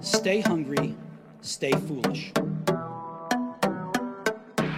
stay 0.00 0.40
hungry, 0.40 0.94
stay 1.40 1.72
foolish. 1.72 2.32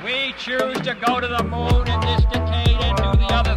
We 0.04 0.34
choose 0.38 0.80
to 0.80 0.96
go 1.06 1.20
to 1.20 1.26
the 1.26 1.42
moon 1.44 1.86
in 1.88 2.00
this 2.00 2.24
decade 2.32 2.76
and 2.80 2.96
do 2.96 3.18
the 3.18 3.28
other 3.30 3.49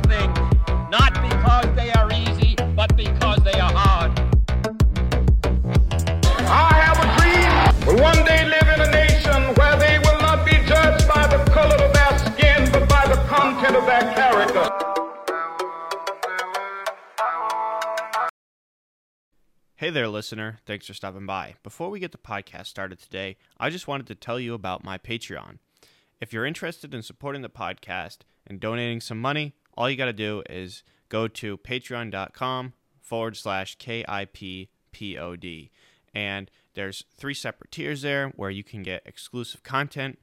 there, 19.93 20.09
listener. 20.09 20.57
Thanks 20.65 20.87
for 20.87 20.95
stopping 20.95 21.27
by. 21.27 21.53
Before 21.61 21.89
we 21.89 21.99
get 21.99 22.11
the 22.11 22.17
podcast 22.17 22.65
started 22.65 22.99
today, 22.99 23.37
I 23.59 23.69
just 23.69 23.87
wanted 23.87 24.07
to 24.07 24.15
tell 24.15 24.39
you 24.39 24.55
about 24.55 24.83
my 24.83 24.97
Patreon. 24.97 25.59
If 26.19 26.33
you're 26.33 26.47
interested 26.47 26.95
in 26.95 27.03
supporting 27.03 27.43
the 27.43 27.49
podcast 27.49 28.19
and 28.47 28.59
donating 28.59 29.01
some 29.01 29.21
money, 29.21 29.53
all 29.77 29.87
you 29.89 29.95
got 29.95 30.05
to 30.05 30.13
do 30.13 30.41
is 30.49 30.81
go 31.09 31.27
to 31.27 31.57
patreon.com 31.59 32.73
forward 32.99 33.37
slash 33.37 33.77
KIPPOD. 33.77 35.69
And 36.13 36.49
there's 36.73 37.05
three 37.15 37.35
separate 37.35 37.71
tiers 37.71 38.01
there 38.01 38.29
where 38.29 38.49
you 38.49 38.63
can 38.63 38.81
get 38.81 39.03
exclusive 39.05 39.61
content, 39.61 40.17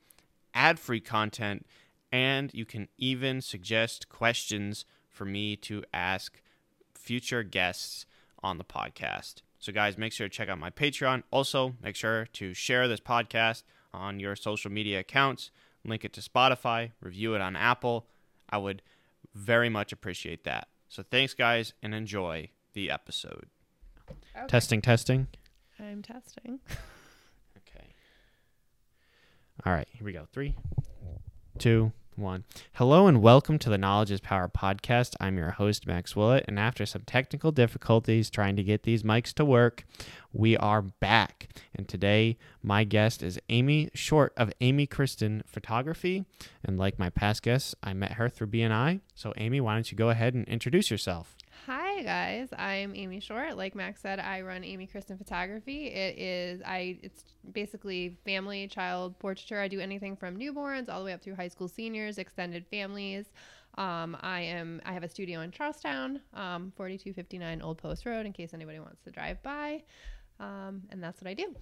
ad 0.52 0.80
free 0.80 1.00
content, 1.00 1.64
and 2.10 2.52
you 2.52 2.64
can 2.64 2.88
even 2.98 3.40
suggest 3.40 4.08
questions 4.08 4.84
for 5.08 5.24
me 5.24 5.54
to 5.56 5.84
ask 5.94 6.42
future 6.92 7.44
guests 7.44 8.04
on 8.42 8.58
the 8.58 8.64
podcast. 8.64 9.42
So, 9.60 9.72
guys, 9.72 9.98
make 9.98 10.12
sure 10.12 10.26
to 10.26 10.34
check 10.34 10.48
out 10.48 10.58
my 10.58 10.70
Patreon. 10.70 11.22
Also, 11.30 11.74
make 11.82 11.94
sure 11.94 12.26
to 12.32 12.54
share 12.54 12.88
this 12.88 12.98
podcast 13.00 13.62
on 13.92 14.18
your 14.18 14.34
social 14.34 14.70
media 14.70 15.00
accounts, 15.00 15.50
link 15.84 16.02
it 16.04 16.14
to 16.14 16.22
Spotify, 16.22 16.92
review 17.00 17.34
it 17.34 17.42
on 17.42 17.56
Apple. 17.56 18.06
I 18.48 18.56
would 18.56 18.80
very 19.34 19.68
much 19.68 19.92
appreciate 19.92 20.44
that. 20.44 20.68
So, 20.88 21.02
thanks, 21.02 21.34
guys, 21.34 21.74
and 21.82 21.94
enjoy 21.94 22.48
the 22.72 22.90
episode. 22.90 23.46
Testing, 24.48 24.80
testing. 24.80 25.28
I'm 25.78 26.02
testing. 26.02 26.60
Okay. 27.76 27.86
All 29.64 29.72
right, 29.72 29.86
here 29.92 30.04
we 30.04 30.12
go. 30.12 30.26
Three, 30.32 30.56
two, 31.58 31.92
one. 32.20 32.44
Hello 32.74 33.06
and 33.06 33.22
welcome 33.22 33.58
to 33.58 33.70
the 33.70 33.78
Knowledge 33.78 34.10
is 34.10 34.20
Power 34.20 34.46
podcast. 34.46 35.14
I'm 35.20 35.38
your 35.38 35.52
host, 35.52 35.86
Max 35.86 36.14
Willett, 36.14 36.44
and 36.46 36.58
after 36.58 36.84
some 36.84 37.02
technical 37.02 37.50
difficulties 37.50 38.28
trying 38.28 38.56
to 38.56 38.62
get 38.62 38.82
these 38.82 39.02
mics 39.02 39.32
to 39.34 39.44
work, 39.44 39.84
we 40.32 40.54
are 40.58 40.82
back. 40.82 41.48
And 41.74 41.88
today, 41.88 42.36
my 42.62 42.84
guest 42.84 43.22
is 43.22 43.40
Amy 43.48 43.88
Short 43.94 44.34
of 44.36 44.52
Amy 44.60 44.86
Kristen 44.86 45.42
Photography. 45.46 46.26
And 46.62 46.78
like 46.78 46.98
my 46.98 47.08
past 47.08 47.42
guests, 47.42 47.74
I 47.82 47.94
met 47.94 48.12
her 48.12 48.28
through 48.28 48.48
BNI. 48.48 49.00
So, 49.14 49.32
Amy, 49.38 49.60
why 49.60 49.74
don't 49.74 49.90
you 49.90 49.96
go 49.96 50.10
ahead 50.10 50.34
and 50.34 50.46
introduce 50.46 50.90
yourself? 50.90 51.36
Hi 51.66 51.79
guys, 52.02 52.48
I'm 52.56 52.94
Amy 52.94 53.20
Short. 53.20 53.56
Like 53.56 53.74
Max 53.74 54.00
said, 54.00 54.20
I 54.20 54.40
run 54.40 54.64
Amy 54.64 54.86
Kristen 54.86 55.18
Photography. 55.18 55.88
It 55.88 56.18
is 56.18 56.62
I 56.64 56.98
it's 57.02 57.24
basically 57.52 58.16
family 58.24 58.66
child 58.68 59.18
portraiture. 59.18 59.60
I 59.60 59.68
do 59.68 59.80
anything 59.80 60.16
from 60.16 60.38
newborns 60.38 60.88
all 60.88 61.00
the 61.00 61.06
way 61.06 61.12
up 61.12 61.20
through 61.20 61.34
high 61.34 61.48
school 61.48 61.68
seniors, 61.68 62.16
extended 62.16 62.66
families. 62.70 63.26
Um, 63.76 64.16
I 64.20 64.40
am 64.40 64.80
I 64.86 64.94
have 64.94 65.02
a 65.02 65.08
studio 65.08 65.40
in 65.40 65.50
Charlestown, 65.50 66.20
um, 66.32 66.72
4259 66.76 67.60
Old 67.60 67.76
Post 67.76 68.06
Road, 68.06 68.24
in 68.24 68.32
case 68.32 68.54
anybody 68.54 68.78
wants 68.78 69.02
to 69.04 69.10
drive 69.10 69.42
by. 69.42 69.82
Um, 70.38 70.82
and 70.90 71.02
that's 71.02 71.20
what 71.20 71.28
I 71.28 71.34
do. 71.34 71.54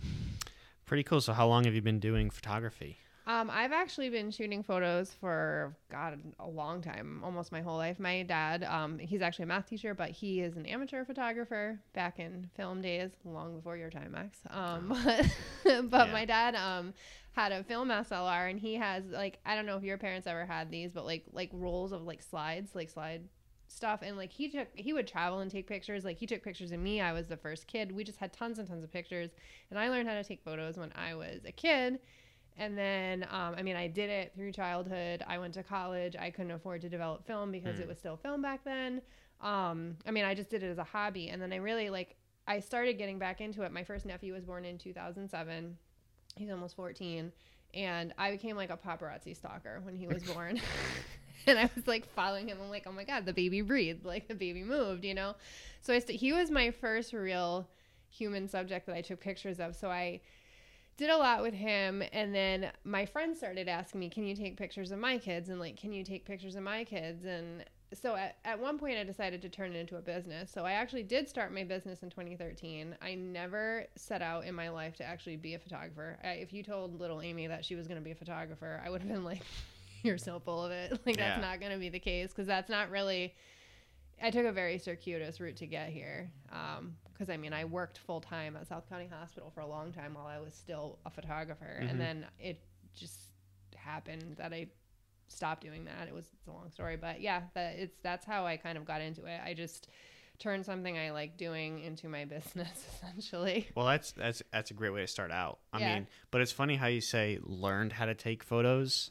Pretty 0.87 1.03
cool. 1.03 1.21
So, 1.21 1.33
how 1.33 1.49
long 1.49 1.65
have 1.65 1.75
you 1.75 1.83
been 1.83 1.99
doing 1.99 2.31
photography? 2.31 2.99
Um, 3.29 3.51
I've 3.53 3.73
actually 3.73 4.09
been 4.09 4.31
shooting 4.31 4.63
photos 4.63 5.13
for 5.13 5.77
God 5.93 6.19
a 6.41 6.49
long 6.49 6.81
time, 6.81 7.21
almost 7.23 7.53
my 7.53 7.61
whole 7.61 7.77
life. 7.77 8.01
My 8.01 8.23
dad, 8.23 8.65
um, 8.65 8.99
he's 8.99 9.21
actually 9.21 9.43
a 9.43 9.49
math 9.49 9.67
teacher, 9.67 9.93
but 9.93 10.11
he 10.11 10.41
is 10.41 10.57
an 10.57 10.65
amateur 10.65 11.05
photographer 11.05 11.79
back 11.93 12.19
in 12.19 12.49
film 12.57 12.81
days, 12.81 13.11
long 13.27 13.55
before 13.55 13.77
your 13.77 13.91
time, 13.91 14.13
Max. 14.13 14.39
Um, 14.49 14.89
but 15.05 15.27
but 15.91 16.07
Yeah. 16.07 16.13
my 16.13 16.25
dad 16.25 16.55
um, 16.55 16.95
had 17.33 17.53
a 17.53 17.63
film 17.65 17.91
SLR, 17.91 18.49
and 18.49 18.59
he 18.59 18.77
has 18.77 19.05
like 19.05 19.39
I 19.45 19.55
don't 19.55 19.67
know 19.67 19.77
if 19.77 19.83
your 19.85 19.99
parents 19.99 20.27
ever 20.27 20.47
had 20.47 20.71
these, 20.71 20.91
but 20.91 21.05
like 21.05 21.27
like 21.31 21.51
rolls 21.53 21.93
of 21.93 22.05
like 22.05 22.23
slides, 22.23 22.75
like 22.75 22.89
slide 22.89 23.29
stuff. 23.67 24.01
And 24.03 24.17
like 24.17 24.33
he 24.33 24.49
took 24.49 24.69
he 24.75 24.95
would 24.95 25.07
travel 25.07 25.41
and 25.41 25.51
take 25.51 25.67
pictures. 25.67 26.03
Like 26.03 26.17
he 26.17 26.27
took 26.27 26.43
pictures 26.43 26.73
of 26.73 26.81
me. 26.81 27.03
I 27.03 27.13
was 27.13 27.27
the 27.27 27.37
first 27.37 27.67
kid. 27.67 27.93
We 27.93 28.05
just 28.05 28.19
had 28.19 28.33
tons 28.33 28.59
and 28.59 28.67
tons 28.67 28.83
of 28.85 28.91
pictures. 28.91 29.31
And 29.69 29.79
i 29.79 29.91
learned 29.91 30.09
how 30.09 30.15
to 30.15 30.25
take 30.25 30.43
photos 30.43 30.79
when 30.79 30.93
i 30.97 31.15
was 31.15 31.41
a 31.45 31.53
kid 31.53 31.99
and 32.59 32.77
then, 32.77 33.27
um, 33.31 33.55
I 33.57 33.63
mean, 33.63 33.77
I 33.77 33.87
did 33.87 34.11
it 34.11 34.33
through 34.37 34.53
childhood. 34.53 35.25
I 35.27 35.39
went 35.39 35.55
to 35.55 35.63
college. 35.63 36.17
I 36.19 36.31
couldn't 36.31 36.51
afford 36.51 36.81
to 36.83 36.89
develop 36.89 37.27
film 37.27 37.53
because 37.53 37.79
it 37.79 37.87
was 37.87 37.99
still 37.99 38.17
film 38.17 38.43
back 38.43 38.65
then. 38.65 39.01
Um, 39.41 39.97
I 40.07 40.11
mean, 40.11 40.25
I 40.25 40.35
just 40.35 40.51
did 40.51 40.63
it 40.63 40.67
as 40.67 40.79
a 40.79 40.85
hobby. 40.85 41.29
And 41.29 41.41
then 41.41 41.53
I 41.53 41.57
really 41.57 41.89
like, 41.89 42.17
I 42.49 42.59
started 42.59 42.99
getting 42.99 43.19
back 43.19 43.41
into 43.41 43.63
it. 43.63 43.73
My 43.73 43.85
first 43.85 44.07
nephew 44.07 44.33
was 44.33 44.45
born 44.45 44.65
in 44.65 44.77
2007. 44.77 45.77
He's 46.37 46.51
almost 46.51 46.75
14. 46.75 47.33
And 47.75 48.13
I 48.19 48.33
became 48.33 48.57
like 48.57 48.71
a 48.71 48.77
paparazzi 48.77 49.37
stalker 49.37 49.81
when 49.85 49.95
he 49.95 50.09
was 50.09 50.25
born. 50.25 50.61
and 51.47 51.59
I 51.59 51.71
was 51.75 51.87
like 51.87 52.07
following 52.15 52.49
him. 52.49 52.59
I'm 52.63 52.71
like, 52.71 52.87
oh 52.87 52.93
my 52.93 53.05
God, 53.05 53.25
the 53.25 53.33
baby 53.33 53.61
breathed. 53.61 54.05
Like 54.05 54.29
the 54.29 54.35
baby 54.35 54.65
moved, 54.65 55.05
you 55.05 55.15
know? 55.15 55.35
So 55.81 55.95
I 55.95 55.99
st- 55.99 56.19
he 56.19 56.33
was 56.33 56.51
my 56.51 56.71
first 56.71 57.13
real 57.13 57.69
human 58.11 58.49
subject 58.49 58.87
that 58.87 58.97
I 58.97 59.01
took 59.03 59.21
pictures 59.21 59.61
of. 59.61 59.77
So 59.77 59.91
I, 59.91 60.21
did 60.99 61.09
a 61.11 61.17
lot 61.17 61.41
with 61.43 61.55
him 61.55 62.03
and 62.13 62.35
then 62.35 62.71
my 62.85 63.07
friends 63.07 63.39
started 63.39 63.69
asking 63.69 64.01
me 64.01 64.11
can 64.11 64.25
you 64.27 64.35
take 64.37 64.57
pictures 64.59 64.91
of 64.91 64.99
my 64.99 65.17
kids? 65.17 65.49
And 65.49 65.59
like 65.59 65.77
can 65.81 65.93
you 65.95 66.05
take 66.05 66.27
pictures 66.27 66.57
of 66.57 66.63
my 66.63 66.85
kids? 66.85 67.25
And 67.25 67.65
so 67.95 68.17
at, 68.17 68.37
at 68.45 68.61
one 68.61 68.79
point 68.79 68.99
i 68.99 69.05
decided 69.05 69.41
to 69.41 69.49
turn 69.49 69.73
it 69.75 69.79
into 69.79 69.97
a 69.97 70.03
business. 70.03 70.51
So 70.53 70.67
i 70.67 70.73
actually 70.73 71.05
did 71.05 71.27
start 71.29 71.55
my 71.55 71.65
business 71.65 72.03
in 72.03 72.11
2013 72.11 72.97
i 73.01 73.15
never 73.15 73.87
set 73.97 74.21
out 74.21 74.45
in 74.45 74.55
my 74.55 74.69
life 74.69 74.97
to 74.97 75.05
actually 75.05 75.37
be 75.37 75.55
a 75.55 75.59
photographer. 75.59 76.19
I, 76.23 76.33
if 76.33 76.53
you 76.53 76.63
told 76.63 77.01
little 77.01 77.23
amy 77.23 77.47
that 77.47 77.65
she 77.65 77.77
was 77.77 77.87
going 77.87 77.99
to 77.99 78.05
be 78.05 78.11
a 78.11 78.15
photographer 78.17 78.83
i 78.85 78.91
would 78.91 79.01
have 79.01 79.11
been 79.11 79.25
like 79.25 79.43
you're 80.03 80.19
so 80.19 80.39
full 80.41 80.65
of 80.65 80.71
it. 80.71 80.91
Like 81.07 81.17
that's 81.17 81.39
Yeah. 81.39 81.41
not 81.41 81.61
going 81.61 81.73
to 81.73 81.79
be 81.79 81.89
the 81.89 81.99
case 81.99 82.29
because 82.31 82.47
that's 82.47 82.69
not 82.69 82.91
really 82.91 83.35
I 84.21 84.31
took 84.31 84.47
a 84.47 84.53
very 84.53 84.79
circuitous 84.79 85.39
route 85.41 85.57
to 85.59 85.67
get 85.67 85.91
here. 85.91 86.31
Um, 86.53 86.97
Because 87.19 87.33
I 87.33 87.37
mean, 87.37 87.53
I 87.53 87.65
worked 87.65 87.99
full 87.99 88.21
time 88.21 88.57
at 88.57 88.69
South 88.69 88.89
County 88.89 89.09
Hospital 89.11 89.51
for 89.51 89.61
a 89.61 89.67
long 89.67 89.93
time 89.93 90.15
while 90.15 90.27
I 90.27 90.39
was 90.39 90.55
still 90.55 90.99
a 91.05 91.11
photographer, 91.11 91.81
Mhm. 91.83 91.91
and 91.91 92.01
then 92.01 92.27
it 92.39 92.61
just 92.95 93.19
happened 93.75 94.37
that 94.37 94.53
I 94.53 94.69
stopped 95.29 95.63
doing 95.63 95.85
that. 95.87 96.07
It 96.09 96.15
was 96.15 96.31
it's 96.33 96.47
a 96.47 96.53
long 96.53 96.71
story, 96.71 96.97
but 96.97 97.21
yeah, 97.21 97.43
that 97.55 97.77
it's 97.77 97.99
that's 98.03 98.25
how 98.25 98.47
I 98.47 98.57
kind 98.57 98.79
of 98.79 98.85
got 98.85 99.01
into 99.01 99.25
it. 99.25 99.41
I 99.45 99.53
just 99.55 99.89
turned 100.39 100.65
something 100.65 100.97
I 100.97 101.11
like 101.11 101.37
doing 101.37 101.81
into 101.81 102.09
my 102.09 102.25
business, 102.37 102.87
essentially. 102.95 103.67
Well, 103.75 103.87
that's 103.87 104.13
that's 104.13 104.41
that's 104.53 104.71
a 104.71 104.75
great 104.75 104.91
way 104.91 105.01
to 105.01 105.07
start 105.09 105.33
out. 105.33 105.59
I 105.73 105.81
Yeah. 105.81 105.95
mean, 105.97 106.07
but 106.31 106.41
it's 106.41 106.53
funny 106.53 106.77
how 106.77 106.87
you 106.87 107.01
say 107.01 107.41
learned 107.43 107.95
how 107.95 108.05
to 108.07 108.15
take 108.15 108.45
photos. 108.45 109.11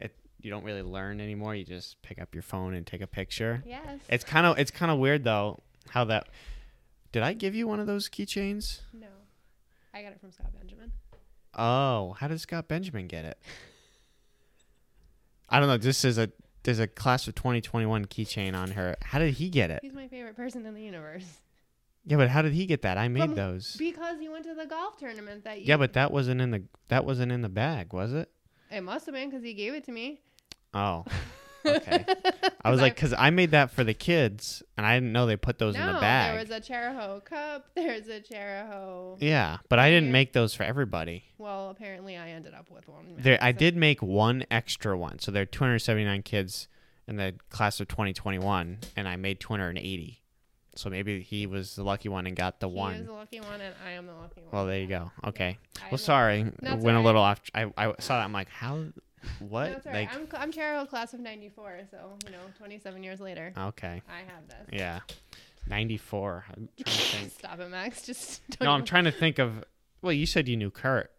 It 0.00 0.16
you 0.40 0.50
don't 0.50 0.64
really 0.64 0.82
learn 0.82 1.20
anymore. 1.20 1.54
You 1.54 1.64
just 1.64 2.00
pick 2.00 2.18
up 2.18 2.34
your 2.34 2.42
phone 2.42 2.72
and 2.72 2.86
take 2.86 3.02
a 3.02 3.06
picture. 3.06 3.62
Yes. 3.66 4.00
It's 4.08 4.24
kind 4.24 4.46
of 4.46 4.58
it's 4.58 4.70
kind 4.70 4.90
of 4.90 4.98
weird 4.98 5.24
though 5.24 5.60
how 5.90 6.04
that. 6.06 6.28
Did 7.14 7.22
I 7.22 7.32
give 7.32 7.54
you 7.54 7.68
one 7.68 7.78
of 7.78 7.86
those 7.86 8.08
keychains? 8.08 8.80
no, 8.92 9.06
I 9.94 10.02
got 10.02 10.10
it 10.10 10.20
from 10.20 10.32
Scott 10.32 10.48
Benjamin. 10.58 10.90
Oh, 11.56 12.16
how 12.18 12.26
did 12.26 12.40
Scott 12.40 12.66
Benjamin 12.66 13.06
get 13.06 13.24
it? 13.24 13.38
I 15.48 15.60
don't 15.60 15.68
know. 15.68 15.76
This 15.76 16.04
is 16.04 16.18
a 16.18 16.32
there's 16.64 16.80
a 16.80 16.88
class 16.88 17.28
of 17.28 17.36
2021 17.36 18.06
keychain 18.06 18.56
on 18.56 18.72
her. 18.72 18.96
How 19.00 19.20
did 19.20 19.34
he 19.34 19.48
get 19.48 19.70
it? 19.70 19.78
He's 19.80 19.92
my 19.92 20.08
favorite 20.08 20.34
person 20.34 20.66
in 20.66 20.74
the 20.74 20.82
universe. 20.82 21.38
Yeah, 22.04 22.16
but 22.16 22.30
how 22.30 22.42
did 22.42 22.52
he 22.52 22.66
get 22.66 22.82
that? 22.82 22.98
I 22.98 23.06
made 23.06 23.26
From- 23.26 23.34
those. 23.36 23.76
Because 23.78 24.18
he 24.18 24.28
went 24.28 24.44
to 24.46 24.54
the 24.54 24.66
golf 24.66 24.96
tournament 24.96 25.44
that 25.44 25.58
year. 25.58 25.68
Yeah, 25.68 25.76
but 25.76 25.92
that 25.92 26.10
wasn't 26.10 26.40
in 26.40 26.50
the 26.50 26.64
that 26.88 27.04
wasn't 27.04 27.30
in 27.30 27.42
the 27.42 27.48
bag, 27.48 27.92
was 27.92 28.12
it? 28.12 28.28
it 28.72 28.80
must 28.80 29.06
have 29.06 29.14
been 29.14 29.30
because 29.30 29.44
he 29.44 29.54
gave 29.54 29.72
it 29.74 29.84
to 29.84 29.92
me. 29.92 30.20
Oh, 30.74 31.04
okay. 31.66 32.04
I 32.64 32.70
was 32.70 32.80
like, 32.80 32.94
because 32.94 33.14
I 33.16 33.30
made 33.30 33.50
that 33.52 33.70
for 33.70 33.84
the 33.84 33.94
kids, 33.94 34.62
and 34.76 34.86
I 34.86 34.94
didn't 34.96 35.12
know 35.12 35.26
they 35.26 35.36
put 35.36 35.58
those 35.58 35.74
no, 35.74 35.80
in 35.80 35.94
the 35.94 36.00
bag. 36.00 36.32
there 36.32 36.40
was 36.40 36.50
a 36.50 36.72
Chariho 36.72 37.24
cup. 37.24 37.66
There's 37.74 38.08
a 38.08 38.20
Chariho. 38.20 39.16
yeah, 39.20 39.58
but 39.68 39.78
I 39.78 39.90
didn't 39.90 40.12
make 40.12 40.32
those 40.32 40.54
for 40.54 40.62
everybody. 40.62 41.24
Well, 41.38 41.70
apparently 41.70 42.16
I 42.16 42.30
ended 42.30 42.54
up 42.54 42.70
with 42.70 42.88
one. 42.88 43.16
There, 43.18 43.38
I 43.40 43.52
did 43.52 43.76
make 43.76 44.02
one 44.02 44.44
extra 44.50 44.96
one, 44.96 45.18
so 45.18 45.30
there 45.30 45.42
are 45.42 45.46
279 45.46 46.22
kids 46.22 46.68
in 47.06 47.16
the 47.16 47.34
class 47.50 47.80
of 47.80 47.88
2021, 47.88 48.78
and 48.96 49.08
I 49.08 49.16
made 49.16 49.40
280. 49.40 50.20
So 50.76 50.90
maybe 50.90 51.20
he 51.20 51.46
was 51.46 51.76
the 51.76 51.84
lucky 51.84 52.08
one 52.08 52.26
and 52.26 52.34
got 52.34 52.58
the 52.58 52.68
He 52.68 52.74
one. 52.74 52.94
is 52.94 53.06
the 53.06 53.12
lucky 53.12 53.40
one, 53.40 53.60
and 53.60 53.74
I 53.86 53.92
am 53.92 54.06
the 54.06 54.14
lucky 54.14 54.40
one. 54.40 54.50
Well, 54.52 54.66
there 54.66 54.80
you 54.80 54.88
go. 54.88 55.12
Okay. 55.24 55.58
I 55.80 55.88
Well, 55.90 55.98
sorry, 55.98 56.50
went 56.62 56.96
a 56.96 57.00
little 57.00 57.22
off. 57.22 57.40
I, 57.54 57.66
I 57.76 57.92
saw 58.00 58.18
that. 58.18 58.24
I'm 58.24 58.32
like, 58.32 58.48
how? 58.48 58.86
What? 59.40 59.70
No, 59.84 59.92
right. 59.92 60.08
like, 60.08 60.14
I'm 60.14 60.28
I'm 60.34 60.52
Chariho 60.52 60.88
class 60.88 61.14
of 61.14 61.20
'94, 61.20 61.80
so 61.90 62.16
you 62.26 62.32
know, 62.32 62.38
27 62.58 63.02
years 63.02 63.20
later, 63.20 63.52
okay. 63.56 64.02
I 64.08 64.18
have 64.18 64.46
this. 64.48 64.68
Yeah. 64.78 65.00
94. 65.66 66.44
I'm 66.56 66.68
trying 66.76 66.84
to 66.84 66.90
think. 67.16 67.32
Stop 67.32 67.60
it, 67.60 67.70
Max. 67.70 68.02
Just 68.06 68.42
don't 68.50 68.66
No, 68.66 68.72
I'm 68.72 68.84
trying 68.84 69.04
to 69.04 69.12
think 69.12 69.38
of 69.38 69.64
Well, 70.02 70.12
you 70.12 70.26
said 70.26 70.48
you 70.48 70.56
knew 70.56 70.70
Kurt, 70.70 71.10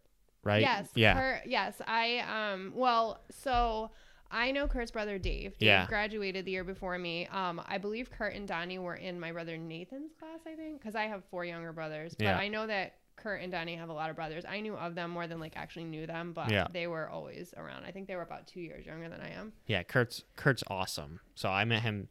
right? 0.43 0.61
Yes. 0.61 0.87
Yeah. 0.95 1.13
Kurt, 1.15 1.47
yes. 1.47 1.81
I 1.87 2.19
um 2.53 2.73
well, 2.75 3.21
so 3.31 3.91
I 4.31 4.51
know 4.51 4.67
Kurt's 4.67 4.91
brother 4.91 5.17
Dave. 5.17 5.57
Dave 5.57 5.67
Yeah. 5.67 5.85
graduated 5.87 6.45
the 6.45 6.51
year 6.51 6.63
before 6.63 6.97
me. 6.97 7.27
Um, 7.27 7.61
I 7.67 7.77
believe 7.77 8.09
Kurt 8.11 8.33
and 8.33 8.47
Donnie 8.47 8.79
were 8.79 8.95
in 8.95 9.19
my 9.19 9.31
brother 9.31 9.55
Nathan's 9.57 10.13
class, 10.19 10.39
I 10.45 10.55
think, 10.55 10.79
because 10.79 10.95
I 10.95 11.03
have 11.05 11.23
four 11.25 11.45
younger 11.45 11.71
brothers. 11.71 12.15
But 12.17 12.25
Yeah. 12.25 12.37
I 12.37 12.47
know 12.47 12.67
that 12.67 12.95
Kurt 13.15 13.41
and 13.41 13.51
Danny 13.51 13.75
have 13.75 13.89
a 13.89 13.93
lot 13.93 14.09
of 14.09 14.15
brothers. 14.15 14.43
I 14.47 14.59
knew 14.59 14.75
of 14.75 14.93
them 14.95 15.11
more 15.11 15.27
than 15.27 15.39
like 15.39 15.55
actually 15.55 15.85
knew 15.85 16.05
them, 16.05 16.33
but 16.33 16.51
Yeah. 16.51 16.67
they 16.71 16.87
were 16.87 17.09
always 17.09 17.53
around. 17.57 17.85
I 17.85 17.91
think 17.91 18.07
they 18.07 18.15
were 18.15 18.21
about 18.21 18.45
two 18.47 18.59
years 18.61 18.85
younger 18.85 19.09
than 19.09 19.21
I 19.21 19.29
am. 19.31 19.53
Yeah, 19.67 19.83
Kurt's 19.83 20.23
Kurt's 20.35 20.63
awesome. 20.67 21.19
So 21.35 21.49
I 21.49 21.63
met 21.65 21.81
him. 21.83 22.07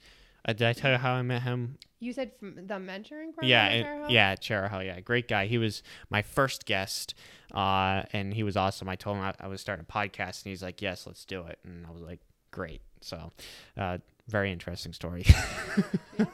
Uh, 0.47 0.53
did 0.53 0.67
I 0.69 0.73
tell 0.75 0.93
you 0.93 0.99
how 0.99 1.13
I 1.15 1.23
met 1.23 1.43
him? 1.43 1.79
You 2.01 2.13
said 2.13 2.33
from 2.39 2.55
the 2.57 2.75
mentoring 2.75 3.33
program. 3.33 3.45
yeah, 3.49 3.67
and- 3.69 4.11
yeah, 4.11 4.35
Chariho. 4.35 4.85
Yeah, 4.85 5.01
great 5.01 5.27
guy. 5.27 5.47
He 5.47 5.57
was 5.57 5.83
my 6.11 6.21
first 6.21 6.67
guest, 6.67 7.15
uh, 7.55 8.03
and 8.13 8.35
he 8.35 8.43
was 8.43 8.55
awesome. 8.57 8.89
I 8.89 8.97
told 8.97 9.17
him 9.17 9.23
I, 9.25 9.33
I 9.41 9.47
was 9.47 9.61
starting 9.63 9.87
a 9.89 9.91
podcast, 9.93 10.45
and 10.45 10.51
he's 10.51 10.63
like, 10.63 10.83
"Yes, 10.83 11.07
let's 11.07 11.25
do 11.25 11.47
it." 11.47 11.59
And 11.65 11.87
I 11.87 11.91
was 11.91 12.03
like, 12.03 12.21
"Great." 12.51 12.83
So, 13.01 13.33
uh, 13.79 13.99
very 14.29 14.51
interesting 14.53 14.93
story. 14.93 15.25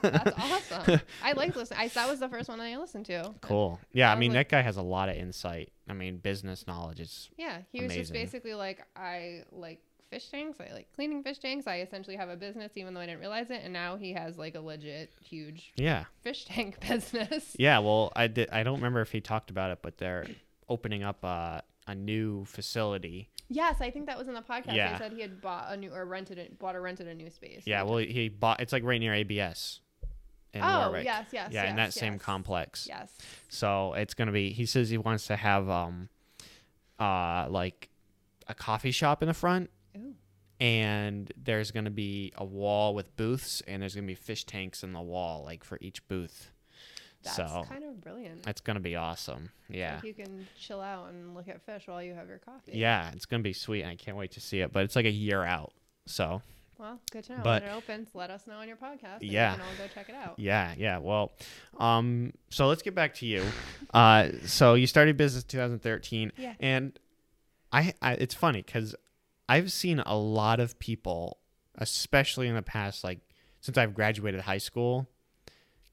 That's 0.03 0.39
awesome. 0.39 1.01
I 1.23 1.33
like 1.33 1.57
listening. 1.57 1.81
I 1.81 1.89
that 1.89 2.09
was 2.09 2.21
the 2.21 2.29
first 2.29 2.49
one 2.49 2.61
I 2.61 2.77
listened 2.77 3.07
to. 3.07 3.35
cool. 3.41 3.81
Yeah, 3.93 4.11
I 4.11 4.15
I 4.15 4.19
mean 4.19 4.33
like- 4.33 4.49
that 4.49 4.57
guy 4.57 4.63
has 4.63 4.77
a 4.77 4.83
lot 4.83 5.09
of 5.09 5.17
insight. 5.17 5.73
I 5.89 5.93
mean, 5.93 6.19
business 6.19 6.67
knowledge 6.67 7.01
is 7.01 7.31
Yeah, 7.37 7.59
he 7.73 7.83
was 7.83 7.93
just 7.95 8.13
basically 8.13 8.55
like, 8.55 8.87
I 8.95 9.43
like 9.51 9.81
fish 10.11 10.29
tanks. 10.29 10.59
I 10.61 10.73
like 10.73 10.93
cleaning 10.95 11.23
fish 11.23 11.39
tanks. 11.39 11.67
I 11.67 11.81
essentially 11.81 12.17
have 12.17 12.29
a 12.29 12.37
business, 12.37 12.73
even 12.77 12.95
though 12.95 13.01
I 13.01 13.07
didn't 13.07 13.21
realize 13.21 13.51
it. 13.51 13.61
And 13.65 13.73
now 13.73 13.97
he 13.97 14.13
has 14.13 14.39
like 14.39 14.55
a 14.55 14.61
legit 14.61 15.11
huge 15.21 15.73
yeah, 15.77 16.05
fish 16.23 16.45
tank 16.45 16.79
business. 16.89 17.57
yeah. 17.59 17.79
Well, 17.81 18.13
I 18.15 18.27
did. 18.29 18.51
I 18.51 18.63
don't 18.63 18.77
remember 18.77 19.01
if 19.01 19.11
he 19.13 19.21
talked 19.21 19.51
about 19.51 19.71
it, 19.73 19.79
but 19.83 19.99
they're 19.99 20.27
opening 20.69 21.03
up 21.03 21.25
a 21.25 21.63
a 21.87 21.95
new 21.95 22.45
facility. 22.45 23.31
Yes, 23.53 23.81
I 23.81 23.91
think 23.91 24.07
that 24.07 24.17
was 24.17 24.29
in 24.29 24.35
the 24.35 24.43
podcast. 24.43 24.75
Yeah. 24.77 24.93
He 24.93 24.99
said 24.99 25.13
he 25.13 25.21
had 25.21 25.41
bought 25.41 25.67
a 25.73 25.77
new 25.77 25.93
or 25.93 26.05
rented 26.07 26.39
it, 26.39 26.57
bought 26.59 26.77
or 26.77 26.81
rented 26.81 27.09
a 27.09 27.15
new 27.15 27.29
space. 27.31 27.65
Yeah, 27.67 27.83
well, 27.83 27.99
he 27.99 28.29
bought. 28.29 28.61
It's 28.61 28.73
like 28.73 28.85
right 28.85 29.01
near 29.01 29.13
ABS. 29.13 29.81
In 30.53 30.63
Oh, 30.63 30.89
Warwick. 30.89 31.05
yes, 31.05 31.27
yes, 31.33 31.53
Yeah, 31.53 31.69
in 31.71 31.77
that 31.77 31.87
yes, 31.87 31.95
same 31.95 32.19
complex. 32.19 32.87
Yes. 32.89 33.13
So 33.49 33.93
it's 33.95 34.15
gonna 34.15 34.33
be. 34.33 34.51
He 34.53 34.67
says 34.67 34.89
he 34.89 34.99
wants 34.99 35.27
to 35.27 35.37
have 35.37 35.69
um, 35.69 36.09
uh, 36.99 37.47
like 37.49 37.89
a 38.49 38.55
coffee 38.55 38.91
shop 38.93 39.23
in 39.23 39.27
the 39.29 39.35
front, 39.35 39.71
Ooh. 39.97 40.15
and 40.61 41.33
there's 41.37 41.71
gonna 41.71 41.91
be 41.91 42.33
a 42.37 42.45
wall 42.45 42.95
with 42.95 43.15
booths, 43.17 43.63
and 43.67 43.83
there's 43.83 43.95
gonna 43.95 44.07
be 44.07 44.15
fish 44.15 44.45
tanks 44.45 44.83
in 44.83 44.93
the 44.93 45.01
wall, 45.01 45.43
like 45.45 45.65
for 45.65 45.79
each 45.81 46.07
booth. 46.09 46.53
That's 47.23 47.37
so 47.37 47.65
kind 47.69 47.85
of 47.85 48.01
brilliant. 48.01 48.47
it's 48.47 48.61
gonna 48.61 48.81
be 48.81 48.97
awesome. 48.97 49.51
Yeah. 49.69 49.97
Like 49.97 50.05
you 50.05 50.15
can 50.15 50.47
chill 50.59 50.81
out 50.81 51.11
and 51.11 51.35
look 51.35 51.49
at 51.49 51.61
fish 51.67 51.83
while 51.87 52.03
you 52.03 52.15
have 52.15 52.29
your 52.29 52.39
coffee. 52.39 52.73
Yeah, 52.75 53.11
it's 53.13 53.27
gonna 53.27 53.43
be 53.43 53.53
sweet. 53.53 53.83
and 53.83 53.91
I 53.91 53.97
can't 53.97 54.17
wait 54.17 54.31
to 54.33 54.41
see 54.41 54.61
it. 54.61 54.73
But 54.73 54.85
it's 54.85 54.97
like 54.97 55.05
a 55.07 55.11
year 55.11 55.43
out. 55.45 55.73
So 56.07 56.41
Well, 56.79 56.99
good 57.13 57.25
to 57.25 57.33
know. 57.37 57.43
But- 57.45 57.63
when 57.63 57.71
it 57.73 57.75
opens, 57.75 58.09
let 58.15 58.31
us 58.31 58.47
know 58.47 58.55
on 58.57 58.67
your 58.67 58.79
podcast. 58.79 59.21
And 59.21 59.25
Yeah. 59.31 59.53
Can 59.53 59.61
all 59.61 59.67
go 59.77 59.87
check 59.95 60.09
it 60.09 60.15
out. 60.15 60.39
Yeah, 60.39 60.75
yeah. 60.79 60.97
Well, 60.97 61.33
um, 61.79 62.33
so 62.49 62.69
let's 62.69 62.81
get 62.83 62.95
back 62.95 63.15
to 63.17 63.27
you. 63.27 63.45
Uh, 63.93 64.29
so 64.47 64.75
you 64.75 64.87
started 64.87 65.17
business 65.17 65.43
2013, 65.45 66.31
Yeah. 66.39 66.55
and 66.61 66.97
I, 67.73 67.93
I 68.01 68.13
it's 68.15 68.35
funny 68.35 68.63
because 68.63 68.95
I've 69.49 69.73
seen 69.73 69.99
a 69.99 70.17
lot 70.17 70.61
of 70.61 70.79
people, 70.79 71.39
especially 71.77 72.47
in 72.47 72.55
the 72.55 72.63
past, 72.63 73.03
like 73.05 73.19
since 73.61 73.77
I've 73.77 73.93
graduated 73.95 74.41
high 74.43 74.59
school, 74.59 75.09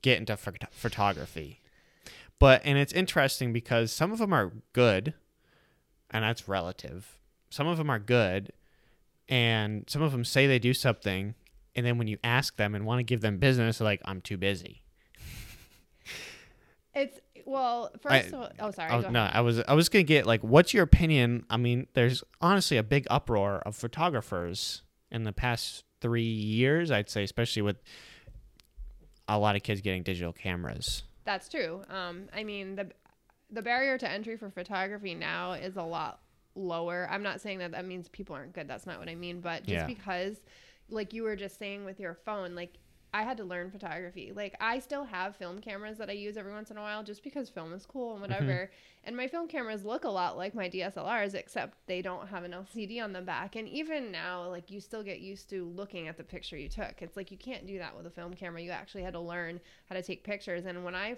get 0.01 0.17
into 0.19 0.33
phot- 0.33 0.71
photography. 0.71 1.61
But 2.39 2.61
and 2.63 2.77
it's 2.77 2.93
interesting 2.93 3.51
because 3.51 3.91
some 3.91 4.11
of 4.11 4.19
them 4.19 4.31
are 4.33 4.53
good, 4.73 5.13
and 6.11 6.23
that's 6.23 6.47
relative. 6.47 7.17
Some 7.49 7.67
of 7.67 7.77
them 7.77 7.89
are 7.89 7.99
good, 7.99 8.51
and 9.27 9.85
some 9.87 10.01
of 10.01 10.11
them 10.11 10.23
say 10.23 10.45
they 10.45 10.59
do 10.59 10.73
something, 10.73 11.33
and 11.75 11.85
then 11.85 11.97
when 11.97 12.07
you 12.07 12.17
ask 12.23 12.55
them 12.57 12.75
and 12.75 12.85
want 12.85 12.99
to 12.99 13.03
give 13.03 13.21
them 13.21 13.37
business, 13.37 13.79
they're 13.79 13.85
like, 13.85 14.01
"I'm 14.05 14.21
too 14.21 14.37
busy." 14.37 14.83
It's 16.93 17.19
well, 17.45 17.91
first 18.01 18.11
I- 18.11 18.19
of 18.19 18.33
all, 18.33 18.49
oh 18.59 18.71
sorry. 18.71 18.91
Oh, 18.91 19.01
go 19.03 19.09
no. 19.09 19.29
I 19.31 19.41
was 19.41 19.59
I 19.67 19.73
was 19.75 19.87
gonna 19.87 20.03
get 20.03 20.25
like, 20.25 20.41
what's 20.41 20.73
your 20.73 20.83
opinion? 20.83 21.45
I 21.49 21.57
mean, 21.57 21.87
there's 21.93 22.23
honestly 22.41 22.77
a 22.77 22.83
big 22.83 23.05
uproar 23.09 23.59
of 23.65 23.75
photographers 23.75 24.81
in 25.11 25.23
the 25.23 25.31
past 25.31 25.83
three 26.01 26.23
years. 26.23 26.89
I'd 26.89 27.09
say, 27.09 27.23
especially 27.23 27.61
with 27.61 27.77
a 29.27 29.37
lot 29.37 29.55
of 29.55 29.63
kids 29.63 29.81
getting 29.81 30.03
digital 30.03 30.33
cameras. 30.33 31.03
That's 31.25 31.49
true. 31.49 31.81
Um, 31.89 32.29
I 32.33 32.43
mean 32.43 32.75
the 32.75 32.89
the 33.49 33.61
barrier 33.61 33.97
to 33.97 34.09
entry 34.09 34.35
for 34.37 34.49
photography 34.49 35.15
now 35.15 35.53
is 35.53 35.77
a 35.77 35.83
lot 35.83 36.19
lower. 36.55 37.07
I'm 37.09 37.23
not 37.23 37.39
saying 37.39 37.59
that 37.59 37.71
that 37.71 37.85
means 37.85 38.09
people 38.09 38.35
aren't 38.35 38.53
good. 38.53 38.67
That's 38.67 38.85
not 38.85 38.99
what 38.99 39.07
I 39.09 39.15
mean. 39.15 39.39
But 39.41 39.63
just 39.63 39.69
Yeah. 39.69 39.85
because, 39.85 40.37
like 40.89 41.13
you 41.13 41.23
were 41.23 41.35
just 41.35 41.57
saying 41.57 41.85
with 41.85 41.99
your 41.99 42.13
phone, 42.13 42.55
like 42.55 42.73
I 43.13 43.23
had 43.23 43.37
to 43.37 43.43
learn 43.43 43.71
photography. 43.71 44.31
Like 44.35 44.55
I 44.59 44.79
still 44.79 45.03
have 45.05 45.35
film 45.35 45.59
cameras 45.59 45.97
that 45.97 46.09
I 46.09 46.13
use 46.13 46.37
every 46.37 46.51
once 46.51 46.71
in 46.71 46.77
a 46.77 46.81
while, 46.81 47.03
just 47.03 47.23
because 47.23 47.49
film 47.49 47.73
is 47.73 47.85
cool 47.85 48.13
and 48.13 48.21
mm-hmm. 48.21 48.31
whatever. 48.31 48.71
And 49.03 49.15
my 49.15 49.27
film 49.27 49.47
cameras 49.47 49.85
look 49.85 50.03
a 50.03 50.09
lot 50.09 50.37
like 50.37 50.53
my 50.53 50.69
DSLRs, 50.69 51.33
except 51.33 51.77
they 51.87 52.01
don't 52.01 52.27
have 52.27 52.43
an 52.43 52.51
LCD 52.51 53.01
on 53.01 53.13
the 53.13 53.21
back. 53.21 53.55
And 53.55 53.67
even 53.69 54.11
now, 54.11 54.49
like 54.49 54.69
you 54.69 54.81
still 54.81 55.03
get 55.03 55.19
used 55.19 55.49
to 55.51 55.65
looking 55.75 56.07
at 56.07 56.17
the 56.17 56.23
picture 56.23 56.57
you 56.57 56.69
took. 56.69 57.01
It's 57.01 57.15
like 57.15 57.31
you 57.31 57.37
can't 57.37 57.65
do 57.65 57.77
that 57.79 57.95
with 57.95 58.05
a 58.05 58.11
film 58.11 58.33
camera. 58.33 58.61
You 58.61 58.71
actually 58.71 59.03
had 59.03 59.13
to 59.13 59.19
learn 59.19 59.61
how 59.87 59.95
to 59.95 60.03
take 60.03 60.23
pictures. 60.23 60.65
And 60.65 60.83
when 60.83 60.95
I 60.95 61.17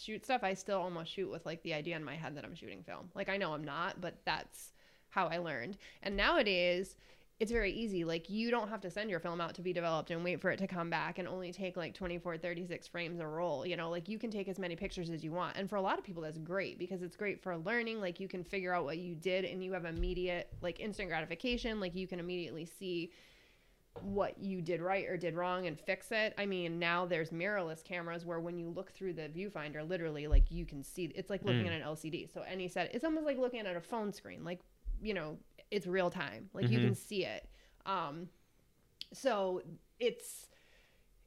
shoot 0.00 0.24
stuff, 0.24 0.44
I 0.44 0.54
still 0.54 0.80
almost 0.80 1.12
shoot 1.12 1.30
with 1.30 1.44
like 1.44 1.62
the 1.62 1.74
idea 1.74 1.96
in 1.96 2.04
my 2.04 2.14
head 2.14 2.36
that 2.36 2.44
I'm 2.44 2.54
shooting 2.54 2.82
film. 2.82 3.10
Like 3.14 3.28
I 3.28 3.36
know 3.36 3.52
I'm 3.52 3.64
not, 3.64 4.00
but 4.00 4.14
that's 4.24 4.72
how 5.08 5.26
I 5.26 5.38
learned. 5.38 5.78
And 6.02 6.16
nowadays, 6.16 6.94
it's 7.38 7.52
very 7.52 7.70
easy. 7.70 8.04
Like 8.04 8.30
you 8.30 8.50
don't 8.50 8.68
have 8.68 8.80
to 8.80 8.90
send 8.90 9.10
your 9.10 9.20
film 9.20 9.40
out 9.42 9.54
to 9.56 9.62
be 9.62 9.74
developed 9.74 10.10
and 10.10 10.24
wait 10.24 10.40
for 10.40 10.50
it 10.50 10.56
to 10.58 10.66
come 10.66 10.88
back 10.88 11.18
and 11.18 11.28
only 11.28 11.52
take 11.52 11.76
like 11.76 11.92
24, 11.92 12.38
36 12.38 12.86
frames 12.88 13.20
a 13.20 13.26
roll. 13.26 13.66
You 13.66 13.76
know, 13.76 13.90
like 13.90 14.08
you 14.08 14.18
can 14.18 14.30
take 14.30 14.48
as 14.48 14.58
many 14.58 14.74
pictures 14.74 15.10
as 15.10 15.22
you 15.22 15.32
want. 15.32 15.56
And 15.56 15.68
for 15.68 15.76
a 15.76 15.82
lot 15.82 15.98
of 15.98 16.04
people, 16.04 16.22
that's 16.22 16.38
great 16.38 16.78
because 16.78 17.02
it's 17.02 17.16
great 17.16 17.42
for 17.42 17.58
learning. 17.58 18.00
Like 18.00 18.20
you 18.20 18.28
can 18.28 18.42
figure 18.42 18.72
out 18.72 18.84
what 18.84 18.96
you 18.96 19.14
did 19.14 19.44
and 19.44 19.62
you 19.62 19.72
have 19.74 19.84
immediate, 19.84 20.50
like 20.62 20.80
instant 20.80 21.08
gratification. 21.08 21.78
Like 21.78 21.94
you 21.94 22.06
can 22.06 22.20
immediately 22.20 22.64
see 22.64 23.12
what 24.02 24.38
you 24.38 24.62
did 24.62 24.80
right 24.80 25.06
or 25.06 25.18
did 25.18 25.34
wrong 25.34 25.66
and 25.66 25.78
fix 25.78 26.12
it. 26.12 26.32
I 26.38 26.46
mean, 26.46 26.78
now 26.78 27.04
there's 27.04 27.30
mirrorless 27.30 27.84
cameras 27.84 28.24
where 28.24 28.40
when 28.40 28.56
you 28.56 28.70
look 28.70 28.92
through 28.92 29.12
the 29.14 29.28
viewfinder, 29.28 29.86
literally, 29.86 30.26
like 30.26 30.50
you 30.50 30.64
can 30.64 30.82
see 30.82 31.12
it's 31.14 31.28
like 31.28 31.44
looking 31.44 31.64
mm. 31.64 31.66
at 31.66 31.72
an 31.72 31.82
LCD. 31.82 32.32
So 32.32 32.42
any 32.48 32.68
set, 32.68 32.94
it's 32.94 33.04
almost 33.04 33.26
like 33.26 33.38
looking 33.38 33.60
at 33.60 33.76
a 33.76 33.80
phone 33.80 34.12
screen. 34.12 34.42
Like, 34.42 34.60
you 35.02 35.12
know, 35.12 35.36
it's 35.70 35.86
real 35.86 36.10
time. 36.10 36.48
Like 36.52 36.68
you 36.68 36.78
can 36.78 36.94
see 36.94 37.24
it. 37.24 37.48
Um, 37.84 38.28
so 39.12 39.62
it's 39.98 40.46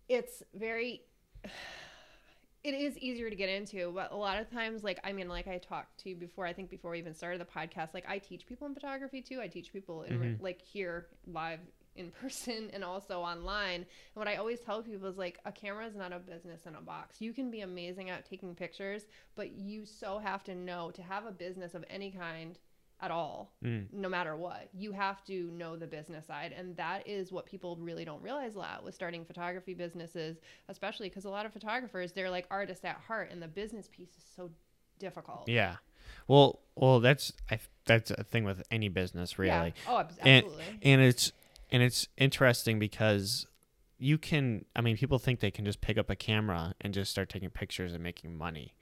it's 0.07 0.43
very 0.53 1.01
it 2.63 2.73
is 2.73 2.97
easier 2.97 3.29
to 3.29 3.35
get 3.37 3.47
into 3.47 3.91
but 3.95 4.11
a 4.11 4.15
lot 4.15 4.37
of 4.37 4.51
times 4.51 4.83
like 4.83 4.99
i 5.05 5.13
mean 5.13 5.29
like 5.29 5.47
i 5.47 5.57
talked 5.57 5.97
to 5.97 6.09
you 6.09 6.15
before 6.15 6.45
i 6.45 6.51
think 6.51 6.69
before 6.69 6.91
we 6.91 6.99
even 6.99 7.13
started 7.13 7.39
the 7.39 7.45
podcast 7.45 7.93
like 7.93 8.03
i 8.07 8.17
teach 8.17 8.45
people 8.45 8.67
in 8.67 8.73
photography 8.73 9.21
too. 9.21 9.39
I 9.41 9.47
teach 9.47 9.71
people 9.71 10.03
in 10.03 10.37
like 10.41 10.61
here 10.61 11.07
live 11.25 11.59
in 11.95 12.11
person 12.21 12.69
and 12.73 12.83
also 12.83 13.21
online. 13.21 13.75
And 13.75 13.85
what 14.15 14.27
i 14.27 14.35
always 14.35 14.59
tell 14.59 14.81
people 14.83 15.07
is 15.07 15.17
like 15.17 15.39
a 15.45 15.51
camera 15.51 15.85
is 15.85 15.95
not 15.95 16.11
a 16.11 16.19
business 16.19 16.65
in 16.65 16.75
a 16.75 16.81
box. 16.81 17.21
You 17.21 17.33
can 17.33 17.49
be 17.49 17.61
amazing 17.61 18.09
at 18.09 18.29
taking 18.29 18.53
pictures 18.55 19.03
but 19.35 19.51
you 19.53 19.85
so 19.85 20.19
have 20.19 20.43
to 20.45 20.55
know 20.55 20.91
to 20.91 21.01
have 21.01 21.25
a 21.25 21.31
business 21.31 21.73
of 21.75 21.85
any 21.89 22.11
kind 22.11 22.59
at 23.01 23.11
all 23.11 23.53
mm. 23.63 23.85
no 23.93 24.09
matter 24.09 24.35
what 24.35 24.69
you 24.73 24.91
have 24.91 25.23
to 25.23 25.49
know 25.51 25.75
the 25.75 25.87
business 25.87 26.27
side 26.27 26.53
and 26.57 26.75
that 26.75 27.07
is 27.07 27.31
what 27.31 27.45
people 27.45 27.77
really 27.79 28.03
don't 28.03 28.21
realize 28.21 28.55
a 28.55 28.59
lot 28.59 28.83
with 28.83 28.93
starting 28.93 29.23
photography 29.23 29.73
businesses 29.73 30.37
especially 30.67 31.07
because 31.07 31.25
a 31.25 31.29
lot 31.29 31.45
of 31.45 31.53
photographers 31.53 32.11
they're 32.11 32.29
like 32.29 32.45
artists 32.51 32.83
at 32.83 32.97
heart 33.07 33.29
and 33.31 33.41
the 33.41 33.47
business 33.47 33.87
piece 33.91 34.09
is 34.09 34.23
so 34.35 34.49
difficult 34.99 35.47
Yeah. 35.47 35.77
Well, 36.27 36.59
well, 36.75 36.99
that's 36.99 37.33
I, 37.49 37.59
that's 37.85 38.11
a 38.11 38.23
thing 38.23 38.43
with 38.43 38.61
any 38.69 38.89
business, 38.89 39.39
really. 39.39 39.49
Yeah. 39.49 39.71
oh 39.87 39.99
ab- 39.99 40.11
and 40.21 40.45
absolutely 40.45 40.79
and 40.83 41.01
it's 41.01 41.31
and 41.71 41.81
it's 41.81 42.07
interesting 42.17 42.79
because 42.79 43.47
you 43.99 44.17
can 44.17 44.65
i 44.75 44.81
mean 44.81 44.95
people 44.97 45.19
think 45.19 45.39
they 45.41 45.51
can 45.51 45.65
just 45.65 45.81
pick 45.81 45.97
up 45.97 46.09
a 46.09 46.15
camera 46.15 46.73
and 46.81 46.93
just 46.93 47.11
start 47.11 47.29
taking 47.29 47.49
pictures 47.49 47.93
and 47.93 48.01
making 48.01 48.35
money. 48.35 48.73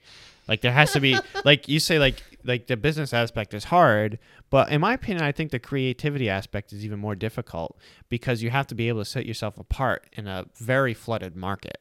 Like 0.46 0.62
there 0.62 0.72
has 0.72 0.92
to 0.92 1.00
be 1.00 1.18
like 1.44 1.68
you 1.68 1.80
say 1.80 1.98
like 1.98 2.22
like 2.44 2.68
the 2.68 2.76
business 2.76 3.12
aspect 3.12 3.52
is 3.52 3.64
hard 3.64 4.18
but 4.48 4.70
in 4.70 4.80
my 4.80 4.94
opinion 4.94 5.22
i 5.22 5.32
think 5.32 5.50
the 5.50 5.58
creativity 5.58 6.30
aspect 6.30 6.72
is 6.72 6.84
even 6.84 6.98
more 6.98 7.14
difficult 7.14 7.76
because 8.08 8.42
you 8.42 8.50
have 8.50 8.66
to 8.68 8.74
be 8.74 8.88
able 8.88 9.00
to 9.00 9.04
set 9.04 9.26
yourself 9.26 9.58
apart 9.58 10.06
in 10.12 10.26
a 10.26 10.46
very 10.56 10.94
flooded 10.94 11.36
market. 11.36 11.78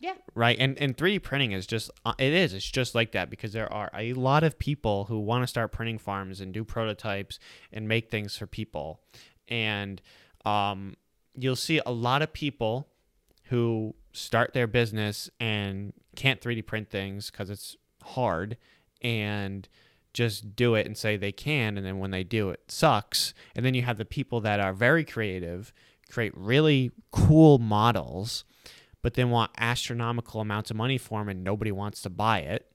Yeah. 0.00 0.14
Right? 0.34 0.56
And 0.60 0.78
and 0.78 0.96
3d 0.96 1.22
printing 1.22 1.52
is 1.52 1.66
just 1.66 1.90
uh, 2.04 2.14
it 2.18 2.32
is. 2.32 2.54
It's 2.54 2.70
just 2.70 2.94
like 2.94 3.12
that 3.12 3.30
because 3.30 3.52
there 3.52 3.72
are 3.72 3.90
a 3.94 4.12
lot 4.12 4.44
of 4.44 4.58
people 4.58 5.06
who 5.06 5.18
want 5.18 5.42
to 5.42 5.46
start 5.48 5.72
printing 5.72 5.98
farms 5.98 6.40
and 6.40 6.54
do 6.54 6.62
prototypes 6.64 7.40
and 7.72 7.88
make 7.88 8.10
things 8.10 8.36
for 8.36 8.46
people. 8.46 9.00
And 9.48 10.00
um 10.44 10.94
you'll 11.42 11.56
see 11.56 11.80
a 11.84 11.92
lot 11.92 12.22
of 12.22 12.32
people 12.32 12.88
who 13.44 13.94
start 14.12 14.52
their 14.52 14.66
business 14.66 15.30
and 15.40 15.92
can't 16.16 16.40
3d 16.40 16.66
print 16.66 16.90
things 16.90 17.30
because 17.30 17.50
it's 17.50 17.76
hard 18.02 18.56
and 19.00 19.68
just 20.12 20.56
do 20.56 20.74
it 20.74 20.86
and 20.86 20.96
say 20.96 21.16
they 21.16 21.32
can 21.32 21.76
and 21.76 21.86
then 21.86 21.98
when 21.98 22.10
they 22.10 22.24
do 22.24 22.50
it 22.50 22.60
sucks. 22.68 23.34
And 23.54 23.64
then 23.64 23.74
you 23.74 23.82
have 23.82 23.98
the 23.98 24.04
people 24.04 24.40
that 24.40 24.60
are 24.60 24.72
very 24.72 25.04
creative 25.04 25.72
create 26.10 26.32
really 26.34 26.90
cool 27.10 27.58
models 27.58 28.44
but 29.02 29.14
then 29.14 29.30
want 29.30 29.50
astronomical 29.58 30.40
amounts 30.40 30.70
of 30.70 30.76
money 30.76 30.98
for 30.98 31.20
them 31.20 31.28
and 31.28 31.44
nobody 31.44 31.70
wants 31.70 32.02
to 32.02 32.10
buy 32.10 32.40
it. 32.40 32.66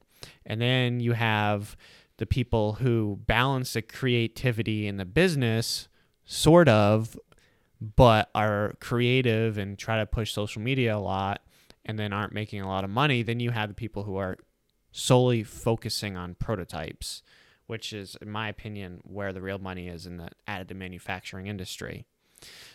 And 0.45 0.61
then 0.61 0.99
you 0.99 1.13
have 1.13 1.75
the 2.17 2.25
people 2.25 2.73
who 2.73 3.19
balance 3.27 3.73
the 3.73 3.81
creativity 3.81 4.87
in 4.87 4.97
the 4.97 5.05
business 5.05 5.89
sort 6.25 6.69
of 6.69 7.19
but 7.95 8.29
are 8.33 8.75
creative 8.79 9.57
and 9.57 9.77
try 9.77 9.97
to 9.97 10.05
push 10.05 10.31
social 10.31 10.61
media 10.61 10.95
a 10.95 10.99
lot 10.99 11.41
and 11.85 11.99
then 11.99 12.13
aren't 12.13 12.33
making 12.33 12.61
a 12.61 12.67
lot 12.67 12.83
of 12.83 12.89
money 12.89 13.23
then 13.23 13.39
you 13.39 13.51
have 13.51 13.67
the 13.69 13.75
people 13.75 14.03
who 14.03 14.15
are 14.15 14.37
solely 14.93 15.43
focusing 15.43 16.15
on 16.15 16.35
prototypes, 16.35 17.23
which 17.65 17.91
is, 17.91 18.15
in 18.21 18.29
my 18.29 18.47
opinion, 18.47 19.01
where 19.03 19.33
the 19.33 19.41
real 19.41 19.57
money 19.57 19.89
is 19.89 20.05
in 20.05 20.17
the 20.17 20.29
additive 20.47 20.77
manufacturing 20.77 21.47
industry. 21.47 22.05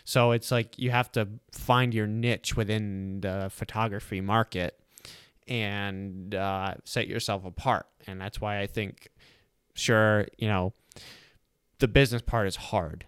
So 0.03 0.31
it's 0.31 0.51
like 0.51 0.77
you 0.77 0.91
have 0.91 1.11
to 1.13 1.27
find 1.51 1.93
your 1.93 2.07
niche 2.07 2.55
within 2.55 3.21
the 3.21 3.49
photography 3.51 4.19
market 4.19 4.79
and 5.47 6.35
uh, 6.35 6.75
set 6.83 7.07
yourself 7.07 7.45
apart. 7.45 7.87
And 8.05 8.19
that's 8.19 8.41
why 8.41 8.59
I 8.59 8.67
think, 8.67 9.07
sure, 9.73 10.27
you 10.37 10.47
know, 10.47 10.73
the 11.79 11.87
business 11.87 12.21
part 12.21 12.47
is 12.47 12.57
hard, 12.57 13.05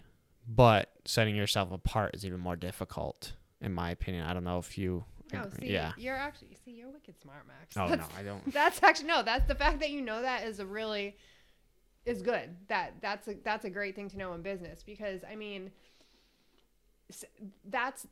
but 0.48 0.91
setting 1.04 1.34
yourself 1.34 1.72
apart 1.72 2.14
is 2.14 2.24
even 2.24 2.40
more 2.40 2.56
difficult, 2.56 3.32
in 3.60 3.72
my 3.72 3.90
opinion. 3.90 4.26
I 4.26 4.32
don't 4.32 4.44
know 4.44 4.58
if 4.58 4.78
you. 4.78 5.04
No, 5.32 5.48
see, 5.58 5.72
yeah. 5.72 5.92
you're 5.96 6.14
actually 6.14 6.56
see, 6.62 6.72
you're 6.72 6.90
wicked 6.90 7.18
smart, 7.20 7.46
Max. 7.46 7.76
Oh 7.76 7.94
no, 7.94 8.04
I 8.18 8.22
don't. 8.22 8.52
That's 8.52 8.82
actually 8.82 9.08
no. 9.08 9.22
That's 9.22 9.46
the 9.48 9.54
fact 9.54 9.80
that 9.80 9.90
you 9.90 10.02
know 10.02 10.20
that 10.20 10.44
is 10.44 10.60
a 10.60 10.66
really 10.66 11.16
is 12.04 12.22
good. 12.22 12.54
That 12.68 12.94
that's 13.00 13.28
a 13.28 13.34
that's 13.42 13.64
a 13.64 13.70
great 13.70 13.96
thing 13.96 14.10
to 14.10 14.18
know 14.18 14.34
in 14.34 14.42
business 14.42 14.82
because 14.82 15.22
I 15.30 15.36
mean 15.36 15.70
that's 17.68 18.06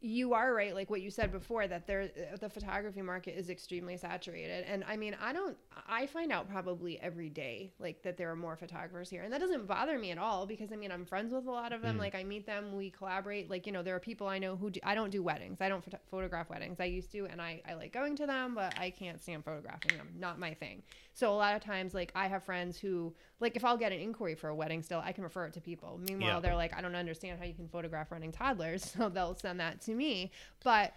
you 0.00 0.32
are 0.32 0.54
right 0.54 0.76
like 0.76 0.90
what 0.90 1.00
you 1.00 1.10
said 1.10 1.32
before 1.32 1.66
that 1.66 1.86
there 1.88 2.08
the 2.40 2.48
photography 2.48 3.02
market 3.02 3.36
is 3.36 3.50
extremely 3.50 3.96
saturated. 3.96 4.64
And 4.68 4.84
i 4.86 4.96
mean 4.96 5.16
i 5.20 5.32
don't 5.32 5.56
i 5.88 6.06
find 6.06 6.30
out 6.30 6.48
probably 6.48 7.00
every 7.00 7.28
day 7.28 7.72
like 7.80 8.02
that 8.02 8.16
there 8.16 8.30
are 8.30 8.36
more 8.36 8.56
photographers 8.56 9.10
here. 9.10 9.22
And 9.22 9.32
that 9.32 9.40
doesn't 9.40 9.66
bother 9.66 9.98
me 9.98 10.12
at 10.12 10.18
all 10.18 10.46
because 10.46 10.72
i 10.72 10.76
mean 10.76 10.92
i'm 10.92 11.04
friends 11.04 11.32
with 11.32 11.46
a 11.46 11.50
lot 11.50 11.72
of 11.72 11.82
them. 11.82 11.96
Mm. 11.96 12.00
like 12.00 12.14
i 12.14 12.22
meet 12.22 12.46
them 12.46 12.76
we 12.76 12.90
collaborate. 12.90 13.50
Like 13.50 13.66
you 13.66 13.72
know 13.72 13.82
there 13.82 13.96
are 13.96 14.00
people 14.00 14.28
i 14.28 14.38
know 14.38 14.54
who 14.54 14.70
do, 14.70 14.80
i 14.84 14.94
don't 14.94 15.10
do 15.10 15.22
weddings. 15.22 15.60
I 15.60 15.68
don't 15.68 15.84
photo- 15.84 15.98
photograph 16.10 16.48
weddings. 16.48 16.78
I 16.78 16.84
used 16.84 17.10
to 17.12 17.26
and 17.26 17.42
I, 17.42 17.60
I 17.68 17.74
like 17.74 17.92
going 17.92 18.14
to 18.16 18.26
them 18.26 18.54
but 18.54 18.78
i 18.78 18.90
can't 18.90 19.20
stand 19.20 19.44
photographing 19.44 19.96
them. 19.96 20.08
Not 20.16 20.38
my 20.38 20.54
thing 20.54 20.82
so 21.18 21.32
a 21.32 21.34
lot 21.34 21.56
of 21.56 21.62
times 21.62 21.94
like 21.94 22.12
i 22.14 22.28
have 22.28 22.44
friends 22.44 22.78
who 22.78 23.12
like 23.40 23.56
if 23.56 23.64
i'll 23.64 23.76
get 23.76 23.90
an 23.90 23.98
inquiry 23.98 24.34
for 24.36 24.48
a 24.48 24.54
wedding 24.54 24.82
still 24.82 25.00
i 25.04 25.10
can 25.10 25.24
refer 25.24 25.46
it 25.46 25.52
to 25.52 25.60
people 25.60 25.98
meanwhile 26.06 26.34
Yeah. 26.34 26.40
they're 26.40 26.54
like 26.54 26.76
i 26.76 26.80
don't 26.80 26.94
understand 26.94 27.38
how 27.40 27.44
you 27.44 27.54
can 27.54 27.66
photograph 27.68 28.12
running 28.12 28.30
toddlers 28.30 28.84
so 28.96 29.08
they'll 29.08 29.34
send 29.34 29.58
that 29.60 29.80
to 29.82 29.94
me 29.94 30.30
but 30.62 30.92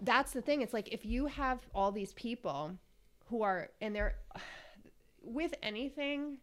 that's 0.00 0.32
the 0.32 0.40
thing 0.40 0.62
it's 0.62 0.72
like 0.72 0.88
if 0.92 1.04
you 1.04 1.26
have 1.26 1.58
all 1.74 1.92
these 1.92 2.12
people 2.14 2.72
who 3.26 3.42
are 3.42 3.68
and 3.80 3.94
they're 3.94 4.14
with 5.22 5.54
anything 5.62 6.38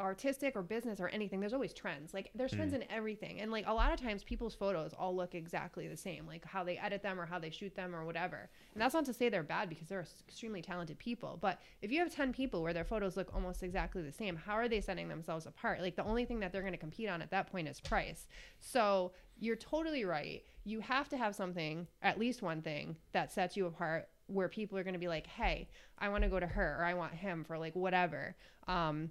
artistic 0.00 0.56
or 0.56 0.62
business 0.62 1.00
or 1.00 1.08
anything 1.08 1.40
there's 1.40 1.52
always 1.52 1.72
trends. 1.72 2.14
Like 2.14 2.30
there's 2.34 2.52
trends 2.52 2.74
in 2.74 2.84
everything. 2.90 3.40
And 3.40 3.52
like 3.52 3.66
a 3.66 3.74
lot 3.74 3.92
of 3.92 4.00
times 4.00 4.24
people's 4.24 4.54
photos 4.54 4.92
all 4.98 5.14
look 5.14 5.34
exactly 5.34 5.86
the 5.88 5.96
same 5.96 6.26
like 6.26 6.44
how 6.44 6.64
they 6.64 6.78
edit 6.78 7.02
them 7.02 7.20
or 7.20 7.26
how 7.26 7.38
they 7.38 7.50
shoot 7.50 7.74
them 7.74 7.94
or 7.94 8.04
whatever. 8.04 8.48
And 8.74 8.80
that's 8.80 8.94
not 8.94 9.04
to 9.06 9.12
say 9.12 9.28
they're 9.28 9.42
bad 9.42 9.68
because 9.68 9.88
they're 9.88 10.06
extremely 10.28 10.62
talented 10.62 10.98
people 10.98 11.38
but 11.40 11.60
if 11.82 11.92
you 11.92 12.00
have 12.00 12.14
10 12.14 12.32
people 12.32 12.62
where 12.62 12.72
their 12.72 12.84
photos 12.84 13.16
look 13.16 13.30
almost 13.34 13.62
exactly 13.62 14.02
the 14.02 14.12
same 14.12 14.36
how 14.36 14.54
are 14.54 14.68
they 14.68 14.80
setting 14.80 15.08
themselves 15.08 15.46
apart? 15.46 15.80
Like 15.80 15.96
the 15.96 16.04
only 16.04 16.24
thing 16.24 16.40
that 16.40 16.52
they're 16.52 16.62
going 16.62 16.72
to 16.72 16.78
compete 16.78 17.08
on 17.08 17.22
at 17.22 17.30
that 17.30 17.50
point 17.50 17.68
is 17.68 17.80
price. 17.80 18.26
So 18.58 19.12
you're 19.38 19.56
totally 19.56 20.04
right. 20.04 20.44
You 20.64 20.80
have 20.80 21.08
to 21.10 21.16
have 21.16 21.34
something 21.34 21.86
at 22.02 22.18
least 22.18 22.42
one 22.42 22.62
thing 22.62 22.96
that 23.12 23.32
sets 23.32 23.56
you 23.56 23.66
apart 23.66 24.08
where 24.26 24.48
people 24.48 24.78
are 24.78 24.84
going 24.84 24.94
to 24.94 25.00
be 25.00 25.08
like 25.08 25.26
hey 25.26 25.68
i 25.98 26.08
want 26.08 26.22
to 26.22 26.30
go 26.30 26.38
to 26.38 26.46
her 26.46 26.76
or 26.78 26.84
i 26.84 26.94
want 26.94 27.12
him 27.12 27.44
for 27.44 27.58
like 27.58 27.74
whatever. 27.74 28.36
Um 28.68 29.10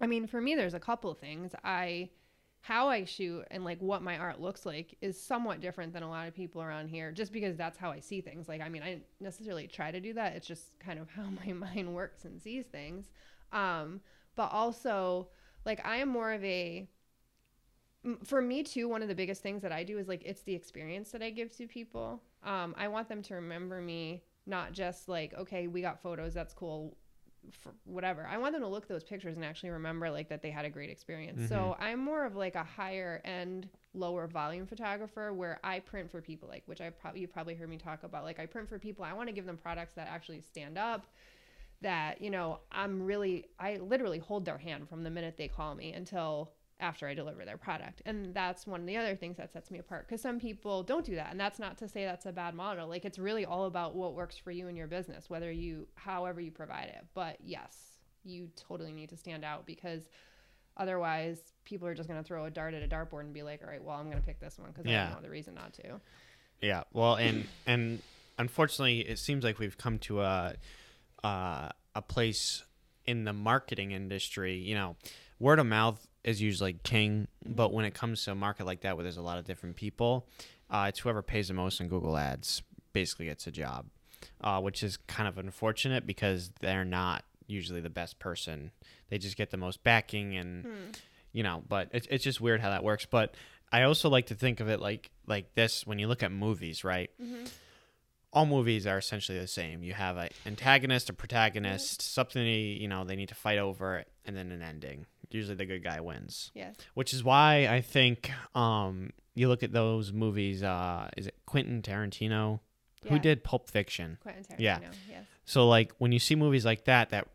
I 0.00 0.06
mean, 0.06 0.26
for 0.26 0.40
me, 0.40 0.54
there's 0.54 0.74
a 0.74 0.80
couple 0.80 1.10
of 1.10 1.18
things. 1.18 1.52
I, 1.62 2.10
how 2.64 2.88
I 2.88 3.04
shoot 3.04 3.44
and 3.50 3.62
like 3.62 3.78
what 3.80 4.00
my 4.00 4.16
art 4.16 4.40
looks 4.40 4.64
like 4.64 4.96
is 5.02 5.20
somewhat 5.20 5.60
different 5.60 5.92
than 5.92 6.02
a 6.02 6.08
lot 6.08 6.28
of 6.28 6.34
people 6.34 6.62
around 6.62 6.88
here, 6.88 7.12
just 7.12 7.30
because 7.30 7.56
that's 7.56 7.76
how 7.76 7.90
I 7.90 8.00
see 8.00 8.22
things. 8.22 8.48
Like, 8.48 8.62
I 8.62 8.70
mean, 8.70 8.82
I 8.82 8.88
didn't 8.90 9.04
necessarily 9.20 9.66
try 9.66 9.90
to 9.90 10.00
do 10.00 10.14
that. 10.14 10.34
It's 10.34 10.46
just 10.46 10.78
kind 10.80 10.98
of 10.98 11.10
how 11.16 11.24
my 11.44 11.52
mind 11.52 11.94
works 11.94 12.24
and 12.24 12.40
sees 12.40 12.64
things. 12.64 13.10
Um, 13.52 14.00
but 14.34 14.50
also, 14.50 15.28
like, 15.66 15.84
I 15.86 15.96
am 15.96 16.08
more 16.08 16.32
of 16.32 16.42
a, 16.42 16.88
for 18.24 18.40
me 18.40 18.62
too, 18.62 18.88
one 18.88 19.02
of 19.02 19.08
the 19.08 19.14
biggest 19.14 19.42
things 19.42 19.60
that 19.60 19.72
I 19.72 19.84
do 19.84 19.98
is 19.98 20.08
like 20.08 20.22
it's 20.24 20.42
the 20.42 20.54
experience 20.54 21.10
that 21.12 21.22
I 21.22 21.30
give 21.30 21.54
to 21.56 21.66
people. 21.66 22.22
Um, 22.42 22.74
I 22.78 22.88
want 22.88 23.08
them 23.08 23.22
to 23.22 23.34
remember 23.34 23.80
me, 23.80 24.22
not 24.46 24.72
just 24.72 25.08
like, 25.08 25.34
okay, 25.34 25.68
we 25.68 25.82
got 25.82 26.00
photos, 26.00 26.32
that's 26.32 26.54
cool 26.54 26.96
whatever. 27.84 28.26
I 28.26 28.38
want 28.38 28.52
them 28.52 28.62
to 28.62 28.68
look 28.68 28.88
those 28.88 29.04
pictures 29.04 29.36
and 29.36 29.44
actually 29.44 29.70
remember 29.70 30.10
like 30.10 30.28
that 30.28 30.42
they 30.42 30.50
had 30.50 30.64
a 30.64 30.70
great 30.70 30.90
experience. 30.90 31.48
So 31.48 31.56
mm-hmm. 31.56 31.82
I'm 31.82 32.00
more 32.00 32.24
of 32.24 32.36
like 32.36 32.54
a 32.54 32.64
higher 32.64 33.20
end, 33.24 33.68
lower 33.94 34.26
volume 34.26 34.66
photographer 34.66 35.32
where 35.32 35.60
I 35.62 35.80
print 35.80 36.10
for 36.10 36.20
people 36.20 36.48
like 36.48 36.62
which 36.66 36.80
I 36.80 36.90
probably 36.90 37.20
you 37.20 37.28
probably 37.28 37.54
heard 37.54 37.68
me 37.68 37.76
talk 37.76 38.02
about. 38.02 38.24
Like 38.24 38.38
I 38.40 38.46
print 38.46 38.68
for 38.68 38.78
people. 38.78 39.04
I 39.04 39.12
want 39.12 39.28
to 39.28 39.34
give 39.34 39.46
them 39.46 39.56
products 39.56 39.94
that 39.94 40.08
actually 40.08 40.40
stand 40.40 40.78
up. 40.78 41.06
That 41.80 42.20
you 42.20 42.30
know 42.30 42.60
I'm 42.72 43.02
really 43.02 43.46
I 43.58 43.76
literally 43.76 44.18
hold 44.18 44.44
their 44.44 44.58
hand 44.58 44.88
from 44.88 45.02
the 45.02 45.10
minute 45.10 45.36
they 45.36 45.48
call 45.48 45.74
me 45.74 45.92
until 45.92 46.52
after 46.80 47.06
I 47.06 47.14
deliver 47.14 47.44
their 47.44 47.56
product. 47.56 48.02
And 48.04 48.34
that's 48.34 48.66
one 48.66 48.80
of 48.80 48.86
the 48.86 48.96
other 48.96 49.14
things 49.16 49.36
that 49.36 49.52
sets 49.52 49.70
me 49.70 49.78
apart 49.78 50.06
because 50.08 50.20
some 50.20 50.40
people 50.40 50.82
don't 50.82 51.04
do 51.04 51.14
that. 51.14 51.30
And 51.30 51.38
that's 51.38 51.58
not 51.58 51.78
to 51.78 51.88
say 51.88 52.04
that's 52.04 52.26
a 52.26 52.32
bad 52.32 52.54
model. 52.54 52.88
Like 52.88 53.04
it's 53.04 53.18
really 53.18 53.44
all 53.44 53.66
about 53.66 53.94
what 53.94 54.14
works 54.14 54.36
for 54.36 54.50
you 54.50 54.66
and 54.68 54.76
your 54.76 54.86
business, 54.88 55.30
whether 55.30 55.50
you, 55.52 55.86
however 55.94 56.40
you 56.40 56.50
provide 56.50 56.88
it. 56.88 57.04
But 57.14 57.36
yes, 57.42 57.76
you 58.24 58.48
totally 58.56 58.92
need 58.92 59.08
to 59.10 59.16
stand 59.16 59.44
out 59.44 59.66
because 59.66 60.08
otherwise 60.76 61.38
people 61.64 61.86
are 61.86 61.94
just 61.94 62.08
going 62.08 62.20
to 62.20 62.26
throw 62.26 62.44
a 62.46 62.50
dart 62.50 62.74
at 62.74 62.82
a 62.82 62.88
dartboard 62.88 63.20
and 63.20 63.32
be 63.32 63.42
like, 63.42 63.62
all 63.62 63.68
right, 63.70 63.82
well, 63.82 63.96
I'm 63.96 64.06
going 64.10 64.20
to 64.20 64.26
pick 64.26 64.40
this 64.40 64.58
one 64.58 64.70
because 64.70 64.86
I 64.86 64.90
Yeah. 64.90 65.02
have 65.04 65.12
no 65.12 65.18
other 65.18 65.30
reason 65.30 65.54
not 65.54 65.72
to. 65.74 66.00
Yeah. 66.60 66.82
Well, 66.92 67.16
and 67.16 67.46
and 67.66 68.00
unfortunately, 68.38 69.00
it 69.00 69.18
seems 69.18 69.44
like 69.44 69.58
we've 69.58 69.76
come 69.76 69.98
to 70.00 70.22
a 70.22 70.54
uh, 71.22 71.68
a 71.94 72.02
place 72.02 72.64
in 73.06 73.24
the 73.24 73.32
marketing 73.32 73.90
industry. 73.92 74.54
You 74.56 74.74
know, 74.74 74.96
word 75.38 75.58
of 75.58 75.66
mouth 75.66 76.06
is 76.24 76.40
usually 76.40 76.72
king, 76.82 77.28
but 77.46 77.72
when 77.72 77.84
it 77.84 77.94
comes 77.94 78.24
to 78.24 78.32
a 78.32 78.34
market 78.34 78.66
like 78.66 78.80
that 78.80 78.96
where 78.96 79.02
there's 79.02 79.18
a 79.18 79.22
lot 79.22 79.38
of 79.38 79.44
different 79.44 79.76
people, 79.76 80.26
uh, 80.70 80.86
it's 80.88 81.00
whoever 81.00 81.22
pays 81.22 81.48
the 81.48 81.54
most 81.54 81.80
in 81.80 81.88
Google 81.88 82.16
Ads 82.16 82.62
basically 82.92 83.26
gets 83.26 83.46
a 83.46 83.50
job, 83.50 83.86
uh, 84.40 84.60
which 84.60 84.82
is 84.82 84.96
kind 84.96 85.28
of 85.28 85.36
unfortunate 85.38 86.06
because 86.06 86.50
they're 86.60 86.84
not 86.84 87.24
usually 87.46 87.80
the 87.80 87.90
best 87.90 88.18
person. 88.18 88.70
They 89.10 89.18
just 89.18 89.36
get 89.36 89.50
the 89.50 89.56
most 89.58 89.84
backing 89.84 90.36
and 90.36 90.66
you 91.32 91.42
know 91.42 91.62
but 91.68 91.88
it's, 91.92 92.06
it's 92.10 92.24
just 92.24 92.40
weird 92.40 92.60
how 92.60 92.70
that 92.70 92.82
works. 92.82 93.06
But 93.06 93.34
i 93.72 93.82
also 93.82 94.08
like 94.08 94.26
to 94.26 94.34
think 94.34 94.60
of 94.60 94.68
it 94.68 94.78
like 94.78 95.10
like 95.26 95.54
this 95.54 95.86
when 95.86 95.98
you 95.98 96.06
look 96.06 96.22
at 96.22 96.32
movies 96.32 96.84
right? 96.84 97.10
All 98.32 98.46
movies 98.46 98.84
are 98.86 98.98
essentially 98.98 99.38
the 99.38 99.46
same. 99.46 99.84
You 99.84 99.92
have 99.92 100.16
an 100.16 100.30
antagonist 100.46 101.10
a 101.10 101.12
protagonist 101.12 102.00
something 102.02 102.44
you 102.44 102.88
know 102.88 103.04
they 103.04 103.16
need 103.16 103.28
to 103.28 103.34
fight 103.34 103.58
over 103.58 104.04
and 104.24 104.36
then 104.36 104.50
an 104.50 104.62
ending 104.62 105.06
usually 105.34 105.56
the 105.56 105.66
good 105.66 105.82
guy 105.84 106.00
wins 106.00 106.50
Yes. 106.54 106.76
which 106.94 107.12
is 107.12 107.22
why 107.24 107.66
i 107.68 107.80
think 107.80 108.30
um 108.54 109.10
you 109.34 109.48
look 109.48 109.62
at 109.62 109.72
those 109.72 110.12
movies 110.12 110.62
uh 110.62 111.08
is 111.16 111.26
it 111.26 111.34
quentin 111.46 111.82
tarantino 111.82 112.60
who 113.08 113.18
did 113.18 113.44
pulp 113.44 113.68
fiction 113.68 114.16
Quentin 114.22 114.44
Tarantino. 114.44 114.56
Yeah. 114.60 114.78
Yes. 115.10 115.24
so 115.44 115.68
like 115.68 115.92
when 115.98 116.10
you 116.12 116.18
see 116.18 116.34
movies 116.36 116.64
like 116.64 116.84
that 116.86 117.10
that 117.10 117.28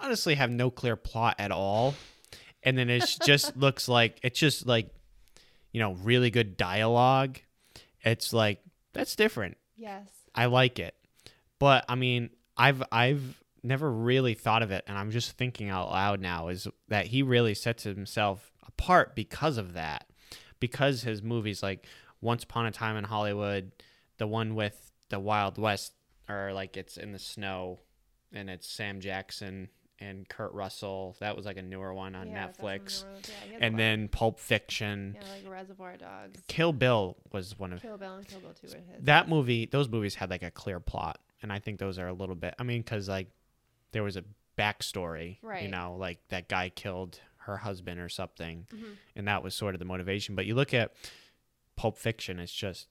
honestly 0.00 0.34
have 0.34 0.50
no 0.50 0.68
clear 0.70 0.96
plot 0.96 1.36
at 1.38 1.52
all, 1.52 1.94
and 2.64 2.76
then 2.76 2.90
it 2.90 3.16
just 3.24 3.56
looks 3.56 3.88
like 3.88 4.18
it's 4.24 4.38
just 4.38 4.66
like 4.66 4.90
you 5.72 5.80
know 5.80 5.94
really 6.02 6.30
good 6.30 6.56
dialogue. 6.56 7.38
It's 8.02 8.32
like 8.32 8.58
that's 8.94 9.14
different. 9.14 9.56
Yes. 9.76 10.08
I 10.34 10.46
like 10.46 10.80
it, 10.80 10.94
but 11.60 11.84
I 11.88 11.94
mean 11.94 12.30
I've 12.56 12.82
I've 12.90 13.40
never 13.66 13.90
really 13.90 14.34
thought 14.34 14.62
of 14.62 14.70
it, 14.70 14.84
and 14.86 14.96
I'm 14.96 15.10
just 15.10 15.32
thinking 15.32 15.68
out 15.68 15.90
loud 15.90 16.20
now 16.20 16.48
is 16.48 16.68
that 16.88 17.06
he 17.06 17.22
really 17.22 17.54
sets 17.54 17.82
himself 17.82 18.52
apart 18.66 19.14
because 19.14 19.58
of 19.58 19.74
that, 19.74 20.06
because 20.60 21.02
his 21.02 21.22
movies 21.22 21.62
like 21.62 21.86
Once 22.20 22.44
Upon 22.44 22.66
a 22.66 22.70
Time 22.70 22.96
in 22.96 23.04
Hollywood, 23.04 23.72
the 24.18 24.26
one 24.26 24.54
with 24.54 24.90
the 25.08 25.20
Wild 25.20 25.58
West, 25.58 25.92
or 26.28 26.52
like 26.52 26.76
it's 26.76 26.96
in 26.96 27.12
the 27.12 27.18
snow, 27.18 27.80
and 28.32 28.48
it's 28.50 28.68
Sam 28.68 29.00
Jackson 29.00 29.68
and 29.98 30.28
Kurt 30.28 30.52
Russell. 30.52 31.16
That 31.20 31.36
was 31.36 31.46
like 31.46 31.56
a 31.56 31.62
newer 31.62 31.94
one 31.94 32.14
on 32.14 32.28
Yeah, 32.28 32.48
Netflix, 32.48 33.04
yeah, 33.04 33.30
he 33.46 33.52
has 33.54 33.60
a 33.62 33.64
and 33.64 33.78
then 33.78 34.08
Pulp 34.08 34.38
Fiction. 34.38 35.16
Yeah, 35.16 35.28
like 35.30 35.50
Reservoir 35.50 35.96
Dogs. 35.96 36.42
Kill 36.48 36.72
Bill 36.74 37.16
was 37.32 37.58
one 37.58 37.72
of 37.72 37.80
Kill 37.80 37.96
Bill 37.96 38.14
and 38.16 38.28
Kill 38.28 38.40
Bill 38.40 38.52
2 38.52 38.66
are 38.66 38.80
his. 38.94 39.04
that 39.04 39.28
movie 39.28 39.66
those 39.66 39.88
movies 39.88 40.14
had 40.14 40.28
like 40.30 40.42
a 40.42 40.50
clear 40.50 40.80
plot 40.80 41.18
and 41.42 41.50
i 41.52 41.58
think 41.58 41.78
those 41.78 41.98
are 41.98 42.08
a 42.08 42.12
little 42.12 42.34
bit 42.34 42.54
i 42.58 42.62
mean 42.62 42.80
because 42.80 43.08
like 43.08 43.28
there 43.96 44.02
was 44.02 44.18
a 44.18 44.24
backstory. 44.58 45.38
Right. 45.40 45.62
You 45.62 45.68
know, 45.68 45.96
like 45.98 46.18
that 46.28 46.48
guy 46.50 46.68
killed 46.68 47.18
her 47.38 47.56
husband 47.56 47.98
or 47.98 48.10
something, 48.10 48.66
Mm-hmm. 48.74 48.90
and 49.16 49.26
that 49.28 49.42
was 49.42 49.54
sort 49.54 49.74
of 49.74 49.78
the 49.78 49.84
motivation. 49.86 50.34
But 50.34 50.44
you 50.44 50.54
look 50.54 50.74
at 50.74 50.92
Pulp 51.76 51.96
Fiction; 51.96 52.38
it's 52.38 52.52
just 52.52 52.88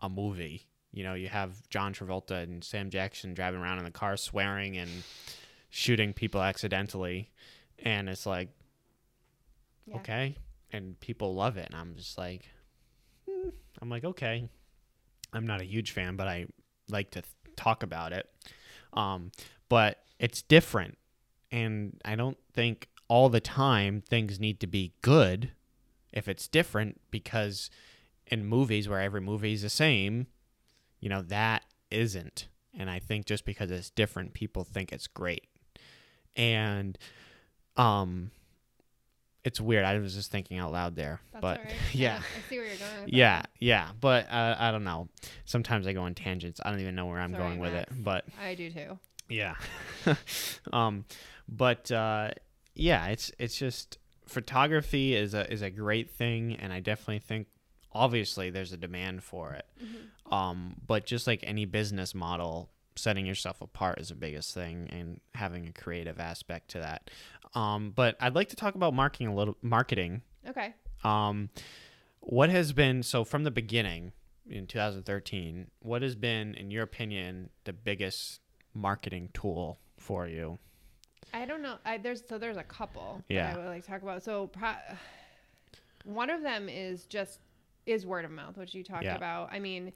a 0.00 0.08
movie. 0.08 0.66
You 0.92 1.04
know, 1.04 1.12
you 1.14 1.28
have 1.28 1.68
John 1.68 1.92
Travolta 1.92 2.42
and 2.42 2.64
Sam 2.64 2.88
Jackson 2.88 3.34
driving 3.34 3.60
around 3.60 3.78
in 3.80 3.84
the 3.84 3.90
car 3.90 4.16
swearing 4.16 4.78
and 4.78 4.90
shooting 5.68 6.12
people 6.14 6.40
accidentally, 6.40 7.30
and 7.80 8.08
it's 8.08 8.24
like 8.26 8.48
Yeah. 9.86 9.96
okay, 9.96 10.36
and 10.72 10.98
people 11.00 11.34
love 11.34 11.56
it, 11.58 11.66
and 11.66 11.74
I'm 11.78 11.96
just 11.96 12.16
like, 12.16 12.48
hmm. 13.28 13.48
I'm 13.82 13.90
like 13.90 14.04
okay. 14.04 14.48
I'm 15.32 15.46
not 15.46 15.60
a 15.60 15.64
huge 15.64 15.90
fan, 15.90 16.14
but 16.16 16.28
I 16.28 16.46
like 16.88 17.10
to 17.10 17.22
th- 17.22 17.56
talk 17.56 17.82
about 17.82 18.12
it. 18.12 18.30
Um, 18.92 19.32
but 19.68 19.98
it's 20.18 20.42
different, 20.42 20.98
and 21.50 22.00
I 22.04 22.14
don't 22.16 22.38
think 22.52 22.88
all 23.08 23.28
the 23.28 23.40
time 23.40 24.00
things 24.00 24.40
need 24.40 24.60
to 24.60 24.66
be 24.66 24.92
good 25.02 25.50
if 26.12 26.28
it's 26.28 26.48
different 26.48 27.00
because 27.10 27.70
in 28.26 28.46
movies 28.46 28.88
where 28.88 29.00
every 29.00 29.20
movie 29.20 29.52
is 29.52 29.62
the 29.62 29.68
same, 29.70 30.26
you 31.00 31.08
know, 31.08 31.22
that 31.22 31.64
isn't. 31.90 32.48
And 32.76 32.88
I 32.88 32.98
think 32.98 33.26
just 33.26 33.44
because 33.44 33.70
it's 33.70 33.90
different, 33.90 34.32
people 34.32 34.64
think 34.64 34.92
it's 34.92 35.06
great. 35.06 35.46
And 36.36 36.96
um 37.76 38.30
it's 39.44 39.60
weird. 39.60 39.84
I 39.84 39.98
was 39.98 40.14
just 40.14 40.30
thinking 40.30 40.58
out 40.58 40.72
loud 40.72 40.96
there. 40.96 41.20
That's 41.32 41.42
but 41.42 41.58
right. 41.58 41.74
yeah. 41.92 42.18
I 42.18 42.48
see 42.48 42.56
where 42.56 42.66
you're 42.66 42.76
going. 42.76 43.08
Yeah, 43.08 43.42
that. 43.42 43.50
yeah, 43.60 43.90
but 44.00 44.26
uh, 44.30 44.56
I 44.58 44.70
don't 44.70 44.84
know. 44.84 45.08
Sometimes 45.44 45.86
I 45.86 45.92
go 45.92 46.04
on 46.04 46.14
tangents. 46.14 46.62
I 46.64 46.70
don't 46.70 46.80
even 46.80 46.94
know 46.94 47.04
where 47.04 47.20
I'm 47.20 47.34
all 47.34 47.40
going 47.40 47.58
with 47.58 47.74
it. 47.74 47.90
But 47.94 48.24
I 48.42 48.54
do 48.54 48.70
too. 48.70 48.98
Yeah. 49.28 49.54
um 50.72 51.04
but 51.48 51.90
uh 51.90 52.30
yeah, 52.74 53.06
it's 53.06 53.30
it's 53.38 53.56
just 53.56 53.98
photography 54.26 55.14
is 55.14 55.34
a 55.34 55.50
is 55.52 55.62
a 55.62 55.70
great 55.70 56.10
thing 56.10 56.54
and 56.56 56.72
I 56.72 56.80
definitely 56.80 57.18
think 57.20 57.46
obviously 57.92 58.50
there's 58.50 58.72
a 58.72 58.76
demand 58.76 59.22
for 59.22 59.52
it. 59.52 59.66
Um 60.30 60.76
but 60.86 61.06
just 61.06 61.26
like 61.26 61.40
any 61.42 61.64
business 61.64 62.14
model, 62.14 62.70
setting 62.96 63.26
yourself 63.26 63.60
apart 63.60 64.00
is 64.00 64.08
the 64.08 64.14
biggest 64.14 64.54
thing 64.54 64.88
and 64.90 65.20
having 65.34 65.66
a 65.66 65.72
creative 65.72 66.18
aspect 66.20 66.70
to 66.72 66.78
that. 66.78 67.10
Um 67.54 67.92
but 67.94 68.16
I'd 68.20 68.34
like 68.34 68.48
to 68.50 68.56
talk 68.56 68.74
about 68.74 68.94
marketing 68.94 69.28
a 69.28 69.34
little 69.34 69.56
marketing 69.62 70.22
Okay. 70.48 70.74
um, 71.04 71.48
what 72.20 72.50
has 72.50 72.72
been 72.72 73.02
so 73.02 73.24
from 73.24 73.44
the 73.44 73.50
beginning 73.50 74.12
in 74.48 74.66
2013? 74.66 75.70
What 75.80 76.02
has 76.02 76.14
been, 76.14 76.54
in 76.54 76.70
your 76.70 76.82
opinion, 76.82 77.48
the 77.64 77.72
biggest 77.72 78.40
marketing 78.74 79.30
tool 79.32 79.78
for 79.98 80.26
you? 80.28 80.58
I 81.32 81.46
don't 81.46 81.62
know. 81.62 81.76
I, 81.84 81.98
there's 81.98 82.22
so 82.28 82.38
there's 82.38 82.56
a 82.56 82.62
couple 82.64 83.22
Yeah. 83.28 83.46
that 83.52 83.56
I 83.56 83.62
would 83.62 83.68
like 83.68 83.82
to 83.84 83.90
talk 83.90 84.02
about. 84.02 84.22
So 84.22 84.48
pro- 84.48 84.74
one 86.04 86.30
of 86.30 86.42
them 86.42 86.68
is 86.68 87.04
just 87.06 87.40
is 87.86 88.06
word 88.06 88.24
of 88.24 88.30
mouth, 88.30 88.56
which 88.56 88.74
you 88.74 88.82
talked 88.84 89.04
Yeah. 89.04 89.16
about. 89.16 89.52
I 89.52 89.58
mean, 89.58 89.92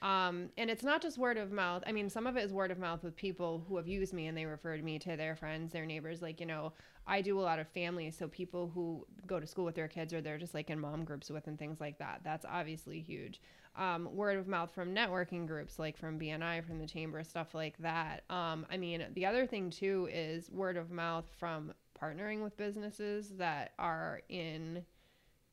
um, 0.00 0.48
and 0.58 0.68
it's 0.70 0.82
not 0.82 1.00
just 1.00 1.16
word 1.18 1.36
of 1.38 1.52
mouth. 1.52 1.82
I 1.86 1.92
mean, 1.92 2.08
some 2.10 2.26
of 2.26 2.36
it 2.36 2.42
is 2.44 2.52
word 2.52 2.70
of 2.70 2.78
mouth 2.78 3.02
with 3.04 3.14
people 3.16 3.64
who 3.68 3.76
have 3.76 3.86
used 3.86 4.12
me 4.12 4.26
and 4.26 4.36
they 4.36 4.46
referred 4.46 4.82
me 4.82 4.98
to 5.00 5.16
their 5.16 5.36
friends, 5.36 5.72
their 5.72 5.86
neighbors. 5.86 6.20
Like 6.22 6.40
you 6.40 6.46
know, 6.46 6.72
I 7.06 7.20
do 7.22 7.38
a 7.38 7.42
lot 7.42 7.58
of 7.58 7.68
families, 7.68 8.16
so 8.16 8.28
people 8.28 8.70
who 8.74 9.06
go 9.26 9.38
to 9.40 9.46
school 9.46 9.64
with 9.64 9.74
their 9.76 9.88
kids 9.88 10.12
or 10.12 10.20
they're 10.20 10.38
just 10.38 10.54
like 10.54 10.70
in 10.70 10.78
mom 10.80 11.04
groups 11.04 11.30
with 11.30 11.46
and 11.46 11.58
things 11.58 11.80
like 11.80 11.98
that. 11.98 12.20
That's 12.24 12.44
obviously 12.48 13.00
huge. 13.00 13.40
Um, 13.74 14.14
word 14.14 14.36
of 14.36 14.46
mouth 14.46 14.70
from 14.74 14.94
networking 14.94 15.46
groups 15.46 15.78
like 15.78 15.96
from 15.96 16.18
BNI, 16.18 16.62
from 16.64 16.78
the 16.78 16.86
chamber, 16.86 17.24
stuff 17.24 17.54
like 17.54 17.78
that. 17.78 18.24
Um, 18.28 18.66
I 18.70 18.76
mean, 18.76 19.06
the 19.14 19.24
other 19.24 19.46
thing 19.46 19.70
too 19.70 20.08
is 20.12 20.50
word 20.50 20.76
of 20.76 20.90
mouth 20.90 21.24
from 21.38 21.72
partnering 21.98 22.42
with 22.42 22.56
businesses 22.56 23.30
that 23.38 23.72
are 23.78 24.20
in 24.28 24.84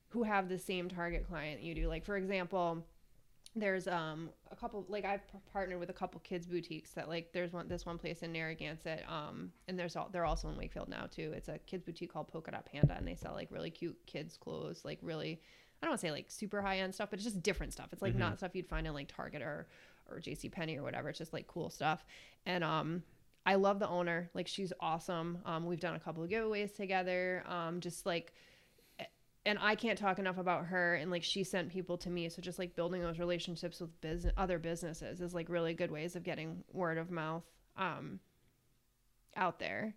who 0.09 0.23
have 0.23 0.49
the 0.49 0.57
same 0.57 0.89
target 0.89 1.27
client 1.27 1.61
you 1.61 1.75
do. 1.75 1.87
Like 1.87 2.03
for 2.03 2.17
example, 2.17 2.83
there's 3.55 3.87
um 3.87 4.29
a 4.51 4.55
couple 4.55 4.85
like 4.89 5.05
I've 5.05 5.21
partnered 5.51 5.79
with 5.79 5.89
a 5.89 5.93
couple 5.93 6.19
kids 6.21 6.45
boutiques 6.45 6.91
that 6.91 7.07
like 7.07 7.31
there's 7.33 7.51
one 7.51 7.67
this 7.67 7.85
one 7.85 7.97
place 7.97 8.21
in 8.21 8.31
Narragansett 8.31 9.03
um 9.09 9.51
and 9.67 9.77
there's 9.77 9.95
all 9.95 10.09
they're 10.11 10.25
also 10.25 10.49
in 10.49 10.57
Wakefield 10.57 10.89
now 10.89 11.07
too. 11.09 11.33
It's 11.35 11.49
a 11.49 11.57
kids 11.59 11.83
boutique 11.83 12.13
called 12.13 12.27
Polka 12.27 12.51
Dot 12.51 12.65
Panda 12.65 12.95
and 12.95 13.07
they 13.07 13.15
sell 13.15 13.33
like 13.33 13.49
really 13.51 13.71
cute 13.71 13.97
kids 14.05 14.37
clothes 14.37 14.81
like 14.83 14.99
really 15.01 15.41
I 15.81 15.85
don't 15.85 15.91
want 15.91 16.01
to 16.01 16.07
say 16.07 16.11
like 16.11 16.25
super 16.29 16.61
high 16.61 16.79
end 16.79 16.93
stuff 16.93 17.09
but 17.09 17.19
it's 17.19 17.25
just 17.25 17.41
different 17.41 17.73
stuff. 17.73 17.87
It's 17.91 18.01
like 18.01 18.15
not 18.15 18.37
stuff 18.37 18.55
you'd 18.55 18.67
find 18.67 18.85
in 18.85 18.93
like 18.93 19.07
Target 19.07 19.41
or 19.41 19.67
or 20.09 20.19
JC 20.19 20.51
Penney 20.51 20.77
or 20.77 20.83
whatever. 20.83 21.09
It's 21.09 21.19
just 21.19 21.33
like 21.33 21.47
cool 21.47 21.69
stuff. 21.69 22.05
And 22.45 22.63
um 22.63 23.03
I 23.45 23.55
love 23.55 23.79
the 23.79 23.87
owner. 23.87 24.29
Like 24.33 24.47
she's 24.47 24.73
awesome. 24.79 25.39
Um 25.45 25.65
we've 25.65 25.79
done 25.79 25.95
a 25.95 25.99
couple 25.99 26.23
of 26.23 26.29
giveaways 26.29 26.75
together. 26.75 27.43
Um 27.47 27.79
just 27.79 28.05
like 28.05 28.33
and 29.45 29.57
I 29.61 29.75
can't 29.75 29.97
talk 29.97 30.19
enough 30.19 30.37
about 30.37 30.65
her 30.65 30.95
and 30.95 31.09
like 31.09 31.23
she 31.23 31.43
sent 31.43 31.69
people 31.69 31.97
to 31.99 32.09
me 32.09 32.27
so 32.27 32.41
just 32.41 32.59
like 32.59 32.75
building 32.75 33.01
those 33.01 33.19
relationships 33.19 33.79
with 33.79 33.99
business 34.01 34.33
other 34.35 34.59
businesses 34.59 35.21
is 35.21 35.33
like 35.33 35.47
really 35.47 35.73
good 35.73 35.91
ways 35.91 36.17
of 36.17 36.23
getting 36.23 36.63
word 36.73 36.97
of 36.97 37.09
mouth 37.09 37.43
um 37.77 38.19
out 39.35 39.59
there. 39.59 39.95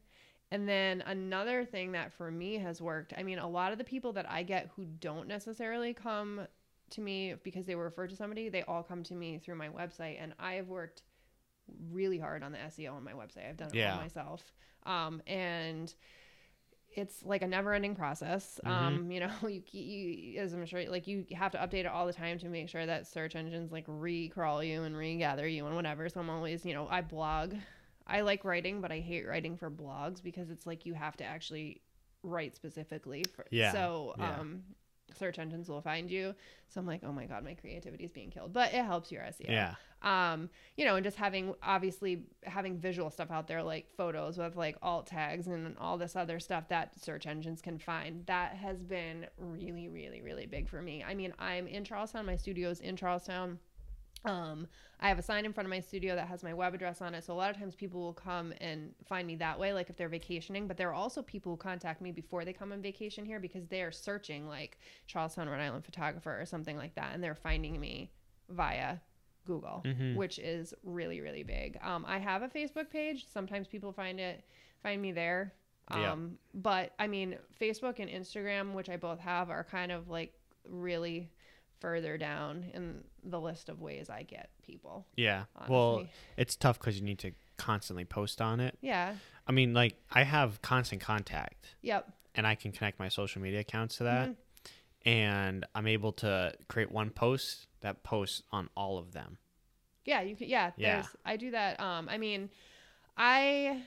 And 0.52 0.68
then 0.68 1.02
another 1.06 1.64
thing 1.64 1.92
that 1.92 2.12
for 2.12 2.30
me 2.30 2.58
has 2.58 2.82
worked, 2.82 3.14
I 3.16 3.22
mean 3.22 3.38
a 3.38 3.48
lot 3.48 3.72
of 3.72 3.78
the 3.78 3.84
people 3.84 4.12
that 4.12 4.30
I 4.30 4.42
get 4.42 4.68
who 4.76 4.84
don't 4.84 5.26
necessarily 5.26 5.94
come 5.94 6.46
to 6.90 7.00
me 7.00 7.34
because 7.42 7.64
they 7.64 7.74
were 7.74 7.84
referred 7.84 8.10
to 8.10 8.16
somebody, 8.16 8.50
they 8.50 8.62
all 8.64 8.82
come 8.82 9.02
to 9.04 9.14
me 9.14 9.38
through 9.38 9.54
my 9.54 9.70
website 9.70 10.18
and 10.20 10.34
I 10.38 10.54
have 10.54 10.68
worked 10.68 11.04
really 11.90 12.18
hard 12.18 12.42
on 12.42 12.52
the 12.52 12.58
SEO 12.58 12.92
on 12.92 13.02
my 13.02 13.12
website. 13.12 13.48
I've 13.48 13.56
done 13.56 13.68
it 13.68 13.76
Yeah. 13.76 13.94
all 13.94 14.02
myself. 14.02 14.52
Um 14.84 15.22
and 15.26 15.92
it's 16.94 17.22
like 17.24 17.40
a 17.40 17.46
never-ending 17.46 17.94
process. 17.94 18.60
Mm-hmm. 18.66 18.86
Um, 18.86 19.10
you 19.10 19.20
know, 19.20 19.30
you, 19.48 19.62
you 19.72 20.38
as 20.38 20.52
I'm 20.52 20.66
sure, 20.66 20.84
like 20.90 21.06
you 21.06 21.24
have 21.32 21.52
to 21.52 21.58
update 21.58 21.80
it 21.80 21.86
all 21.86 22.06
the 22.06 22.12
time 22.12 22.38
to 22.40 22.50
make 22.50 22.68
sure 22.68 22.84
that 22.84 23.06
search 23.06 23.34
engines 23.36 23.72
like 23.72 23.84
re-crawl 23.88 24.62
you 24.62 24.82
and 24.82 24.94
regather 24.94 25.48
you 25.48 25.64
and 25.66 25.74
whatever. 25.74 26.10
So 26.10 26.20
I'm 26.20 26.28
always, 26.28 26.66
you 26.66 26.74
know, 26.74 26.86
I 26.90 27.00
blog. 27.00 27.54
I 28.06 28.20
like 28.22 28.44
writing, 28.44 28.80
but 28.80 28.90
I 28.92 29.00
hate 29.00 29.26
writing 29.26 29.56
for 29.56 29.70
blogs 29.70 30.22
because 30.22 30.50
it's 30.50 30.66
like 30.66 30.86
you 30.86 30.94
have 30.94 31.16
to 31.18 31.24
actually 31.24 31.80
write 32.22 32.56
specifically 32.56 33.24
for. 33.34 33.46
Yeah, 33.50 33.72
So 33.72 34.14
yeah. 34.18 34.40
um, 34.40 34.62
search 35.18 35.38
engines 35.38 35.68
will 35.68 35.82
find 35.82 36.10
you. 36.10 36.34
So 36.68 36.80
I'm 36.80 36.86
like, 36.86 37.02
oh 37.04 37.12
my 37.12 37.26
god, 37.26 37.44
my 37.44 37.54
creativity 37.54 38.04
is 38.04 38.12
being 38.12 38.30
killed, 38.30 38.52
but 38.52 38.72
it 38.72 38.84
helps 38.84 39.12
your 39.12 39.22
SEO 39.22 39.50
Yeah. 39.50 39.74
um 40.02 40.48
you 40.76 40.84
know 40.84 40.96
and 40.96 41.04
just 41.04 41.16
having 41.16 41.54
obviously 41.62 42.24
having 42.44 42.76
visual 42.78 43.08
stuff 43.10 43.30
out 43.30 43.46
there 43.46 43.62
like 43.62 43.88
photos 43.96 44.36
with 44.38 44.56
like 44.56 44.76
alt 44.82 45.06
tags 45.06 45.46
and 45.46 45.76
all 45.78 45.96
this 45.98 46.16
other 46.16 46.40
stuff 46.40 46.66
that 46.68 46.98
search 47.00 47.24
engines 47.26 47.60
can 47.62 47.78
find 47.78 48.26
that 48.26 48.54
has 48.56 48.82
been 48.82 49.26
really 49.38 49.88
really 49.88 50.20
really 50.20 50.46
big 50.46 50.68
for 50.68 50.82
me 50.82 51.04
i 51.06 51.14
mean 51.14 51.32
i'm 51.38 51.68
in 51.68 51.84
charlestown 51.84 52.26
my 52.26 52.34
studio's 52.34 52.80
in 52.80 52.96
charlestown 52.96 53.60
um 54.24 54.66
i 55.00 55.08
have 55.08 55.18
a 55.18 55.22
sign 55.22 55.44
in 55.44 55.52
front 55.52 55.66
of 55.66 55.70
my 55.70 55.80
studio 55.80 56.14
that 56.14 56.28
has 56.28 56.42
my 56.42 56.54
web 56.54 56.74
address 56.74 57.00
on 57.00 57.14
it 57.14 57.24
so 57.24 57.32
a 57.32 57.34
lot 57.34 57.50
of 57.50 57.56
times 57.58 57.74
people 57.74 58.00
will 58.00 58.12
come 58.12 58.52
and 58.60 58.94
find 59.04 59.26
me 59.26 59.34
that 59.34 59.58
way 59.58 59.72
like 59.72 59.90
if 59.90 59.96
they're 59.96 60.08
vacationing 60.08 60.66
but 60.68 60.76
there 60.76 60.88
are 60.88 60.94
also 60.94 61.22
people 61.22 61.52
who 61.52 61.56
contact 61.56 62.00
me 62.00 62.12
before 62.12 62.44
they 62.44 62.52
come 62.52 62.72
on 62.72 62.80
vacation 62.80 63.24
here 63.24 63.40
because 63.40 63.66
they 63.66 63.82
are 63.82 63.90
searching 63.92 64.46
like 64.48 64.78
charlestown 65.06 65.48
rhode 65.48 65.60
island 65.60 65.84
photographer 65.84 66.40
or 66.40 66.46
something 66.46 66.76
like 66.76 66.94
that 66.94 67.14
and 67.14 67.22
they're 67.22 67.34
finding 67.34 67.80
me 67.80 68.10
via 68.48 68.96
Google, 69.44 69.82
which 70.14 70.38
is 70.38 70.72
really 70.84 71.20
really 71.20 71.42
big. 71.42 71.76
Um, 71.82 72.04
I 72.06 72.18
have 72.18 72.42
a 72.42 72.48
Facebook 72.48 72.90
page. 72.90 73.26
Sometimes 73.28 73.66
people 73.66 73.92
find 73.92 74.20
it 74.20 74.44
find 74.84 75.02
me 75.02 75.10
there. 75.10 75.52
Um, 75.88 76.00
Yeah. 76.00 76.16
but 76.54 76.92
I 77.00 77.08
mean, 77.08 77.36
Facebook 77.60 77.98
and 77.98 78.08
Instagram, 78.08 78.72
which 78.72 78.88
I 78.88 78.96
both 78.96 79.18
have, 79.18 79.50
are 79.50 79.64
kind 79.64 79.90
of 79.90 80.08
like 80.08 80.32
really 80.68 81.28
further 81.82 82.16
down 82.16 82.64
in 82.72 83.04
the 83.24 83.38
list 83.40 83.68
of 83.68 83.80
ways 83.82 84.08
I 84.08 84.22
get 84.22 84.48
people. 84.64 85.06
Yeah. 85.16 85.44
Well, 85.68 86.06
it's 86.36 86.56
tough 86.56 86.78
because 86.78 86.96
you 86.98 87.04
need 87.04 87.18
to 87.18 87.32
constantly 87.58 88.04
post 88.04 88.40
on 88.40 88.60
it. 88.60 88.78
Yeah. 88.80 89.14
I 89.46 89.52
mean, 89.52 89.74
like, 89.74 89.96
I 90.10 90.22
have 90.22 90.62
constant 90.62 91.02
contact 91.02 91.74
Yep. 91.82 92.08
and 92.34 92.46
I 92.46 92.54
can 92.54 92.72
connect 92.72 92.98
my 92.98 93.08
social 93.08 93.42
media 93.42 93.60
accounts 93.60 93.96
to 93.96 94.04
that. 94.04 94.30
Mm-hmm. 94.30 95.08
And 95.08 95.66
I'm 95.74 95.86
able 95.88 96.12
to 96.12 96.54
create 96.68 96.90
one 96.90 97.10
post 97.10 97.66
that 97.80 98.04
posts 98.04 98.42
on 98.52 98.70
all 98.76 98.98
of 98.98 99.12
them. 99.12 99.38
Yeah, 100.04 100.22
you 100.22 100.36
could. 100.36 100.48
Yeah, 100.48 100.70
Yeah. 100.76 101.04
I 101.24 101.36
do 101.36 101.50
that. 101.50 101.80
Um, 101.80 102.08
I 102.08 102.18
mean, 102.18 102.48
I 103.16 103.82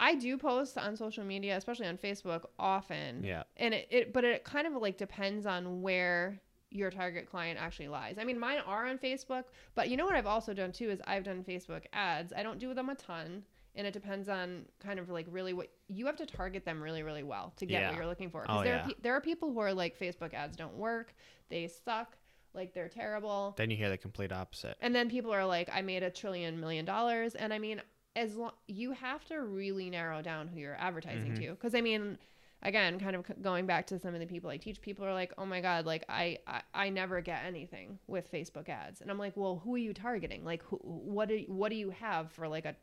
I 0.00 0.14
do 0.16 0.36
post 0.38 0.78
on 0.78 0.96
social 0.96 1.24
media, 1.24 1.56
especially 1.56 1.86
on 1.86 1.96
Facebook, 1.98 2.44
often. 2.58 3.22
Yeah. 3.22 3.42
And 3.56 3.74
it, 3.74 3.86
it 3.90 4.12
but 4.12 4.24
it 4.24 4.44
kind 4.44 4.66
of 4.66 4.74
like 4.74 4.98
depends 4.98 5.46
on 5.46 5.82
where 5.82 6.40
your 6.72 6.90
target 6.90 7.30
client 7.30 7.58
actually 7.60 7.88
lies. 7.88 8.16
I 8.18 8.24
mean, 8.24 8.38
mine 8.38 8.58
are 8.66 8.86
on 8.86 8.98
Facebook, 8.98 9.44
but 9.74 9.88
you 9.88 9.96
know 9.96 10.04
what 10.04 10.14
I've 10.14 10.26
also 10.26 10.52
done 10.54 10.72
too 10.72 10.90
is 10.90 11.00
I've 11.06 11.24
done 11.24 11.44
Facebook 11.44 11.82
ads. 11.92 12.32
I 12.36 12.42
don't 12.42 12.58
do 12.58 12.74
them 12.74 12.88
a 12.88 12.94
ton. 12.94 13.44
And 13.74 13.86
it 13.86 13.94
depends 13.94 14.28
on 14.28 14.66
kind 14.80 14.98
of 14.98 15.08
like 15.08 15.26
really 15.30 15.54
what 15.54 15.70
you 15.88 16.04
have 16.04 16.16
to 16.16 16.26
target 16.26 16.64
them 16.66 16.82
really, 16.82 17.02
really 17.02 17.22
well 17.22 17.54
to 17.56 17.64
get 17.64 17.80
Yeah. 17.80 17.88
what 17.88 17.96
you're 17.96 18.06
looking 18.06 18.28
for. 18.28 18.42
'Cause 18.42 18.60
Oh, 18.60 18.64
there, 18.64 18.76
yeah. 18.76 18.82
are 18.84 18.88
pe- 18.88 19.00
there 19.00 19.14
are 19.14 19.20
people 19.22 19.50
who 19.50 19.60
are 19.60 19.72
like 19.72 19.98
Facebook 19.98 20.34
ads 20.34 20.58
don't 20.58 20.74
work, 20.76 21.14
they 21.48 21.66
suck, 21.68 22.18
like 22.52 22.74
they're 22.74 22.90
terrible. 22.90 23.54
Then 23.56 23.70
you 23.70 23.78
hear 23.78 23.88
the 23.88 23.96
complete 23.96 24.30
opposite. 24.30 24.76
And 24.80 24.94
then 24.94 25.08
people 25.08 25.32
are 25.32 25.46
like, 25.46 25.70
I 25.72 25.80
made 25.80 26.02
a 26.02 26.10
trillion 26.10 26.60
million 26.60 26.84
dollars. 26.84 27.34
And 27.34 27.50
I 27.54 27.58
mean, 27.58 27.80
as 28.14 28.36
long 28.36 28.52
you 28.66 28.92
have 28.92 29.24
to 29.24 29.40
really 29.40 29.88
narrow 29.88 30.20
down 30.20 30.48
who 30.48 30.60
you're 30.60 30.76
advertising 30.76 31.32
mm-hmm. 31.32 31.44
to 31.44 31.50
because 31.52 31.74
i 31.74 31.80
mean 31.80 32.18
again 32.62 32.98
kind 32.98 33.16
of 33.16 33.24
going 33.42 33.66
back 33.66 33.86
to 33.88 33.98
some 33.98 34.14
of 34.14 34.20
the 34.20 34.26
people 34.26 34.48
i 34.48 34.56
teach 34.56 34.80
people 34.80 35.04
are 35.04 35.12
like 35.12 35.32
oh 35.38 35.44
my 35.44 35.60
god 35.60 35.84
like 35.84 36.04
I, 36.08 36.38
I 36.46 36.62
i 36.74 36.88
never 36.88 37.20
get 37.20 37.42
anything 37.44 37.98
with 38.06 38.30
facebook 38.30 38.68
ads. 38.68 39.00
And 39.00 39.10
i'm 39.10 39.18
like 39.18 39.36
well 39.36 39.60
who 39.64 39.74
are 39.74 39.78
you 39.78 39.92
targeting? 39.94 40.44
Like 40.44 40.62
who, 40.64 40.76
what 40.76 41.28
do 41.28 41.42
what 41.48 41.70
do 41.70 41.76
you 41.76 41.90
have 41.90 42.30
for 42.32 42.48
like 42.48 42.64
a 42.64 42.74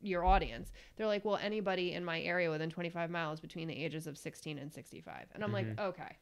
your 0.00 0.24
audience? 0.24 0.72
They're 0.96 1.06
like 1.06 1.24
well 1.24 1.38
anybody 1.40 1.92
in 1.92 2.04
my 2.04 2.20
area 2.20 2.50
within 2.50 2.70
25 2.70 3.10
miles 3.10 3.40
between 3.40 3.68
the 3.68 3.74
ages 3.74 4.06
of 4.06 4.18
16 4.18 4.58
and 4.58 4.72
65 4.72 5.26
and 5.34 5.44
i'm 5.44 5.52
like 5.52 5.66
mm-hmm. 5.66 5.80
okay. 5.80 6.16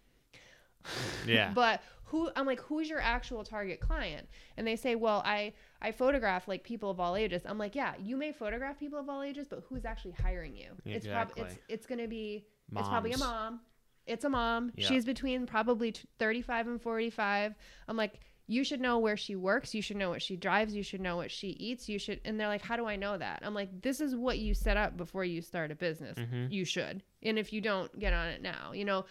Yeah. 1.27 1.53
but 1.55 1.81
who 2.05 2.29
i'm 2.35 2.45
like 2.45 2.61
who's 2.61 2.91
your 2.91 3.01
actual 3.01 3.45
target 3.45 3.81
client? 3.81 4.29
And 4.57 4.67
they 4.67 4.77
say 4.77 4.97
well 4.97 5.23
i 5.25 5.53
i 5.81 5.93
photograph 5.93 6.47
like 6.47 6.63
people 6.65 6.91
of 6.91 7.01
all 7.01 7.17
ages. 7.17 7.43
I'm 7.47 7.59
like 7.59 7.75
yeah 7.75 7.95
you 8.03 8.17
may 8.17 8.33
photograph 8.33 8.79
people 8.79 8.99
of 8.99 9.09
all 9.09 9.23
ages 9.23 9.47
but 9.49 9.63
who's 9.69 9.85
actually 9.85 10.13
hiring 10.13 10.57
you? 10.57 10.71
It's 10.85 11.07
probably 11.07 11.45
it's 11.45 11.57
it's 11.69 11.87
going 11.87 12.01
to 12.01 12.09
be 12.09 12.47
it's 12.81 12.89
probably 12.89 13.13
a 13.13 13.19
mom. 13.19 13.61
It's 14.07 14.25
a 14.25 14.29
mom. 14.29 14.73
Yeah. 14.75 14.89
she's 14.89 15.05
between 15.05 15.47
probably 15.47 15.93
t- 15.93 16.09
35 16.19 16.67
and 16.67 16.83
45 16.83 17.55
i'm 17.89 17.97
like 17.97 18.21
you 18.49 18.65
should 18.65 18.81
know 18.81 18.99
where 18.99 19.17
she 19.17 19.37
works. 19.37 19.73
You 19.73 19.81
should 19.81 19.97
know 19.97 20.11
what 20.11 20.21
she 20.21 20.37
drives. 20.37 20.75
You 20.75 20.83
should 20.83 21.01
know 21.01 21.17
what 21.17 21.31
she 21.31 21.49
eats. 21.49 21.89
You 21.89 21.99
should 21.99 22.21
and 22.25 22.39
they're 22.39 22.49
like 22.49 22.61
how 22.63 22.77
do 22.77 22.87
i 22.87 22.97
know 22.97 23.17
that? 23.17 23.41
I'm 23.43 23.55
like 23.55 23.81
this 23.81 24.01
is 24.01 24.15
what 24.15 24.39
you 24.39 24.53
set 24.53 24.77
up 24.77 24.97
before 24.97 25.25
you 25.25 25.41
start 25.41 25.71
a 25.71 25.75
business. 25.75 26.19
Mm-hmm. 26.19 26.47
you 26.51 26.65
should. 26.65 27.03
And 27.23 27.39
if 27.39 27.53
you 27.53 27.61
don't 27.61 27.97
get 27.99 28.13
on 28.13 28.29
it 28.29 28.43
now. 28.43 28.73
You 28.73 28.85
know 28.85 29.05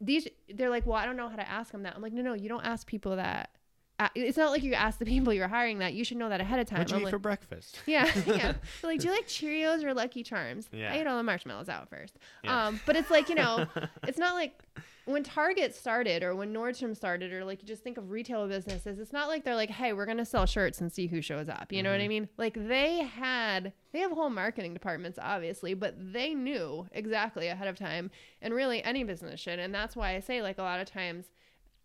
these 0.00 0.28
they're 0.54 0.70
like 0.70 0.86
well 0.86 0.96
i 0.96 1.04
don't 1.04 1.16
know 1.16 1.28
how 1.28 1.36
to 1.36 1.48
ask 1.48 1.72
them 1.72 1.82
that. 1.82 1.94
I'm 1.96 2.02
like 2.02 2.12
no 2.12 2.22
no 2.22 2.34
you 2.34 2.48
don't 2.48 2.64
ask 2.64 2.86
people 2.86 3.16
that 3.16 3.50
it's 4.14 4.36
not 4.38 4.50
like 4.50 4.62
you 4.62 4.72
ask 4.74 4.98
the 4.98 5.04
people 5.04 5.32
you're 5.32 5.48
hiring 5.48 5.78
that 5.78 5.92
you 5.94 6.04
should 6.04 6.16
know 6.16 6.28
that 6.28 6.40
ahead 6.40 6.58
of 6.60 6.66
time 6.66 6.78
What'd 6.78 6.90
you 6.90 6.96
I'm 6.96 7.02
eat 7.02 7.04
like, 7.06 7.10
for 7.12 7.18
breakfast? 7.18 7.80
yeah 7.86 8.04
yeah 8.26 8.52
They're 8.82 8.90
like 8.90 9.00
do 9.00 9.08
you 9.08 9.12
like 9.14 9.26
cheerios 9.26 9.82
or 9.84 9.92
lucky 9.94 10.22
charms 10.22 10.68
Yeah. 10.72 10.92
i 10.92 10.96
ate 10.98 11.06
all 11.06 11.16
the 11.16 11.22
marshmallows 11.22 11.68
out 11.68 11.88
first 11.90 12.16
Yeah. 12.44 12.66
um 12.68 12.80
but 12.86 12.96
it's 12.96 13.10
like 13.10 13.28
you 13.28 13.34
know 13.34 13.66
it's 14.08 14.18
not 14.18 14.34
like 14.34 14.58
when 15.06 15.22
target 15.24 15.74
started 15.74 16.22
or 16.22 16.36
when 16.36 16.52
nordstrom 16.54 16.94
started 16.96 17.32
or 17.32 17.44
like 17.44 17.62
you 17.62 17.66
just 17.66 17.82
think 17.82 17.98
of 17.98 18.10
retail 18.10 18.46
businesses 18.46 18.98
it's 18.98 19.12
not 19.12 19.28
like 19.28 19.44
they're 19.44 19.56
like 19.56 19.70
hey 19.70 19.92
we're 19.92 20.06
gonna 20.06 20.24
sell 20.24 20.46
shirts 20.46 20.80
and 20.80 20.92
see 20.92 21.06
who 21.08 21.20
shows 21.20 21.48
up 21.48 21.72
you 21.72 21.82
know 21.82 21.90
Mm-hmm. 21.90 21.98
what 21.98 22.04
i 22.04 22.08
mean 22.08 22.28
like 22.36 22.54
they 22.68 22.98
had 22.98 23.72
they 23.92 23.98
have 24.00 24.12
whole 24.12 24.30
marketing 24.30 24.72
departments 24.72 25.18
obviously 25.20 25.74
but 25.74 25.94
they 25.98 26.34
knew 26.34 26.86
exactly 26.92 27.48
ahead 27.48 27.66
of 27.66 27.76
time 27.76 28.10
and 28.40 28.54
really 28.54 28.82
any 28.84 29.02
business 29.02 29.40
should 29.40 29.58
and 29.58 29.74
that's 29.74 29.96
why 29.96 30.14
i 30.14 30.20
say 30.20 30.42
like 30.42 30.58
a 30.58 30.62
lot 30.62 30.78
of 30.80 30.86
times 30.88 31.26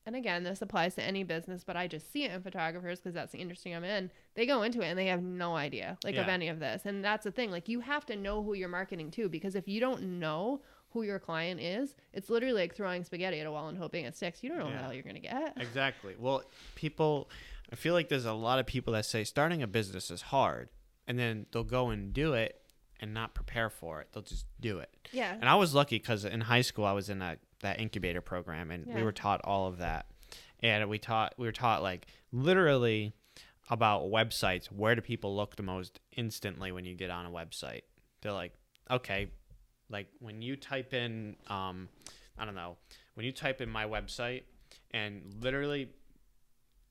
and 0.05 0.15
again, 0.15 0.43
this 0.43 0.61
applies 0.61 0.95
to 0.95 1.03
any 1.03 1.23
business, 1.23 1.63
but 1.63 1.75
I 1.75 1.87
just 1.87 2.11
see 2.11 2.23
it 2.25 2.31
in 2.31 2.41
photographers 2.41 2.99
because 2.99 3.13
that's 3.13 3.31
the 3.31 3.39
industry 3.39 3.73
I'm 3.73 3.83
in. 3.83 4.11
They 4.35 4.45
go 4.45 4.61
into 4.63 4.81
it 4.81 4.85
and 4.87 4.99
they 4.99 5.07
have 5.07 5.23
no 5.23 5.55
idea 5.55 5.97
like 6.03 6.15
of 6.15 6.27
any 6.27 6.47
of 6.49 6.59
this. 6.59 6.83
And 6.85 7.03
that's 7.03 7.23
the 7.23 7.31
thing. 7.31 7.49
Like 7.51 7.67
you 7.69 7.79
have 7.79 8.05
to 8.07 8.15
know 8.15 8.43
who 8.43 8.53
you're 8.53 8.69
marketing 8.69 9.11
to 9.11 9.29
because 9.29 9.55
if 9.55 9.67
you 9.67 9.79
don't 9.79 10.19
know 10.19 10.61
who 10.91 11.03
your 11.03 11.19
client 11.19 11.59
is, 11.59 11.95
it's 12.13 12.29
literally 12.29 12.61
like 12.61 12.75
throwing 12.75 13.03
spaghetti 13.03 13.39
at 13.39 13.47
a 13.47 13.51
wall 13.51 13.67
and 13.67 13.77
hoping 13.77 14.05
it 14.05 14.15
sticks. 14.15 14.43
You 14.43 14.49
don't 14.49 14.59
know 14.59 14.65
what 14.65 14.71
Yeah. 14.73 14.77
the 14.77 14.83
hell 14.83 14.93
you're 14.93 15.03
gonna 15.03 15.19
get. 15.19 15.53
Exactly. 15.57 16.15
Well, 16.17 16.43
people, 16.75 17.29
I 17.71 17.75
feel 17.75 17.93
like 17.93 18.07
there's 18.09 18.25
a 18.25 18.33
lot 18.33 18.59
of 18.59 18.65
people 18.65 18.93
that 18.93 19.05
say 19.05 19.23
starting 19.23 19.61
a 19.63 19.67
business 19.67 20.09
is 20.11 20.21
hard, 20.21 20.69
and 21.07 21.17
then 21.19 21.47
they'll 21.51 21.63
go 21.63 21.89
and 21.89 22.13
do 22.13 22.33
it 22.33 22.61
and 23.01 23.13
not 23.13 23.33
prepare 23.35 23.69
for 23.69 23.99
it. 24.01 24.07
They'll 24.13 24.23
just 24.23 24.45
do 24.61 24.79
it. 24.79 24.89
Yeah. 25.11 25.33
And 25.33 25.49
I 25.49 25.55
was 25.55 25.73
lucky 25.73 25.97
because 25.97 26.23
in 26.23 26.41
high 26.41 26.61
school 26.61 26.85
I 26.85 26.93
was 26.93 27.09
in 27.09 27.19
that 27.19 27.39
that 27.65 27.79
incubator 27.79 28.21
program, 28.21 28.71
and 28.71 28.85
we 28.93 29.03
were 29.03 29.11
taught 29.11 29.41
all 29.43 29.67
of 29.67 29.79
that. 29.79 30.07
And 30.61 30.89
we 30.89 30.97
taught 30.97 31.33
we 31.37 31.45
were 31.45 31.51
taught 31.51 31.83
like 31.83 32.07
literally 32.31 33.13
about 33.69 34.03
websites. 34.03 34.67
Where 34.67 34.95
do 34.95 35.01
people 35.01 35.35
look 35.35 35.55
the 35.55 35.63
most 35.63 35.99
instantly 36.15 36.71
when 36.71 36.85
you 36.85 36.95
get 36.95 37.09
on 37.09 37.25
a 37.25 37.29
website? 37.29 37.81
They're 38.21 38.31
like, 38.31 38.53
okay, 38.89 39.29
like 39.89 40.07
when 40.19 40.41
you 40.41 40.55
type 40.55 40.93
in, 40.93 41.35
um, 41.47 41.89
I 42.37 42.45
don't 42.45 42.55
know, 42.55 42.77
when 43.15 43.25
you 43.25 43.31
type 43.31 43.61
in 43.61 43.69
my 43.69 43.85
website, 43.85 44.43
and 44.91 45.21
literally 45.41 45.89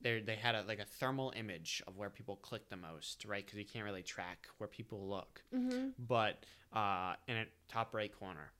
they 0.01 0.21
they 0.21 0.37
had 0.37 0.55
a 0.55 0.63
like 0.63 0.79
a 0.79 0.85
thermal 0.85 1.33
image 1.37 1.83
of 1.87 1.97
where 1.97 2.11
people 2.11 2.37
click 2.37 2.69
the 2.69 2.77
most, 2.77 3.25
right? 3.25 3.45
Because 3.45 3.59
you 3.59 3.65
can't 3.65 3.85
really 3.85 4.03
track 4.03 4.47
where 4.59 4.69
people 4.69 5.09
look. 5.09 5.43
Mm-hmm. 5.55 5.89
But 5.99 6.45
uh, 6.73 7.15
in 7.27 7.37
a 7.37 7.45
top 7.69 7.95
right 7.95 8.13
corner, 8.17 8.53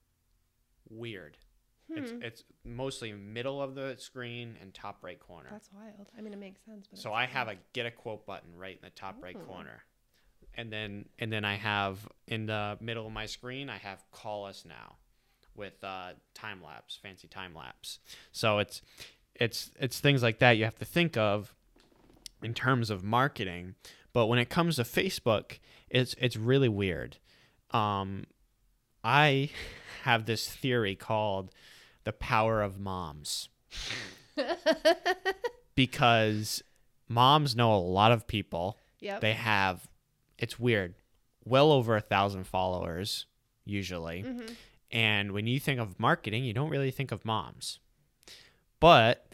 weird. 0.89 1.37
It's 1.89 2.11
Hmm. 2.11 2.21
it's 2.23 2.43
mostly 2.63 3.13
middle 3.13 3.61
of 3.61 3.75
the 3.75 3.95
screen 3.97 4.57
and 4.61 4.73
top 4.73 5.03
right 5.03 5.19
corner. 5.19 5.49
That's 5.51 5.69
wild. 5.71 6.09
I 6.17 6.21
mean, 6.21 6.33
it 6.33 6.39
makes 6.39 6.61
sense. 6.65 6.87
But 6.87 6.99
so 6.99 7.13
I 7.13 7.25
have 7.25 7.47
a 7.47 7.55
get 7.73 7.85
a 7.85 7.91
quote 7.91 8.25
button 8.25 8.55
right 8.55 8.75
in 8.75 8.81
the 8.81 8.89
top 8.89 9.21
right 9.21 9.35
Oh. 9.39 9.45
corner, 9.45 9.83
and 10.55 10.71
then 10.71 11.09
and 11.19 11.31
then 11.31 11.45
I 11.45 11.55
have 11.55 12.07
in 12.27 12.47
the 12.47 12.77
middle 12.81 13.05
of 13.05 13.13
my 13.13 13.25
screen 13.27 13.69
I 13.69 13.77
have 13.77 14.03
call 14.11 14.45
us 14.45 14.65
now, 14.65 14.95
with 15.53 15.83
uh, 15.83 16.13
time 16.33 16.63
lapse, 16.63 16.97
fancy 16.97 17.27
time 17.27 17.53
lapse. 17.53 17.99
So 18.31 18.57
it's 18.59 18.81
it's 19.35 19.71
it's 19.79 19.99
things 19.99 20.23
like 20.23 20.39
that 20.39 20.51
you 20.57 20.63
have 20.63 20.79
to 20.79 20.85
think 20.85 21.17
of 21.17 21.53
in 22.41 22.53
terms 22.53 22.89
of 22.89 23.03
marketing. 23.03 23.75
But 24.11 24.25
when 24.27 24.39
it 24.39 24.49
comes 24.49 24.77
to 24.77 24.83
Facebook, 24.83 25.59
it's 25.89 26.15
it's 26.17 26.35
really 26.35 26.69
weird. 26.69 27.17
Um, 27.71 28.25
I 29.03 29.51
have 30.03 30.25
this 30.25 30.47
theory 30.49 30.95
called 30.95 31.51
the 32.05 32.13
power 32.13 32.61
of 32.61 32.79
moms 32.79 33.49
because 35.75 36.63
moms 37.09 37.55
know 37.55 37.75
a 37.75 37.77
lot 37.77 38.11
of 38.11 38.27
people. 38.27 38.77
Yep. 38.99 39.21
They 39.21 39.33
have, 39.33 39.87
it's 40.37 40.59
weird, 40.59 40.95
well 41.43 41.71
over 41.71 41.95
a 41.95 42.01
thousand 42.01 42.45
followers 42.45 43.25
usually. 43.65 44.23
Mm-hmm. 44.23 44.53
And 44.91 45.31
when 45.31 45.47
you 45.47 45.59
think 45.59 45.79
of 45.79 45.99
marketing, 45.99 46.45
you 46.45 46.53
don't 46.53 46.69
really 46.69 46.91
think 46.91 47.11
of 47.11 47.25
moms. 47.25 47.79
But 48.79 49.27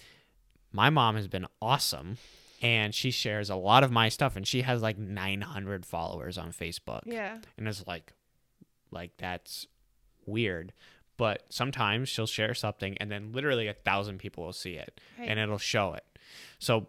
my 0.72 0.90
mom 0.90 1.16
has 1.16 1.28
been 1.28 1.46
awesome 1.62 2.18
and 2.62 2.96
she 2.96 3.12
shares 3.12 3.50
a 3.50 3.56
lot 3.56 3.84
of 3.84 3.92
my 3.92 4.10
stuff 4.10 4.36
and 4.36 4.48
she 4.48 4.62
has 4.62 4.82
like 4.82 4.98
900 4.98 5.86
followers 5.86 6.38
on 6.38 6.52
Facebook. 6.52 7.02
yeah. 7.06 7.38
And 7.58 7.68
it's 7.68 7.86
like 7.86 8.14
like 8.92 9.12
that's 9.18 9.68
weird. 10.26 10.74
But 11.22 11.44
sometimes 11.50 12.10
she'll 12.10 12.26
share 12.26 12.56
something 12.56 12.98
and 13.00 13.12
then 13.12 13.32
literally 13.32 13.68
a 13.68 13.76
thousand 13.76 14.18
people 14.18 14.44
will 14.44 14.54
see 14.54 14.74
it 14.74 15.00
Right. 15.20 15.30
and 15.30 15.40
it'll 15.40 15.60
show 15.60 15.94
it. 15.94 16.04
So 16.58 16.88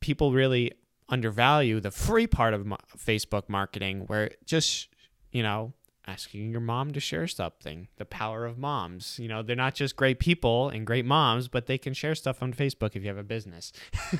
people 0.00 0.32
really 0.32 0.72
undervalue 1.08 1.78
the 1.78 1.92
free 1.92 2.26
part 2.26 2.54
of 2.54 2.66
Facebook 2.98 3.48
marketing 3.48 4.00
where 4.08 4.32
just, 4.46 4.88
you 5.30 5.44
know, 5.44 5.72
asking 6.06 6.50
your 6.50 6.60
mom 6.60 6.90
to 6.92 7.00
share 7.00 7.28
something, 7.28 7.86
the 7.96 8.04
power 8.04 8.44
of 8.44 8.58
moms. 8.58 9.18
You 9.20 9.28
know, 9.28 9.42
they're 9.42 9.54
not 9.54 9.74
just 9.74 9.94
great 9.94 10.18
people 10.18 10.68
and 10.68 10.84
great 10.86 11.04
moms, 11.04 11.46
but 11.48 11.66
they 11.66 11.78
can 11.78 11.94
share 11.94 12.14
stuff 12.14 12.42
on 12.42 12.52
Facebook 12.52 12.96
if 12.96 13.02
you 13.02 13.08
have 13.08 13.18
a 13.18 13.22
business. 13.22 13.72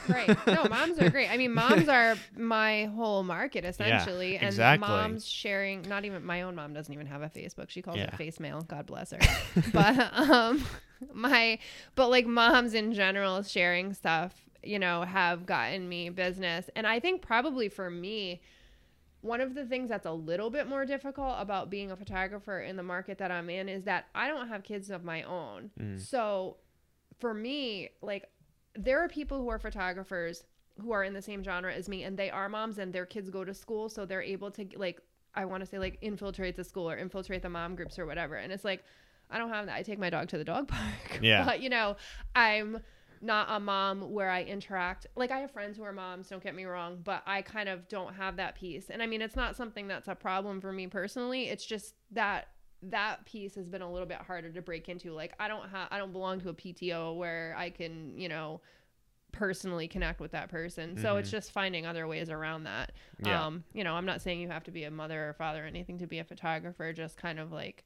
Right. 0.08 0.28
No, 0.46 0.64
moms 0.70 0.98
are 1.00 1.10
great. 1.10 1.28
I 1.30 1.36
mean, 1.36 1.52
moms 1.52 1.88
are 1.88 2.16
my 2.36 2.84
whole 2.84 3.24
market 3.24 3.64
essentially, 3.64 4.36
and 4.36 4.46
exactly. 4.46 4.88
moms 4.88 5.26
sharing. 5.26 5.82
Not 5.82 6.04
even 6.04 6.24
my 6.24 6.42
own 6.42 6.54
mom 6.54 6.72
doesn't 6.72 6.92
even 6.92 7.06
have 7.06 7.22
a 7.22 7.28
Facebook. 7.28 7.68
She 7.70 7.82
calls 7.82 7.96
Yeah. 7.96 8.04
it 8.04 8.16
face 8.16 8.38
mail. 8.38 8.62
God 8.62 8.86
bless 8.86 9.10
her. 9.10 9.18
but 9.72 9.98
um, 10.14 10.64
my 11.12 11.58
but 11.96 12.10
like 12.10 12.26
moms 12.26 12.74
in 12.74 12.92
general 12.94 13.42
sharing 13.42 13.92
stuff, 13.92 14.32
you 14.62 14.78
know, 14.78 15.02
have 15.02 15.46
gotten 15.46 15.88
me 15.88 16.10
business, 16.10 16.70
and 16.76 16.86
I 16.86 17.00
think 17.00 17.22
probably 17.22 17.68
for 17.68 17.90
me. 17.90 18.40
One 19.22 19.40
of 19.40 19.54
the 19.54 19.64
things 19.64 19.88
that's 19.88 20.06
a 20.06 20.12
little 20.12 20.50
bit 20.50 20.68
more 20.68 20.84
difficult 20.84 21.36
about 21.38 21.70
being 21.70 21.90
a 21.90 21.96
photographer 21.96 22.60
in 22.60 22.76
the 22.76 22.82
market 22.82 23.18
that 23.18 23.30
I'm 23.30 23.48
in 23.48 23.68
is 23.68 23.84
that 23.84 24.06
I 24.14 24.28
don't 24.28 24.48
have 24.48 24.62
kids 24.62 24.90
of 24.90 25.04
my 25.04 25.22
own. 25.22 25.70
Mm. 25.80 26.00
So 26.00 26.56
for 27.18 27.32
me, 27.32 27.90
like 28.02 28.28
there 28.74 29.02
are 29.02 29.08
people 29.08 29.38
who 29.38 29.48
are 29.48 29.58
photographers 29.58 30.44
who 30.80 30.92
are 30.92 31.04
in 31.04 31.12
the 31.12 31.22
same 31.22 31.42
genre 31.42 31.72
as 31.72 31.88
me 31.88 32.02
and 32.02 32.18
they 32.18 32.30
are 32.30 32.48
moms 32.48 32.78
and 32.78 32.92
their 32.92 33.06
kids 33.06 33.28
go 33.30 33.44
to 33.44 33.52
school 33.52 33.90
so 33.90 34.06
they're 34.06 34.22
able 34.22 34.50
to 34.50 34.66
like 34.76 35.02
I 35.34 35.44
want 35.44 35.62
to 35.62 35.66
say 35.66 35.78
like 35.78 35.98
infiltrate 36.00 36.56
the 36.56 36.64
school 36.64 36.90
or 36.90 36.96
infiltrate 36.96 37.42
the 37.42 37.48
mom 37.48 37.74
groups 37.74 37.98
or 37.98 38.06
whatever. 38.06 38.36
And 38.36 38.52
it's 38.52 38.64
like 38.64 38.84
I 39.30 39.38
don't 39.38 39.48
have 39.48 39.66
that. 39.66 39.76
I 39.76 39.82
take 39.82 39.98
my 39.98 40.10
dog 40.10 40.28
to 40.28 40.38
the 40.38 40.44
dog 40.44 40.68
park. 40.68 41.20
Yeah. 41.22 41.44
But 41.44 41.62
you 41.62 41.70
know, 41.70 41.96
I'm 42.34 42.80
not 43.22 43.46
a 43.50 43.60
mom 43.60 44.12
where 44.12 44.28
I 44.28 44.42
interact. 44.42 45.06
Like 45.14 45.30
I 45.30 45.38
have 45.38 45.50
friends 45.50 45.76
who 45.76 45.84
are 45.84 45.92
moms, 45.92 46.28
don't 46.28 46.42
get 46.42 46.54
me 46.54 46.64
wrong, 46.64 46.98
but 47.02 47.22
I 47.26 47.42
kind 47.42 47.68
of 47.68 47.88
don't 47.88 48.14
have 48.14 48.36
that 48.36 48.56
piece. 48.56 48.90
And 48.90 49.02
I 49.02 49.06
mean, 49.06 49.22
it's 49.22 49.36
not 49.36 49.56
something 49.56 49.86
that's 49.86 50.08
a 50.08 50.14
problem 50.14 50.60
for 50.60 50.72
me 50.72 50.88
personally. 50.88 51.48
It's 51.48 51.64
just 51.64 51.94
that 52.10 52.48
that 52.82 53.24
piece 53.24 53.54
has 53.54 53.68
been 53.68 53.80
a 53.80 53.90
little 53.90 54.08
bit 54.08 54.18
harder 54.18 54.50
to 54.50 54.60
break 54.60 54.88
into. 54.88 55.12
Like 55.12 55.34
I 55.38 55.46
don't 55.46 55.68
have 55.70 55.88
I 55.90 55.98
don't 55.98 56.12
belong 56.12 56.40
to 56.40 56.48
a 56.48 56.54
PTO 56.54 57.16
where 57.16 57.54
I 57.56 57.70
can, 57.70 58.18
you 58.18 58.28
know, 58.28 58.60
personally 59.30 59.88
connect 59.88 60.20
with 60.20 60.32
that 60.32 60.50
person. 60.50 61.00
So 61.00 61.16
it's 61.16 61.30
just 61.30 61.52
finding 61.52 61.86
other 61.86 62.06
ways 62.06 62.28
around 62.28 62.64
that. 62.64 62.92
Yeah. 63.24 63.46
Um, 63.46 63.64
you 63.72 63.82
know, 63.82 63.94
I'm 63.94 64.04
not 64.04 64.20
saying 64.20 64.40
you 64.40 64.48
have 64.48 64.64
to 64.64 64.70
be 64.70 64.84
a 64.84 64.90
mother 64.90 65.30
or 65.30 65.32
father 65.32 65.64
or 65.64 65.66
anything 65.66 65.98
to 65.98 66.06
be 66.06 66.18
a 66.18 66.24
photographer, 66.24 66.92
just 66.92 67.16
kind 67.16 67.38
of 67.38 67.50
like 67.50 67.84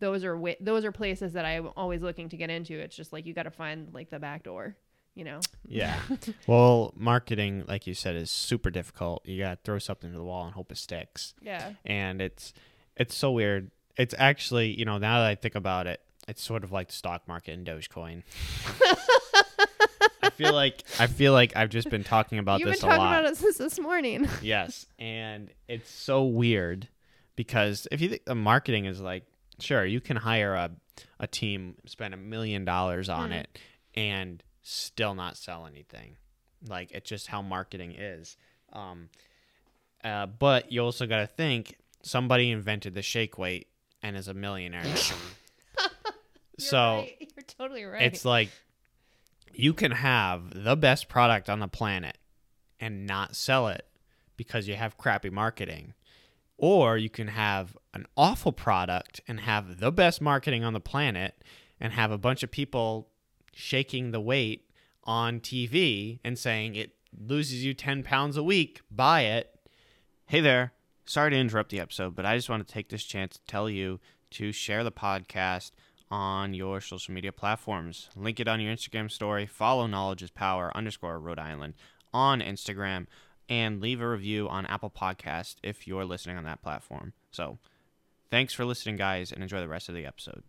those 0.00 0.24
are 0.24 0.36
wa- 0.36 0.54
those 0.60 0.84
are 0.84 0.92
places 0.92 1.32
that 1.34 1.44
I'm 1.44 1.70
always 1.76 2.02
looking 2.02 2.28
to 2.30 2.36
get 2.36 2.50
into. 2.50 2.78
It's 2.78 2.94
just 2.96 3.12
like 3.12 3.26
you 3.26 3.34
got 3.34 3.44
to 3.44 3.50
find 3.50 3.92
like 3.92 4.10
the 4.10 4.18
back 4.18 4.42
door, 4.44 4.76
you 5.14 5.24
know. 5.24 5.40
Yeah. 5.66 5.98
well, 6.46 6.92
marketing, 6.96 7.64
like 7.66 7.86
you 7.86 7.94
said, 7.94 8.16
is 8.16 8.30
super 8.30 8.70
difficult. 8.70 9.26
You 9.26 9.38
gotta 9.42 9.58
throw 9.64 9.78
something 9.78 10.10
to 10.12 10.16
the 10.16 10.24
wall 10.24 10.44
and 10.44 10.54
hope 10.54 10.70
it 10.72 10.78
sticks. 10.78 11.34
Yeah. 11.42 11.72
And 11.84 12.20
it's 12.22 12.52
it's 12.96 13.14
so 13.14 13.32
weird. 13.32 13.70
It's 13.96 14.14
actually, 14.18 14.78
you 14.78 14.84
know, 14.84 14.98
now 14.98 15.20
that 15.20 15.26
I 15.28 15.34
think 15.34 15.54
about 15.56 15.86
it, 15.88 16.00
it's 16.28 16.42
sort 16.42 16.62
of 16.62 16.70
like 16.72 16.88
the 16.88 16.94
stock 16.94 17.26
market 17.26 17.52
and 17.52 17.66
Dogecoin. 17.66 18.22
I 20.22 20.30
feel 20.30 20.52
like 20.52 20.84
I 20.98 21.06
feel 21.06 21.32
like 21.32 21.56
I've 21.56 21.70
just 21.70 21.90
been 21.90 22.04
talking 22.04 22.38
about 22.38 22.60
You've 22.60 22.68
this 22.68 22.80
been 22.80 22.90
a 22.90 22.92
talking 22.92 23.04
lot. 23.04 23.20
about 23.20 23.32
it 23.32 23.36
since 23.36 23.56
this 23.58 23.78
morning. 23.78 24.28
Yes, 24.42 24.86
and 24.98 25.50
it's 25.68 25.90
so 25.90 26.24
weird 26.24 26.88
because 27.36 27.88
if 27.90 28.00
you 28.00 28.08
think 28.10 28.24
the 28.24 28.34
marketing 28.34 28.84
is 28.84 29.00
like, 29.00 29.24
sure, 29.60 29.84
you 29.84 30.00
can 30.00 30.16
hire 30.16 30.54
a 30.54 30.70
a 31.20 31.26
team, 31.26 31.76
spend 31.86 32.12
a 32.14 32.16
million 32.16 32.64
dollars 32.64 33.08
on 33.08 33.28
Hmm. 33.28 33.34
it, 33.38 33.58
and 33.94 34.42
still 34.62 35.14
not 35.14 35.36
sell 35.36 35.66
anything. 35.66 36.16
Like 36.66 36.90
it's 36.92 37.08
just 37.08 37.28
how 37.28 37.40
marketing 37.42 37.92
is. 37.92 38.36
Um, 38.72 39.08
uh, 40.04 40.26
but 40.26 40.70
you 40.72 40.80
also 40.82 41.06
got 41.06 41.18
to 41.20 41.26
think 41.26 41.76
somebody 42.02 42.50
invented 42.50 42.94
the 42.94 43.02
shake 43.02 43.38
weight 43.38 43.68
and 44.02 44.16
is 44.16 44.28
a 44.28 44.34
millionaire. 44.34 44.84
So 46.58 46.76
right. 46.78 47.16
you're 47.36 47.44
totally 47.44 47.84
right. 47.84 48.02
it's 48.02 48.24
like 48.24 48.50
you 49.54 49.72
can 49.72 49.92
have 49.92 50.52
the 50.64 50.74
best 50.74 51.08
product 51.08 51.48
on 51.48 51.60
the 51.60 51.68
planet 51.68 52.18
and 52.80 53.06
not 53.06 53.36
sell 53.36 53.68
it 53.68 53.86
because 54.36 54.66
you 54.66 54.74
have 54.74 54.98
crappy 54.98 55.30
marketing. 55.30 55.94
Or 56.56 56.98
you 56.98 57.10
can 57.10 57.28
have 57.28 57.77
an 57.94 58.06
awful 58.16 58.52
product 58.52 59.20
and 59.26 59.40
have 59.40 59.80
the 59.80 59.90
best 59.90 60.20
marketing 60.20 60.64
on 60.64 60.72
the 60.72 60.80
planet 60.80 61.42
and 61.80 61.92
have 61.92 62.10
a 62.10 62.18
bunch 62.18 62.42
of 62.42 62.50
people 62.50 63.08
shaking 63.54 64.10
the 64.10 64.20
weight 64.20 64.70
on 65.04 65.40
TV 65.40 66.18
and 66.22 66.38
saying 66.38 66.74
it 66.74 66.92
loses 67.18 67.64
you 67.64 67.74
10 67.74 68.02
pounds 68.02 68.36
a 68.36 68.42
week, 68.42 68.82
buy 68.90 69.22
it. 69.22 69.58
Hey 70.26 70.40
there. 70.40 70.72
Sorry 71.06 71.30
to 71.30 71.36
interrupt 71.36 71.70
the 71.70 71.80
episode, 71.80 72.14
but 72.14 72.26
I 72.26 72.36
just 72.36 72.50
want 72.50 72.66
to 72.66 72.72
take 72.72 72.90
this 72.90 73.04
chance 73.04 73.36
to 73.36 73.44
tell 73.46 73.70
you 73.70 73.98
to 74.32 74.52
share 74.52 74.84
the 74.84 74.92
podcast 74.92 75.70
on 76.10 76.52
your 76.52 76.80
social 76.80 77.14
media 77.14 77.32
platforms. 77.32 78.10
Link 78.14 78.38
it 78.40 78.48
on 78.48 78.60
your 78.60 78.74
Instagram 78.74 79.10
story. 79.10 79.46
Follow 79.46 79.86
Knowledge 79.86 80.22
is 80.22 80.30
Power 80.30 80.70
underscore 80.76 81.18
Rhode 81.18 81.38
Island 81.38 81.74
on 82.12 82.40
Instagram 82.40 83.06
and 83.48 83.80
leave 83.80 84.00
a 84.00 84.08
review 84.08 84.48
on 84.48 84.66
Apple 84.66 84.90
Podcast 84.90 85.56
if 85.62 85.86
you're 85.86 86.04
listening 86.04 86.36
on 86.36 86.44
that 86.44 86.62
platform. 86.62 87.14
So 87.30 87.58
thanks 88.30 88.52
for 88.54 88.64
listening, 88.64 88.96
guys, 88.96 89.32
and 89.32 89.42
enjoy 89.42 89.60
the 89.60 89.68
rest 89.68 89.88
of 89.88 89.94
the 89.94 90.06
episode. 90.06 90.42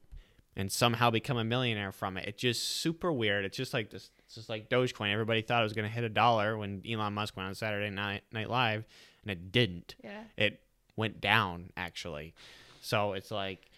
And 0.56 0.72
somehow 0.72 1.10
become 1.10 1.38
a 1.38 1.44
millionaire 1.44 1.92
from 1.92 2.18
it. 2.18 2.26
It's 2.28 2.42
just 2.42 2.64
super 2.64 3.14
weird. 3.14 3.46
It's 3.46 3.56
just 3.56 3.74
like 3.74 3.92
this. 3.92 4.10
It's 4.26 4.36
just 4.36 4.50
like 4.50 4.70
Dogecoin. 4.70 5.14
Everybody 5.14 5.42
thought 5.42 5.62
it 5.62 5.64
was 5.64 5.74
going 5.74 5.88
to 5.88 5.94
hit 5.94 6.04
a 6.04 6.10
dollar 6.10 6.58
when 6.58 6.82
Elon 6.90 7.14
Musk 7.14 7.38
went 7.38 7.48
on 7.48 7.56
Saturday 7.56 7.90
Night 7.90 8.24
Night 8.34 8.50
Live, 8.50 8.84
and 9.22 9.32
it 9.32 9.52
didn't 9.52 9.96
yeah. 10.04 10.24
it 10.38 10.60
went 10.98 11.22
down 11.22 11.72
actually. 11.78 12.34
So 12.82 13.14
it's 13.14 13.32
like 13.32 13.70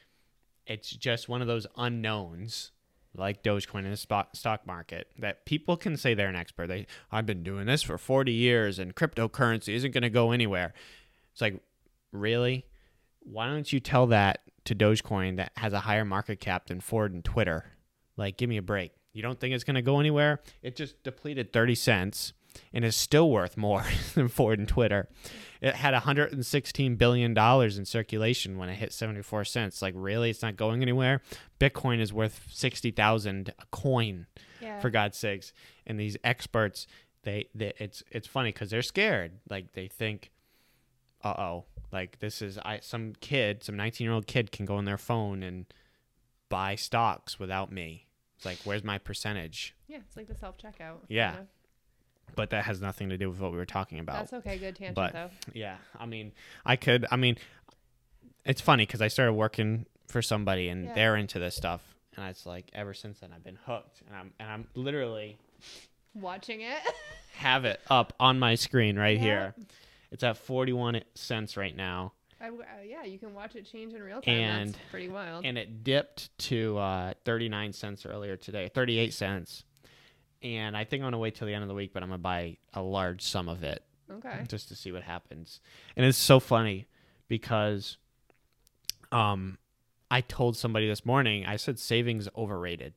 it's 0.65 0.89
just 0.89 1.29
one 1.29 1.41
of 1.41 1.47
those 1.47 1.67
unknowns 1.77 2.71
like 3.15 3.43
Dogecoin 3.43 3.83
in 3.83 3.91
the 3.91 3.97
spot, 3.97 4.35
stock 4.35 4.65
market 4.65 5.07
that 5.19 5.45
people 5.45 5.75
can 5.75 5.97
say 5.97 6.13
they're 6.13 6.29
an 6.29 6.35
expert. 6.35 6.67
They 6.67 6.87
I've 7.11 7.25
been 7.25 7.43
doing 7.43 7.65
this 7.65 7.83
for 7.83 7.97
40 7.97 8.31
years 8.31 8.79
and 8.79 8.95
cryptocurrency 8.95 9.73
isn't 9.73 9.91
going 9.91 10.03
to 10.03 10.09
go 10.09 10.31
anywhere. 10.31 10.73
It's 11.33 11.41
like 11.41 11.61
really? 12.11 12.65
Why 13.21 13.47
don't 13.47 13.71
you 13.71 13.79
tell 13.79 14.07
that 14.07 14.41
to 14.65 14.75
Dogecoin 14.75 15.37
that 15.37 15.51
has 15.57 15.73
a 15.73 15.79
higher 15.81 16.05
market 16.05 16.39
cap 16.39 16.67
than 16.67 16.79
Ford 16.81 17.13
and 17.13 17.23
Twitter? 17.23 17.65
Like 18.17 18.37
give 18.37 18.49
me 18.49 18.57
a 18.57 18.61
break. 18.61 18.91
You 19.13 19.21
don't 19.21 19.39
think 19.39 19.53
it's 19.53 19.63
going 19.63 19.75
to 19.75 19.81
go 19.81 19.99
anywhere? 19.99 20.41
It 20.61 20.75
just 20.75 21.01
depleted 21.03 21.51
30 21.51 21.75
cents 21.75 22.33
and 22.73 22.83
is 22.85 22.95
still 22.95 23.29
worth 23.29 23.57
more 23.57 23.83
than 24.15 24.27
Ford 24.27 24.59
and 24.59 24.67
Twitter. 24.67 25.07
It 25.61 25.75
had 25.75 25.93
116 25.93 26.95
billion 26.95 27.33
dollars 27.33 27.77
in 27.77 27.85
circulation 27.85 28.57
when 28.57 28.69
it 28.69 28.75
hit 28.75 28.93
74 28.93 29.43
cents. 29.45 29.81
Like 29.81 29.93
really, 29.97 30.29
it's 30.29 30.41
not 30.41 30.55
going 30.55 30.81
anywhere. 30.81 31.21
Bitcoin 31.59 31.99
is 31.99 32.11
worth 32.13 32.45
60,000 32.49 33.53
a 33.59 33.65
coin, 33.71 34.27
Yeah. 34.61 34.79
for 34.79 34.89
God's 34.89 35.17
sakes. 35.17 35.53
And 35.85 35.99
these 35.99 36.17
experts, 36.23 36.87
they, 37.23 37.47
they 37.53 37.73
it's 37.77 38.03
it's 38.11 38.27
funny 38.27 38.51
because 38.51 38.69
they're 38.69 38.81
scared. 38.81 39.33
Like 39.49 39.73
they 39.73 39.87
think, 39.87 40.31
uh 41.23 41.33
oh, 41.37 41.65
like 41.91 42.19
this 42.19 42.41
is 42.41 42.57
I 42.59 42.79
some 42.81 43.13
kid, 43.19 43.63
some 43.63 43.75
19 43.75 44.05
year 44.05 44.13
old 44.13 44.27
kid 44.27 44.51
can 44.51 44.65
go 44.65 44.75
on 44.75 44.85
their 44.85 44.97
phone 44.97 45.43
and 45.43 45.65
buy 46.49 46.75
stocks 46.75 47.39
without 47.39 47.71
me. 47.71 48.07
It's 48.37 48.45
like, 48.45 48.57
where's 48.63 48.83
my 48.83 48.97
percentage? 48.97 49.75
Yeah, 49.87 49.97
it's 50.07 50.17
like 50.17 50.27
the 50.27 50.35
self 50.35 50.57
checkout. 50.57 50.97
Yeah. 51.07 51.35
But 52.35 52.49
that 52.51 52.63
has 52.63 52.79
nothing 52.81 53.09
to 53.09 53.17
do 53.17 53.29
with 53.29 53.39
what 53.39 53.51
we 53.51 53.57
were 53.57 53.65
talking 53.65 53.99
about. 53.99 54.15
That's 54.15 54.33
okay. 54.33 54.57
Good 54.57 54.75
tangent 54.77 54.95
But- 54.95 55.13
though. 55.13 55.29
Yeah, 55.53 55.77
I 55.99 56.05
mean, 56.05 56.31
I 56.65 56.75
could. 56.77 57.05
I 57.11 57.17
mean, 57.17 57.37
it's 58.45 58.61
funny 58.61 58.85
because 58.85 59.01
I 59.01 59.09
started 59.09 59.33
working 59.33 59.85
for 60.07 60.21
somebody 60.21 60.69
and 60.69 60.85
Yeah. 60.85 60.93
they're 60.93 61.15
into 61.17 61.39
this 61.39 61.55
stuff, 61.55 61.81
and 62.15 62.25
it's 62.29 62.45
like 62.45 62.69
ever 62.73 62.93
since 62.93 63.19
then 63.19 63.31
I've 63.33 63.43
been 63.43 63.59
hooked, 63.65 64.01
and 64.07 64.15
I'm 64.15 64.33
and 64.39 64.49
I'm 64.49 64.67
literally 64.75 65.37
Watching 66.13 66.61
it. 66.61 66.79
have 67.35 67.63
it 67.65 67.79
up 67.89 68.13
on 68.19 68.39
my 68.39 68.55
screen 68.55 68.97
right 68.97 69.17
Yeah. 69.17 69.23
here. 69.23 69.55
It's 70.11 70.23
at 70.23 70.37
forty 70.37 70.73
one 70.73 71.01
cents 71.15 71.55
right 71.55 71.75
now, 71.75 72.13
I 72.41 72.49
uh, 72.49 72.51
yeah, 72.85 73.03
you 73.03 73.19
can 73.19 73.33
watch 73.33 73.55
it 73.55 73.65
change 73.71 73.93
in 73.93 74.01
real 74.01 74.21
time. 74.21 74.33
And- 74.33 74.73
That's 74.73 74.83
pretty 74.89 75.09
wild. 75.09 75.45
and 75.45 75.57
it 75.57 75.83
dipped 75.83 76.37
to 76.49 76.77
uh, 76.77 77.13
thirty 77.23 77.49
nine 77.49 77.71
cents 77.71 78.05
earlier 78.05 78.35
today, 78.35 78.69
thirty 78.73 78.97
eight 78.97 79.13
cents, 79.13 79.63
and 80.41 80.75
I 80.75 80.83
think 80.83 81.01
I'm 81.01 81.07
gonna 81.07 81.19
wait 81.19 81.35
till 81.35 81.47
the 81.47 81.53
end 81.53 81.63
of 81.63 81.67
the 81.67 81.75
week, 81.75 81.93
but 81.93 82.01
I'm 82.01 82.09
gonna 82.09 82.17
buy 82.17 82.57
a 82.73 82.81
large 82.81 83.21
sum 83.21 83.47
of 83.47 83.63
it 83.63 83.83
okay. 84.09 84.43
just 84.47 84.69
to 84.69 84.75
see 84.75 84.91
what 84.91 85.03
happens. 85.03 85.61
And 85.95 86.05
it's 86.05 86.17
so 86.17 86.39
funny 86.39 86.87
because 87.27 87.97
um 89.11 89.57
I 90.09 90.21
told 90.21 90.57
somebody 90.57 90.87
this 90.87 91.05
morning, 91.05 91.45
I 91.45 91.55
said 91.55 91.79
savings 91.79 92.27
overrated. 92.35 92.93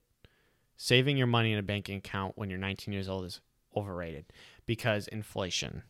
Saving 0.76 1.16
your 1.16 1.28
money 1.28 1.52
in 1.52 1.58
a 1.58 1.62
banking 1.62 1.98
account 1.98 2.36
when 2.36 2.50
you're 2.50 2.58
19 2.58 2.92
years 2.92 3.08
old 3.08 3.24
is 3.24 3.40
overrated 3.76 4.24
because 4.66 5.06
inflation. 5.06 5.84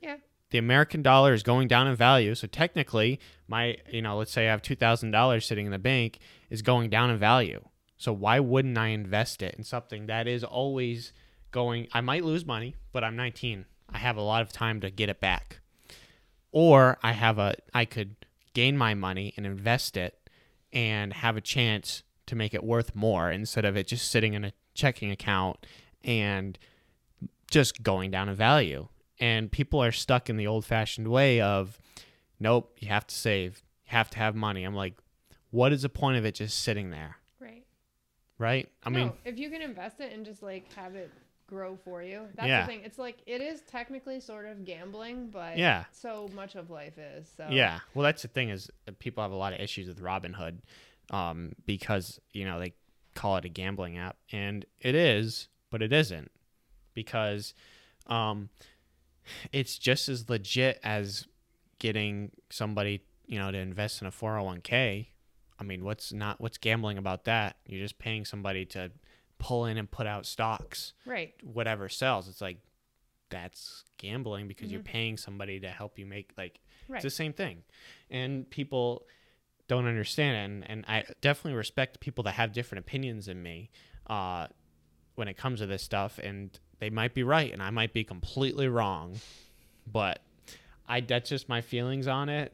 Yeah. 0.00 0.16
The 0.50 0.58
American 0.58 1.02
dollar 1.02 1.34
is 1.34 1.42
going 1.42 1.68
down 1.68 1.86
in 1.86 1.94
value, 1.94 2.34
so 2.34 2.46
technically 2.46 3.20
my, 3.46 3.76
you 3.90 4.02
know, 4.02 4.16
let's 4.16 4.32
say 4.32 4.48
I 4.48 4.50
have 4.50 4.62
$2,000 4.62 5.42
sitting 5.42 5.66
in 5.66 5.72
the 5.72 5.78
bank 5.78 6.18
is 6.48 6.62
going 6.62 6.88
down 6.90 7.10
in 7.10 7.18
value. 7.18 7.62
So 7.98 8.12
why 8.12 8.40
wouldn't 8.40 8.78
I 8.78 8.88
invest 8.88 9.42
it 9.42 9.56
in 9.56 9.64
something 9.64 10.06
that 10.06 10.26
is 10.26 10.44
always 10.44 11.12
going 11.50 11.88
I 11.92 12.00
might 12.00 12.24
lose 12.24 12.44
money, 12.44 12.76
but 12.92 13.02
I'm 13.02 13.16
19. 13.16 13.64
I 13.92 13.98
have 13.98 14.16
a 14.16 14.22
lot 14.22 14.42
of 14.42 14.52
time 14.52 14.80
to 14.80 14.90
get 14.90 15.08
it 15.08 15.20
back. 15.20 15.60
Or 16.52 16.98
I 17.02 17.12
have 17.12 17.38
a 17.38 17.56
I 17.74 17.84
could 17.84 18.16
gain 18.54 18.76
my 18.76 18.94
money 18.94 19.34
and 19.36 19.46
invest 19.46 19.96
it 19.96 20.30
and 20.72 21.12
have 21.12 21.36
a 21.36 21.40
chance 21.40 22.02
to 22.26 22.36
make 22.36 22.54
it 22.54 22.62
worth 22.62 22.94
more 22.94 23.30
instead 23.30 23.64
of 23.64 23.76
it 23.76 23.86
just 23.86 24.10
sitting 24.10 24.34
in 24.34 24.44
a 24.44 24.52
checking 24.74 25.10
account 25.10 25.66
and 26.04 26.58
just 27.50 27.82
going 27.82 28.10
down 28.10 28.28
in 28.28 28.34
value. 28.34 28.88
And 29.20 29.50
people 29.50 29.82
are 29.82 29.92
stuck 29.92 30.30
in 30.30 30.36
the 30.36 30.46
old 30.46 30.64
fashioned 30.64 31.08
way 31.08 31.40
of 31.40 31.78
nope, 32.40 32.76
you 32.78 32.88
have 32.88 33.06
to 33.08 33.14
save, 33.14 33.62
you 33.84 33.90
have 33.90 34.10
to 34.10 34.18
have 34.18 34.34
money. 34.34 34.64
I'm 34.64 34.74
like, 34.74 34.94
what 35.50 35.72
is 35.72 35.82
the 35.82 35.88
point 35.88 36.18
of 36.18 36.24
it 36.24 36.34
just 36.36 36.60
sitting 36.62 36.90
there? 36.90 37.16
Right. 37.40 37.64
Right? 38.38 38.68
I 38.84 38.90
mean, 38.90 39.12
if 39.24 39.38
you 39.38 39.50
can 39.50 39.62
invest 39.62 40.00
it 40.00 40.12
and 40.12 40.24
just 40.24 40.42
like 40.42 40.72
have 40.74 40.94
it 40.94 41.10
grow 41.48 41.76
for 41.76 42.02
you, 42.02 42.28
that's 42.36 42.46
Yeah. 42.46 42.60
the 42.60 42.66
thing. 42.66 42.82
It's 42.84 42.98
like 42.98 43.16
it 43.26 43.40
is 43.40 43.62
technically 43.62 44.20
sort 44.20 44.46
of 44.46 44.64
gambling, 44.64 45.30
but 45.30 45.56
Yeah. 45.56 45.84
so 45.90 46.28
much 46.34 46.54
of 46.54 46.70
life 46.70 46.98
is. 46.98 47.28
So 47.36 47.46
Yeah, 47.50 47.80
well, 47.94 48.04
that's 48.04 48.22
the 48.22 48.28
thing 48.28 48.50
is 48.50 48.70
people 48.98 49.22
have 49.22 49.32
a 49.32 49.36
lot 49.36 49.52
of 49.52 49.60
issues 49.60 49.88
with 49.88 50.00
Robinhood 50.00 50.58
um, 51.10 51.52
because 51.66 52.20
you 52.32 52.44
know 52.44 52.60
they 52.60 52.74
call 53.14 53.36
it 53.38 53.44
a 53.44 53.48
gambling 53.48 53.96
app, 53.96 54.16
and 54.30 54.64
it 54.80 54.94
is, 54.94 55.48
but 55.70 55.82
it 55.82 55.92
isn't 55.92 56.30
because 56.94 57.54
um, 58.06 58.50
it's 59.52 59.78
just 59.78 60.08
as 60.08 60.28
legit 60.30 60.80
as 60.82 61.26
getting 61.78 62.30
somebody 62.50 63.02
you 63.26 63.38
know 63.38 63.50
to 63.50 63.58
invest 63.58 64.00
in 64.00 64.06
a 64.08 64.10
four 64.10 64.32
hundred 64.32 64.44
one 64.44 64.60
k. 64.60 65.10
I 65.60 65.64
mean, 65.64 65.84
what's 65.84 66.12
not 66.12 66.40
what's 66.40 66.58
gambling 66.58 66.98
about 66.98 67.24
that? 67.24 67.56
You're 67.66 67.82
just 67.82 67.98
paying 67.98 68.24
somebody 68.24 68.64
to 68.66 68.90
pull 69.38 69.66
in 69.66 69.76
and 69.78 69.90
put 69.90 70.06
out 70.06 70.26
stocks 70.26 70.92
Right. 71.06 71.34
whatever 71.42 71.88
sells. 71.88 72.28
It's 72.28 72.40
like 72.40 72.58
that's 73.30 73.84
gambling 73.98 74.48
because 74.48 74.72
you're 74.72 74.80
paying 74.82 75.16
somebody 75.16 75.60
to 75.60 75.68
help 75.68 75.98
you 75.98 76.06
make 76.06 76.32
like 76.38 76.60
Right. 76.88 76.96
it's 76.96 77.04
the 77.04 77.10
same 77.10 77.32
thing. 77.34 77.62
And 78.10 78.48
people 78.48 79.06
don't 79.66 79.86
understand 79.86 80.36
it 80.36 80.40
and, 80.64 80.70
and 80.70 80.84
I 80.88 81.04
definitely 81.20 81.56
respect 81.58 82.00
people 82.00 82.24
that 82.24 82.32
have 82.32 82.52
different 82.52 82.84
opinions 82.86 83.26
than 83.26 83.42
me 83.42 83.70
uh, 84.08 84.46
when 85.16 85.28
it 85.28 85.36
comes 85.36 85.60
to 85.60 85.66
this 85.66 85.82
stuff 85.82 86.18
and 86.18 86.58
they 86.80 86.90
might 86.90 87.14
be 87.14 87.22
right 87.22 87.52
and 87.52 87.62
I 87.62 87.70
might 87.70 87.92
be 87.92 88.04
completely 88.04 88.68
wrong. 88.68 89.16
But 89.90 90.20
I 90.88 91.00
that's 91.00 91.28
just 91.28 91.48
my 91.48 91.60
feelings 91.60 92.06
on 92.06 92.28
it. 92.28 92.52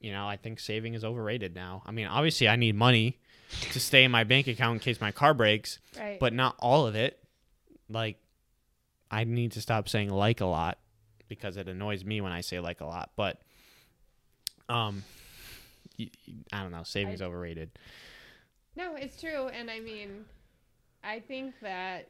You 0.00 0.12
know, 0.12 0.26
I 0.28 0.36
think 0.36 0.60
saving 0.60 0.94
is 0.94 1.04
overrated 1.04 1.54
now. 1.54 1.82
I 1.86 1.90
mean, 1.92 2.06
obviously 2.06 2.48
I 2.48 2.56
need 2.56 2.74
money 2.74 3.18
to 3.72 3.80
stay 3.80 4.04
in 4.04 4.10
my 4.10 4.24
bank 4.24 4.46
account 4.48 4.74
in 4.74 4.80
case 4.80 5.00
my 5.00 5.12
car 5.12 5.32
breaks, 5.34 5.78
Right. 5.98 6.18
but 6.20 6.32
not 6.32 6.56
all 6.58 6.86
of 6.86 6.94
it. 6.94 7.18
like 7.88 8.16
I 9.10 9.24
need 9.24 9.52
to 9.52 9.60
stop 9.60 9.88
saying 9.88 10.10
like 10.10 10.40
a 10.40 10.46
lot 10.46 10.78
because 11.28 11.56
it 11.56 11.68
annoys 11.68 12.04
me 12.04 12.20
when 12.20 12.32
I 12.32 12.40
say 12.40 12.58
like 12.60 12.80
a 12.80 12.86
lot. 12.86 13.10
But 13.16 13.40
um, 14.68 15.04
I 16.52 16.62
don't 16.62 16.72
know. 16.72 16.82
Savings 16.82 17.22
I- 17.22 17.26
overrated. 17.26 17.70
No, 18.76 18.96
it's 18.96 19.20
true. 19.20 19.46
And 19.48 19.70
I 19.70 19.78
mean, 19.80 20.24
I 21.04 21.20
think 21.20 21.54
that 21.62 22.08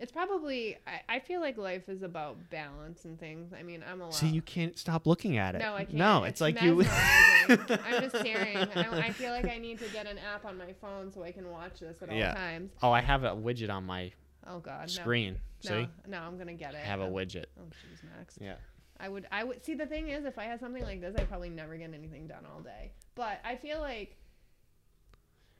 it's 0.00 0.10
probably, 0.10 0.76
I, 0.86 1.16
I 1.16 1.18
feel 1.20 1.40
like 1.40 1.56
life 1.58 1.88
is 1.88 2.02
about 2.02 2.50
balance 2.50 3.04
and 3.04 3.18
things. 3.20 3.52
I 3.52 3.62
mean, 3.62 3.84
I'm 3.88 4.00
a 4.00 4.04
lot. 4.04 4.14
See, 4.14 4.28
you 4.28 4.42
can't 4.42 4.76
stop 4.78 5.06
looking 5.06 5.36
at 5.36 5.54
it. 5.54 5.58
No, 5.58 5.74
I 5.74 5.84
can't. 5.84 5.94
No, 5.94 6.24
it's, 6.24 6.40
like 6.40 6.60
you. 6.62 6.82
I'm 7.48 8.02
just 8.02 8.16
staring. 8.18 8.56
I, 8.56 9.06
I 9.08 9.10
feel 9.12 9.30
like 9.30 9.46
I 9.48 9.58
need 9.58 9.78
to 9.80 9.88
get 9.90 10.06
an 10.06 10.18
app 10.18 10.44
on 10.44 10.56
my 10.58 10.72
phone 10.80 11.12
so 11.12 11.22
I 11.22 11.30
can 11.32 11.48
watch 11.50 11.80
this 11.80 12.00
at 12.02 12.08
all 12.08 12.14
Yeah. 12.16 12.34
times. 12.34 12.72
oh, 12.82 12.90
I 12.92 13.00
have 13.00 13.24
a 13.24 13.30
widget 13.30 13.70
on 13.70 13.84
my 13.84 14.12
Oh 14.46 14.58
God, 14.58 14.82
no. 14.82 14.86
screen. 14.86 15.36
See, 15.60 15.70
No, 15.74 15.86
no, 16.08 16.18
I'm 16.20 16.38
gonna 16.38 16.54
get 16.54 16.72
it. 16.74 16.78
I 16.82 16.86
have 16.86 17.00
a 17.00 17.04
Um, 17.04 17.12
widget. 17.12 17.46
Oh 17.58 17.64
jeez, 17.64 18.02
Max. 18.16 18.38
Yeah. 18.40 18.54
I 18.98 19.08
would 19.08 19.26
I 19.30 19.44
would 19.44 19.64
see 19.64 19.74
the 19.74 19.86
thing 19.86 20.08
is 20.08 20.24
if 20.24 20.38
I 20.38 20.44
had 20.44 20.60
something 20.60 20.82
like 20.82 21.00
this, 21.00 21.14
I'd 21.18 21.28
probably 21.28 21.50
never 21.50 21.76
get 21.76 21.92
anything 21.94 22.26
done 22.26 22.44
all 22.46 22.60
day. 22.60 22.92
But 23.14 23.40
I 23.44 23.56
feel 23.56 23.80
like 23.80 24.16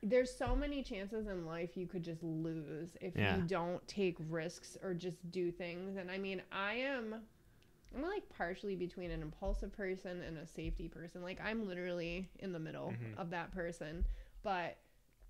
there's 0.03 0.35
so 0.35 0.57
many 0.57 0.83
chances 0.83 1.27
in 1.27 1.45
life 1.47 1.77
you 1.77 1.87
could 1.87 2.03
just 2.03 2.23
lose 2.23 2.97
if 3.01 3.15
Yeah. 3.17 3.37
you 3.37 3.43
don't 3.43 3.87
take 3.87 4.17
risks 4.29 4.77
or 4.83 4.95
just 4.95 5.31
do 5.31 5.51
things. 5.51 5.97
And 5.97 6.11
I 6.11 6.19
mean, 6.19 6.43
I 6.51 6.75
am 6.75 7.17
I'm 7.95 8.03
like 8.03 8.23
partially 8.29 8.77
between 8.77 9.11
an 9.11 9.21
impulsive 9.21 9.73
person 9.73 10.23
and 10.23 10.39
a 10.39 10.47
safety 10.47 10.89
person. 10.89 11.23
Like 11.23 11.41
I'm 11.45 11.67
literally 11.67 12.31
in 12.39 12.53
the 12.53 12.59
middle 12.61 12.91
Mm-hmm. 12.93 13.21
of 13.21 13.31
that 13.31 13.53
person. 13.53 14.05
But 14.43 14.79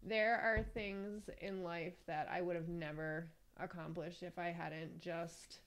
there 0.03 0.37
are 0.41 0.63
things 0.63 1.29
in 1.41 1.63
life 1.63 1.95
that 2.07 2.29
I 2.31 2.41
would 2.43 2.57
have 2.57 2.69
never 2.69 3.29
accomplished 3.59 4.23
if 4.23 4.39
I 4.39 4.49
hadn't 4.49 5.01
just 5.01 5.61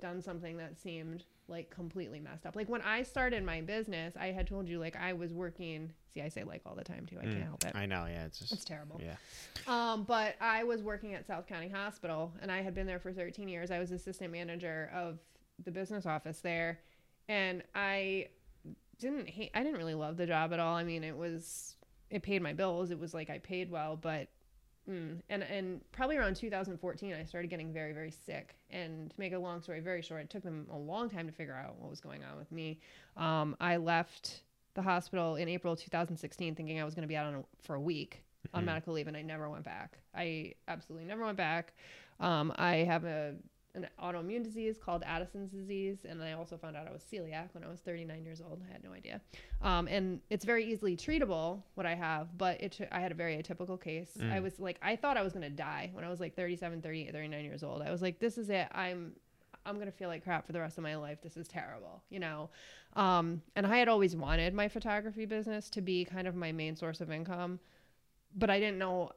done 0.00 0.20
something 0.22 0.56
that 0.56 0.76
seemed 0.78 1.24
like 1.48 1.70
completely 1.70 2.20
messed 2.20 2.44
up. 2.46 2.54
Like 2.56 2.68
when 2.68 2.82
I 2.82 3.02
started 3.02 3.42
my 3.44 3.60
business, 3.62 4.14
I 4.18 4.28
had 4.28 4.46
told 4.46 4.68
you 4.68 4.78
like 4.78 4.96
I 4.96 5.12
was 5.14 5.32
working. 5.32 5.92
See, 6.14 6.20
I 6.20 6.28
say 6.28 6.44
like 6.44 6.62
all 6.66 6.74
the 6.74 6.84
time 6.84 7.06
too. 7.06 7.16
I 7.20 7.24
can't 7.24 7.42
help 7.42 7.64
it. 7.64 7.72
Mm, 7.74 7.78
I 7.78 7.86
know. 7.86 8.06
Yeah, 8.06 8.24
it's 8.26 8.38
just 8.38 8.52
It's 8.52 8.64
terrible. 8.64 9.00
yeah. 9.02 9.16
Um, 9.66 10.04
but 10.04 10.34
I 10.40 10.64
was 10.64 10.82
working 10.82 11.14
at 11.14 11.26
South 11.26 11.46
County 11.46 11.68
Hospital, 11.68 12.32
and 12.42 12.50
I 12.52 12.62
had 12.62 12.74
been 12.74 12.86
there 12.86 12.98
for 12.98 13.12
13 13.12 13.48
years. 13.48 13.70
I 13.70 13.78
was 13.78 13.90
assistant 13.92 14.32
manager 14.32 14.90
of 14.94 15.18
the 15.64 15.70
business 15.70 16.06
office 16.06 16.40
there, 16.40 16.80
and 17.28 17.62
I 17.74 18.28
didn't 18.98 19.28
hate. 19.28 19.50
I 19.54 19.62
didn't 19.62 19.78
really 19.78 19.94
love 19.94 20.16
the 20.16 20.26
job 20.26 20.52
at 20.52 20.60
all. 20.60 20.74
I 20.76 20.84
mean, 20.84 21.02
it 21.04 21.16
was 21.16 21.76
it 22.10 22.22
paid 22.22 22.42
my 22.42 22.52
bills. 22.52 22.90
It 22.90 22.98
was 22.98 23.14
like 23.14 23.30
I 23.30 23.38
paid 23.38 23.70
well, 23.70 23.96
but 23.96 24.28
mm, 24.88 25.20
and 25.28 25.42
and 25.42 25.80
probably 25.92 26.16
around 26.16 26.36
2014, 26.36 27.14
I 27.14 27.24
started 27.24 27.48
getting 27.48 27.72
very 27.72 27.92
very 27.92 28.10
sick. 28.10 28.56
And 28.70 29.10
to 29.10 29.16
make 29.18 29.32
a 29.32 29.38
long 29.38 29.60
story 29.60 29.80
very 29.80 30.02
short, 30.02 30.22
it 30.22 30.30
took 30.30 30.42
them 30.42 30.66
a 30.72 30.76
long 30.76 31.08
time 31.08 31.26
to 31.26 31.32
figure 31.32 31.54
out 31.54 31.78
what 31.78 31.90
was 31.90 32.00
going 32.00 32.22
on 32.24 32.38
with 32.38 32.50
me. 32.52 32.78
Um, 33.16 33.56
I 33.60 33.76
left 33.76 34.42
the 34.74 34.82
hospital 34.82 35.36
in 35.36 35.48
April 35.48 35.74
2016, 35.74 36.54
thinking 36.54 36.80
I 36.80 36.84
was 36.84 36.94
going 36.94 37.02
to 37.02 37.08
be 37.08 37.16
out 37.16 37.26
on 37.26 37.34
a, 37.34 37.44
for 37.62 37.74
a 37.74 37.80
week 37.80 38.22
on 38.54 38.64
medical 38.64 38.94
leave, 38.94 39.08
and 39.08 39.16
I 39.16 39.22
never 39.22 39.48
went 39.50 39.64
back. 39.64 39.98
I 40.14 40.54
absolutely 40.68 41.06
never 41.06 41.24
went 41.24 41.36
back. 41.36 41.74
Um, 42.20 42.52
I 42.56 42.76
have 42.76 43.04
a 43.04 43.34
an 43.84 43.88
autoimmune 44.02 44.42
disease 44.44 44.76
called 44.78 45.02
Addison's 45.04 45.50
disease, 45.50 45.98
and 46.08 46.22
I 46.22 46.32
also 46.32 46.56
found 46.56 46.76
out 46.76 46.86
I 46.86 46.92
was 46.92 47.02
celiac 47.02 47.48
when 47.52 47.64
I 47.64 47.68
was 47.68 47.80
39 47.80 48.24
years 48.24 48.40
old. 48.40 48.62
I 48.68 48.72
had 48.72 48.82
no 48.84 48.92
idea. 48.92 49.20
Um, 49.62 49.88
and 49.88 50.20
it's 50.30 50.44
very 50.44 50.64
easily 50.64 50.96
treatable 50.96 51.62
what 51.74 51.86
I 51.86 51.94
have, 51.94 52.36
but 52.36 52.60
it 52.60 52.78
I 52.92 53.00
had 53.00 53.12
a 53.12 53.14
very 53.14 53.36
atypical 53.36 53.80
case. 53.80 54.10
I 54.32 54.40
was 54.40 54.58
like, 54.58 54.78
I 54.82 54.96
thought 54.96 55.16
I 55.16 55.22
was 55.22 55.32
gonna 55.32 55.50
die 55.50 55.90
when 55.92 56.04
I 56.04 56.08
was 56.08 56.20
like 56.20 56.34
37, 56.36 56.82
38, 56.82 57.12
39 57.12 57.44
years 57.44 57.62
old. 57.62 57.82
I 57.82 57.90
was 57.90 58.02
like, 58.02 58.18
this 58.18 58.38
is 58.38 58.50
it. 58.50 58.68
I'm 58.72 59.12
I'm 59.66 59.78
gonna 59.78 59.92
feel 59.92 60.08
like 60.08 60.24
crap 60.24 60.46
for 60.46 60.52
the 60.52 60.60
rest 60.60 60.78
of 60.78 60.84
my 60.84 60.96
life. 60.96 61.18
This 61.22 61.36
is 61.36 61.46
terrible, 61.48 62.02
you 62.10 62.20
know. 62.20 62.50
Um, 62.94 63.42
and 63.54 63.66
I 63.66 63.78
had 63.78 63.88
always 63.88 64.16
wanted 64.16 64.54
my 64.54 64.68
photography 64.68 65.26
business 65.26 65.70
to 65.70 65.80
be 65.80 66.04
kind 66.04 66.26
of 66.26 66.34
my 66.34 66.52
main 66.52 66.74
source 66.74 67.00
of 67.00 67.10
income, 67.10 67.60
but 68.34 68.50
I 68.50 68.58
didn't 68.60 68.78
know. 68.78 69.10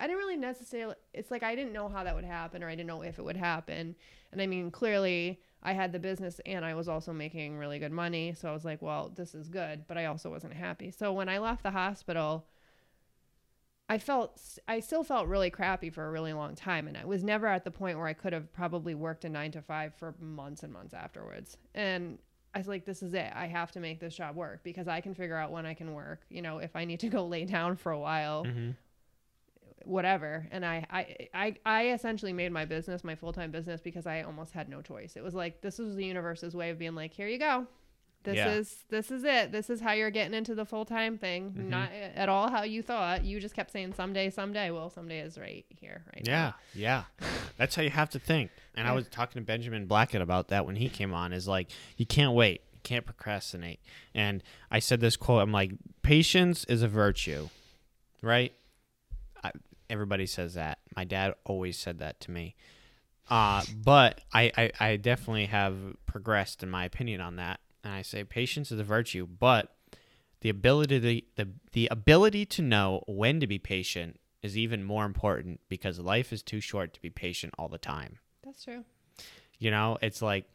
I 0.00 0.06
didn't 0.06 0.18
really 0.18 0.36
necessarily. 0.36 0.96
It's 1.12 1.30
like 1.30 1.42
I 1.42 1.54
didn't 1.54 1.72
know 1.72 1.88
how 1.88 2.04
that 2.04 2.14
would 2.14 2.24
happen, 2.24 2.62
or 2.62 2.68
I 2.68 2.72
didn't 2.74 2.88
know 2.88 3.02
if 3.02 3.18
it 3.18 3.24
would 3.24 3.36
happen. 3.36 3.94
And 4.32 4.42
I 4.42 4.46
mean, 4.46 4.70
clearly, 4.70 5.40
I 5.62 5.72
had 5.72 5.92
the 5.92 5.98
business, 5.98 6.40
and 6.46 6.64
I 6.64 6.74
was 6.74 6.88
also 6.88 7.12
making 7.12 7.58
really 7.58 7.78
good 7.78 7.92
money. 7.92 8.34
So 8.34 8.48
I 8.48 8.52
was 8.52 8.64
like, 8.64 8.82
well, 8.82 9.12
this 9.14 9.34
is 9.34 9.48
good, 9.48 9.86
but 9.86 9.96
I 9.96 10.06
also 10.06 10.30
wasn't 10.30 10.54
happy. 10.54 10.90
So 10.90 11.12
when 11.12 11.28
I 11.28 11.38
left 11.38 11.62
the 11.62 11.70
hospital, 11.70 12.46
I 13.92 13.98
felt 13.98 14.40
I 14.66 14.80
still 14.80 15.04
felt 15.04 15.28
really 15.28 15.50
crappy 15.50 15.90
for 15.90 16.06
a 16.06 16.10
really 16.10 16.32
long 16.32 16.54
time 16.54 16.88
and 16.88 16.96
I 16.96 17.04
was 17.04 17.22
never 17.22 17.46
at 17.46 17.62
the 17.62 17.70
point 17.70 17.98
where 17.98 18.06
I 18.06 18.14
could 18.14 18.32
have 18.32 18.50
probably 18.54 18.94
worked 18.94 19.26
a 19.26 19.28
9 19.28 19.50
to 19.52 19.60
5 19.60 19.94
for 19.94 20.14
months 20.18 20.62
and 20.62 20.72
months 20.72 20.94
afterwards. 20.94 21.58
And 21.74 22.18
I 22.54 22.58
was 22.58 22.68
like 22.68 22.86
this 22.86 23.02
is 23.02 23.12
it. 23.12 23.30
I 23.34 23.48
have 23.48 23.70
to 23.72 23.80
make 23.80 24.00
this 24.00 24.14
job 24.14 24.34
work 24.34 24.62
because 24.62 24.88
I 24.88 25.02
can 25.02 25.12
figure 25.12 25.36
out 25.36 25.50
when 25.50 25.66
I 25.66 25.74
can 25.74 25.92
work, 25.92 26.22
you 26.30 26.40
know, 26.40 26.56
if 26.56 26.74
I 26.74 26.86
need 26.86 27.00
to 27.00 27.08
go 27.08 27.26
lay 27.26 27.44
down 27.44 27.76
for 27.76 27.92
a 27.92 27.98
while. 27.98 28.44
Mm-hmm. 28.44 28.70
Whatever. 29.84 30.46
And 30.50 30.64
I, 30.64 30.86
I 30.90 31.28
I 31.34 31.56
I 31.64 31.88
essentially 31.90 32.32
made 32.32 32.52
my 32.52 32.64
business 32.64 33.04
my 33.04 33.14
full-time 33.14 33.50
business 33.50 33.80
because 33.80 34.06
I 34.06 34.22
almost 34.22 34.52
had 34.52 34.68
no 34.68 34.82
choice. 34.82 35.16
It 35.16 35.22
was 35.22 35.34
like 35.34 35.60
this 35.60 35.78
was 35.78 35.94
the 35.96 36.04
universe's 36.04 36.54
way 36.54 36.70
of 36.70 36.78
being 36.78 36.94
like, 36.94 37.12
here 37.12 37.28
you 37.28 37.38
go. 37.38 37.66
This 38.24 38.36
Yeah. 38.36 38.52
is 38.52 38.84
this 38.88 39.10
is 39.10 39.24
it. 39.24 39.50
This 39.50 39.68
is 39.68 39.80
how 39.80 39.92
you're 39.92 40.10
getting 40.10 40.34
into 40.34 40.54
the 40.54 40.64
full 40.64 40.84
time 40.84 41.18
thing. 41.18 41.50
Mm-hmm. 41.50 41.70
Not 41.70 41.88
uh, 41.90 42.16
at 42.18 42.28
all 42.28 42.48
how 42.48 42.62
you 42.62 42.80
thought. 42.82 43.24
You 43.24 43.40
just 43.40 43.54
kept 43.54 43.72
saying 43.72 43.94
someday, 43.94 44.30
someday. 44.30 44.70
Well, 44.70 44.90
someday 44.90 45.20
is 45.20 45.36
right 45.38 45.64
here, 45.68 46.04
right 46.14 46.22
Yeah, 46.24 46.52
yeah. 46.72 47.04
That's 47.56 47.74
how 47.74 47.82
you 47.82 47.90
have 47.90 48.10
to 48.10 48.18
think. 48.20 48.50
And 48.76 48.86
I 48.86 48.92
was 48.92 49.08
talking 49.08 49.42
to 49.42 49.44
Benjamin 49.46 49.86
Blackett 49.86 50.22
about 50.22 50.48
that 50.48 50.64
when 50.66 50.76
he 50.76 50.88
came 50.88 51.12
on. 51.12 51.32
Is 51.32 51.48
like 51.48 51.70
you 51.96 52.06
can't 52.06 52.32
wait, 52.32 52.60
you 52.72 52.78
can't 52.84 53.04
procrastinate. 53.04 53.80
And 54.14 54.42
I 54.70 54.78
said 54.78 55.00
this 55.00 55.16
quote. 55.16 55.42
I'm 55.42 55.50
like, 55.52 55.72
patience 56.02 56.64
is 56.66 56.82
a 56.82 56.88
virtue, 56.88 57.48
right? 58.22 58.52
Everybody 59.92 60.24
says 60.24 60.54
that. 60.54 60.78
My 60.96 61.04
dad 61.04 61.34
always 61.44 61.78
said 61.78 61.98
that 61.98 62.18
to 62.20 62.30
me. 62.30 62.56
Uh, 63.28 63.62
but 63.84 64.22
I, 64.32 64.50
I, 64.56 64.70
I 64.80 64.96
definitely 64.96 65.46
have 65.46 65.76
progressed 66.06 66.62
in 66.62 66.70
my 66.70 66.86
opinion 66.86 67.20
on 67.20 67.36
that. 67.36 67.60
And 67.84 67.92
I 67.92 68.00
say 68.02 68.24
patience 68.24 68.72
is 68.72 68.80
a 68.80 68.84
virtue, 68.84 69.26
but 69.26 69.76
the 70.40 70.48
ability 70.48 71.00
to, 71.00 71.44
the 71.44 71.52
the 71.72 71.88
ability 71.90 72.46
to 72.46 72.62
know 72.62 73.04
when 73.06 73.38
to 73.40 73.46
be 73.46 73.58
patient 73.58 74.18
is 74.42 74.56
even 74.56 74.82
more 74.82 75.04
important 75.04 75.60
because 75.68 75.98
life 76.00 76.32
is 76.32 76.42
too 76.42 76.60
short 76.60 76.94
to 76.94 77.00
be 77.00 77.10
patient 77.10 77.54
all 77.58 77.68
the 77.68 77.78
time. 77.78 78.18
That's 78.42 78.64
true. 78.64 78.84
You 79.58 79.70
know, 79.70 79.98
it's 80.02 80.20
like, 80.22 80.46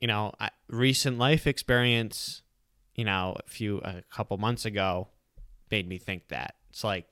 you 0.00 0.08
know, 0.08 0.32
I, 0.40 0.50
recent 0.68 1.18
life 1.18 1.46
experience, 1.46 2.42
you 2.94 3.04
know, 3.04 3.36
a 3.38 3.48
few 3.48 3.78
a 3.78 4.02
couple 4.10 4.36
months 4.38 4.64
ago, 4.64 5.08
made 5.70 5.86
me 5.86 5.98
think 5.98 6.28
that 6.28 6.54
it's 6.70 6.82
like 6.82 7.06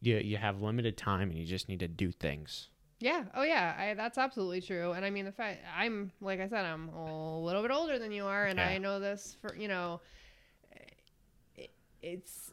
you 0.00 0.16
you 0.18 0.36
have 0.36 0.60
limited 0.62 0.96
time 0.96 1.30
and 1.30 1.38
you 1.38 1.44
just 1.44 1.68
need 1.68 1.80
to 1.80 1.88
do 1.88 2.12
things. 2.12 2.68
Yeah. 3.00 3.24
Oh, 3.34 3.42
yeah. 3.42 3.74
I, 3.76 3.94
that's 3.94 4.16
absolutely 4.16 4.60
true. 4.60 4.92
And 4.92 5.04
I 5.04 5.10
mean, 5.10 5.24
the 5.24 5.32
fact 5.32 5.58
I'm, 5.76 6.12
like 6.20 6.38
I 6.40 6.46
said, 6.46 6.64
I'm 6.64 6.88
a 6.90 7.38
little 7.40 7.60
bit 7.60 7.72
older 7.72 7.98
than 7.98 8.12
you 8.12 8.26
are, 8.26 8.46
and 8.46 8.58
Yeah. 8.60 8.68
I 8.68 8.78
know 8.78 9.00
this 9.00 9.36
for 9.40 9.56
you 9.56 9.66
know, 9.66 10.00
it, 11.56 11.70
it's 12.02 12.50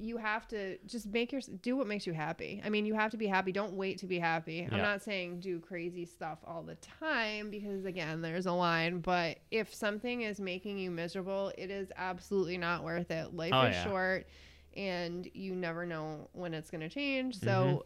you 0.00 0.16
have 0.16 0.46
to 0.46 0.78
just 0.86 1.08
make 1.08 1.32
your 1.32 1.40
do 1.62 1.76
what 1.76 1.88
makes 1.88 2.06
you 2.06 2.12
happy. 2.12 2.62
I 2.64 2.68
mean, 2.68 2.86
you 2.86 2.94
have 2.94 3.10
to 3.10 3.16
be 3.16 3.26
happy. 3.26 3.50
Don't 3.50 3.72
wait 3.72 3.98
to 3.98 4.06
be 4.06 4.20
happy. 4.20 4.68
I'm 4.70 4.78
not 4.78 5.02
saying 5.02 5.40
do 5.40 5.58
crazy 5.58 6.04
stuff 6.04 6.38
all 6.46 6.62
the 6.62 6.76
time 6.76 7.50
because 7.50 7.84
again, 7.84 8.22
there's 8.22 8.46
a 8.46 8.52
line. 8.52 9.00
But 9.00 9.38
if 9.50 9.74
something 9.74 10.20
is 10.20 10.38
making 10.38 10.78
you 10.78 10.92
miserable, 10.92 11.50
it 11.58 11.72
is 11.72 11.90
absolutely 11.96 12.56
not 12.58 12.84
worth 12.84 13.10
it. 13.10 13.34
Life 13.34 13.50
Oh, 13.52 13.62
is 13.64 13.74
yeah. 13.74 13.84
short, 13.84 14.26
and 14.78 15.28
you 15.34 15.54
never 15.54 15.84
know 15.84 16.28
when 16.32 16.54
it's 16.54 16.70
going 16.70 16.80
to 16.80 16.88
change. 16.88 17.38
So 17.40 17.84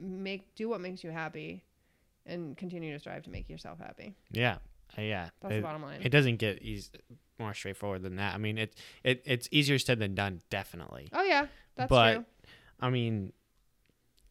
Mm-hmm. 0.00 0.22
make 0.24 0.54
do 0.54 0.68
what 0.68 0.80
makes 0.80 1.04
you 1.04 1.10
happy 1.10 1.62
and 2.26 2.56
continue 2.56 2.92
to 2.92 2.98
strive 2.98 3.22
to 3.24 3.30
make 3.30 3.48
yourself 3.50 3.78
happy. 3.78 4.14
Yeah, 4.30 4.56
Uh, 4.98 5.02
yeah. 5.02 5.28
That's 5.40 5.52
it, 5.52 5.56
the 5.56 5.62
bottom 5.62 5.82
line. 5.82 6.00
It 6.02 6.08
doesn't 6.08 6.36
get 6.36 6.62
easy, 6.62 6.88
more 7.38 7.52
straightforward 7.54 8.02
than 8.02 8.16
that. 8.16 8.34
I 8.34 8.38
mean, 8.38 8.56
it 8.58 8.74
it 9.02 9.22
it's 9.26 9.48
easier 9.52 9.78
said 9.78 9.98
than 9.98 10.14
done, 10.14 10.40
definitely. 10.50 11.08
oh 11.12 11.22
yeah, 11.22 11.46
that's 11.76 11.90
but 11.90 12.14
true. 12.14 12.24
I 12.80 12.90
mean, 12.90 13.32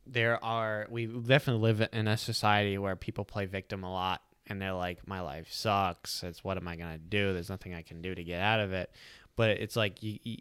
there 0.06 0.44
are 0.44 0.88
we 0.90 1.06
definitely 1.06 1.62
live 1.62 1.88
in 1.94 2.08
a 2.08 2.18
society 2.18 2.78
where 2.78 2.96
people 2.96 3.24
play 3.26 3.46
victim 3.46 3.84
a 3.84 3.92
lot, 3.92 4.22
and 4.48 4.62
they're 4.62 4.74
like, 4.74 5.08
"My 5.08 5.22
life 5.22 5.52
sucks. 5.52 6.24
It's 6.24 6.44
what 6.44 6.58
am 6.58 6.68
I 6.68 6.76
gonna 6.76 6.98
do? 6.98 7.34
There's 7.34 7.50
nothing 7.50 7.74
I 7.74 7.84
can 7.84 8.02
do 8.02 8.14
to 8.16 8.24
get 8.24 8.42
out 8.42 8.60
of 8.60 8.74
it." 8.74 8.92
But 9.36 9.52
it's 9.52 9.76
like 9.76 10.02
you 10.04 10.20
you, 10.24 10.38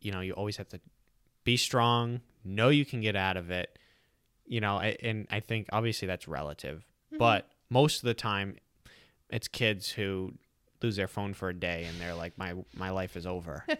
you 0.00 0.12
know 0.12 0.20
you 0.20 0.32
always 0.32 0.56
have 0.58 0.68
to 0.68 0.80
be 1.44 1.56
strong, 1.56 2.20
know 2.44 2.68
you 2.68 2.84
can 2.84 3.00
get 3.00 3.16
out 3.16 3.36
of 3.36 3.50
it. 3.50 3.78
You 4.46 4.60
know, 4.60 4.78
and 4.78 5.26
I 5.30 5.40
think 5.40 5.68
obviously 5.72 6.06
that's 6.06 6.28
relative, 6.28 6.84
but 7.18 7.48
most 7.68 7.96
of 7.98 8.02
the 8.06 8.14
time, 8.14 8.56
it's 9.28 9.48
kids 9.48 9.90
who 9.90 10.34
lose 10.82 10.94
their 10.96 11.08
phone 11.08 11.34
for 11.34 11.48
a 11.48 11.54
day 11.54 11.84
and 11.88 12.00
they're 12.00 12.14
like, 12.14 12.38
"My 12.38 12.54
my 12.74 12.90
life 12.90 13.16
is 13.16 13.26
over." 13.26 13.64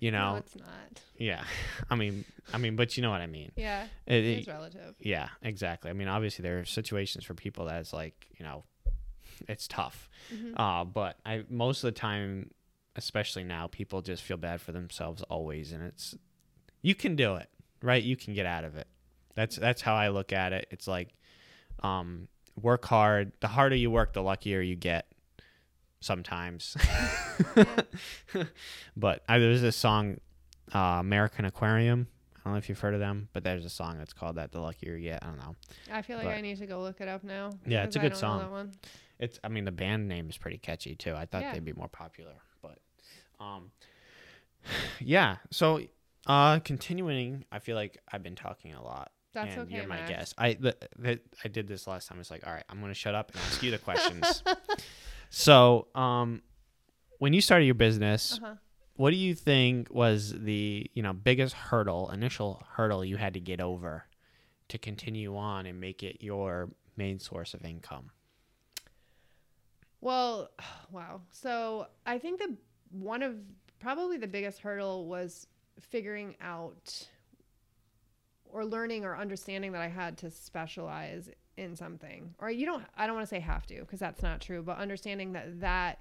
You 0.00 0.12
know, 0.12 0.34
no, 0.34 0.36
it's 0.36 0.54
not. 0.54 1.00
yeah. 1.16 1.42
I 1.90 1.96
mean, 1.96 2.24
I 2.54 2.58
mean, 2.58 2.76
but 2.76 2.96
you 2.96 3.02
know 3.02 3.10
what 3.10 3.20
I 3.20 3.26
mean. 3.26 3.50
Yeah, 3.56 3.88
It- 4.06 4.24
it's 4.24 4.46
it- 4.46 4.50
relative. 4.52 4.94
yeah, 5.00 5.30
exactly. 5.42 5.90
I 5.90 5.92
mean, 5.92 6.06
obviously 6.06 6.44
there 6.44 6.60
are 6.60 6.64
situations 6.64 7.24
for 7.24 7.34
people 7.34 7.64
that's 7.64 7.92
like, 7.92 8.28
you 8.38 8.44
know, 8.44 8.62
it's 9.48 9.66
tough. 9.66 10.08
Mm-hmm. 10.32 10.56
Uh, 10.56 10.84
but 10.84 11.16
I 11.26 11.42
most 11.50 11.82
of 11.82 11.92
the 11.92 11.98
time, 11.98 12.50
especially 12.98 13.44
now, 13.44 13.66
people 13.68 14.02
just 14.02 14.22
feel 14.22 14.36
bad 14.36 14.60
for 14.60 14.72
themselves 14.72 15.22
always, 15.30 15.72
and 15.72 15.82
it's 15.82 16.14
you 16.82 16.94
can 16.94 17.16
do 17.16 17.36
it, 17.36 17.48
right? 17.82 18.02
You 18.02 18.16
can 18.16 18.34
get 18.34 18.44
out 18.44 18.64
of 18.64 18.76
it. 18.76 18.86
That's 19.34 19.56
that's 19.56 19.80
how 19.80 19.94
I 19.94 20.08
look 20.08 20.32
at 20.32 20.52
it. 20.52 20.66
It's 20.70 20.86
like, 20.86 21.14
um, 21.82 22.28
work 22.60 22.84
hard. 22.84 23.32
The 23.40 23.48
harder 23.48 23.76
you 23.76 23.90
work, 23.90 24.12
the 24.12 24.22
luckier 24.22 24.60
you 24.60 24.76
get. 24.76 25.06
Sometimes, 26.00 26.76
but 28.96 29.22
I, 29.28 29.38
there's 29.40 29.60
this 29.62 29.76
song, 29.76 30.18
uh, 30.74 30.78
American 31.00 31.44
Aquarium. 31.44 32.06
I 32.36 32.40
don't 32.44 32.52
know 32.52 32.58
if 32.58 32.68
you've 32.68 32.78
heard 32.78 32.94
of 32.94 33.00
them, 33.00 33.28
but 33.32 33.42
there's 33.42 33.64
a 33.64 33.68
song 33.70 33.98
that's 33.98 34.12
called 34.12 34.36
that. 34.36 34.52
The 34.52 34.60
luckier 34.60 34.94
you 34.96 35.08
get. 35.10 35.22
I 35.24 35.26
don't 35.26 35.38
know. 35.38 35.56
I 35.92 36.02
feel 36.02 36.16
like 36.16 36.26
But- 36.26 36.34
I 36.36 36.40
need 36.40 36.56
to 36.58 36.66
go 36.66 36.80
look 36.82 37.00
it 37.00 37.08
up 37.08 37.24
now. 37.24 37.50
Yeah, 37.66 37.82
it's 37.84 37.96
a 37.96 37.98
good 37.98 38.12
I 38.12 38.14
know 38.14 38.20
song. 38.20 38.38
that 38.40 38.50
one. 38.50 38.72
It's 39.18 39.40
I 39.42 39.48
mean 39.48 39.64
the 39.64 39.72
band 39.72 40.06
name 40.08 40.30
is 40.30 40.36
pretty 40.38 40.58
catchy 40.58 40.94
too. 40.94 41.14
I 41.14 41.26
thought 41.26 41.42
Yeah. 41.42 41.52
they'd 41.52 41.64
be 41.64 41.72
more 41.72 41.88
popular, 41.88 42.34
um 43.40 43.70
yeah. 45.00 45.36
So 45.50 45.80
uh 46.26 46.58
continuing, 46.60 47.44
I 47.52 47.58
feel 47.58 47.76
like 47.76 47.98
I've 48.12 48.22
been 48.22 48.34
talking 48.36 48.74
a 48.74 48.82
lot. 48.82 49.12
That's 49.34 49.56
and 49.56 49.66
okay, 49.66 49.76
You're 49.76 49.86
my 49.86 49.96
Max. 49.96 50.10
guest. 50.10 50.34
I 50.38 50.54
the, 50.54 50.76
the, 50.98 51.20
I 51.44 51.48
did 51.48 51.68
this 51.68 51.86
last 51.86 52.08
time. 52.08 52.18
It's 52.20 52.30
like, 52.30 52.46
all 52.46 52.52
right, 52.52 52.64
I'm 52.70 52.80
going 52.80 52.90
to 52.90 52.94
shut 52.98 53.14
up 53.14 53.30
and 53.30 53.40
ask 53.40 53.62
you 53.62 53.70
the 53.70 53.78
questions. 53.78 54.42
so, 55.30 55.88
um 55.94 56.42
when 57.18 57.32
you 57.32 57.40
started 57.40 57.64
your 57.66 57.74
business, 57.74 58.38
Uh-huh. 58.42 58.54
what 58.94 59.10
do 59.10 59.16
you 59.16 59.34
think 59.34 59.92
was 59.92 60.32
the, 60.38 60.88
you 60.94 61.02
know, 61.02 61.12
biggest 61.12 61.52
hurdle, 61.54 62.10
initial 62.10 62.64
hurdle 62.76 63.04
you 63.04 63.16
had 63.16 63.34
to 63.34 63.40
get 63.40 63.60
over 63.60 64.04
to 64.68 64.78
continue 64.78 65.36
on 65.36 65.66
and 65.66 65.80
make 65.80 66.02
it 66.02 66.18
your 66.22 66.70
main 66.96 67.18
source 67.18 67.54
of 67.54 67.64
income? 67.64 68.10
Well, 70.00 70.50
wow. 70.90 71.22
So 71.30 71.86
I 72.06 72.18
think 72.18 72.38
that 72.40 72.50
one 72.90 73.22
of 73.22 73.36
probably 73.78 74.18
the 74.18 74.26
biggest 74.26 74.60
hurdle 74.60 75.06
was 75.06 75.46
figuring 75.80 76.34
out 76.40 77.06
or 78.44 78.64
learning 78.64 79.04
or 79.04 79.16
understanding 79.16 79.72
that 79.72 79.82
I 79.82 79.88
had 79.88 80.16
to 80.18 80.30
specialize 80.30 81.30
in 81.56 81.76
something. 81.76 82.34
Or 82.38 82.50
you 82.50 82.66
don't, 82.66 82.84
I 82.96 83.06
don't 83.06 83.16
want 83.16 83.28
to 83.28 83.34
say 83.34 83.40
have 83.40 83.66
to 83.66 83.80
because 83.80 84.00
that's 84.00 84.22
not 84.22 84.40
true, 84.40 84.62
but 84.62 84.78
understanding 84.78 85.32
that 85.32 85.60
that 85.60 86.00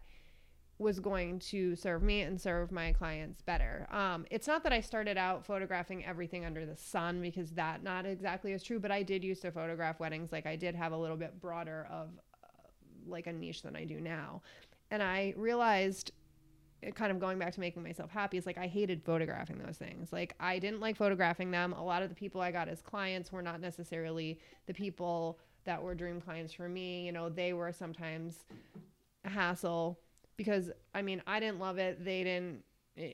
was 0.80 1.00
going 1.00 1.40
to 1.40 1.76
serve 1.76 2.04
me 2.04 2.22
and 2.22 2.40
serve 2.40 2.72
my 2.72 2.94
clients 2.94 3.42
better. 3.42 3.88
Um, 3.90 4.26
it's 4.30 4.48
not 4.48 4.64
that 4.64 4.72
I 4.72 4.82
started 4.82 5.18
out 5.18 5.44
photographing 5.46 6.06
everything 6.06 6.46
under 6.46 6.66
the 6.66 6.78
sun 6.78 7.20
because 7.20 7.52
that 7.52 7.84
not 7.84 8.06
exactly 8.06 8.54
is 8.54 8.62
true, 8.62 8.80
but 8.80 8.92
I 8.92 9.02
did 9.02 9.24
used 9.24 9.42
to 9.42 9.52
photograph 9.52 10.00
weddings. 10.00 10.32
Like 10.32 10.46
I 10.46 10.56
did 10.56 10.76
have 10.76 10.92
a 10.92 10.98
little 10.98 11.18
bit 11.18 11.42
broader 11.42 11.88
of 11.92 12.10
like 13.08 13.26
a 13.26 13.34
niche 13.34 13.64
than 13.64 13.76
I 13.76 13.86
do 13.86 14.00
now. 14.00 14.44
And 14.92 15.02
I 15.02 15.34
realized 15.36 16.12
kind 16.96 17.12
of 17.12 17.20
going 17.20 17.40
back 17.40 17.54
to 17.54 17.60
making 17.60 17.84
myself 17.84 18.10
happy 18.12 18.38
is 18.38 18.46
like 18.46 18.58
I 18.58 18.68
hated 18.68 19.04
photographing 19.04 19.58
those 19.58 19.78
things. 19.78 20.14
Like 20.14 20.36
I 20.40 20.60
didn't 20.60 20.80
like 20.80 20.96
photographing 20.96 21.52
them. 21.52 21.74
A 21.74 21.84
lot 21.84 22.04
of 22.04 22.10
the 22.10 22.16
people 22.16 22.42
I 22.42 22.52
got 22.52 22.68
as 22.68 22.82
clients 22.82 23.32
were 23.32 23.42
not 23.42 23.60
necessarily 23.60 24.40
the 24.68 24.74
people 24.74 25.40
that 25.66 25.82
were 25.82 25.96
dream 25.96 26.22
clients 26.22 26.54
for 26.54 26.70
me. 26.70 27.06
You 27.06 27.12
know, 27.12 27.30
they 27.30 27.54
were 27.54 27.72
sometimes 27.72 28.46
a 29.26 29.30
hassle 29.30 30.00
because 30.38 30.70
I 30.94 31.02
mean, 31.02 31.22
I 31.28 31.40
didn't 31.40 31.60
love 31.60 31.78
it. 31.78 32.04
They 32.04 32.24
didn't 32.24 32.64
eh, 32.98 33.14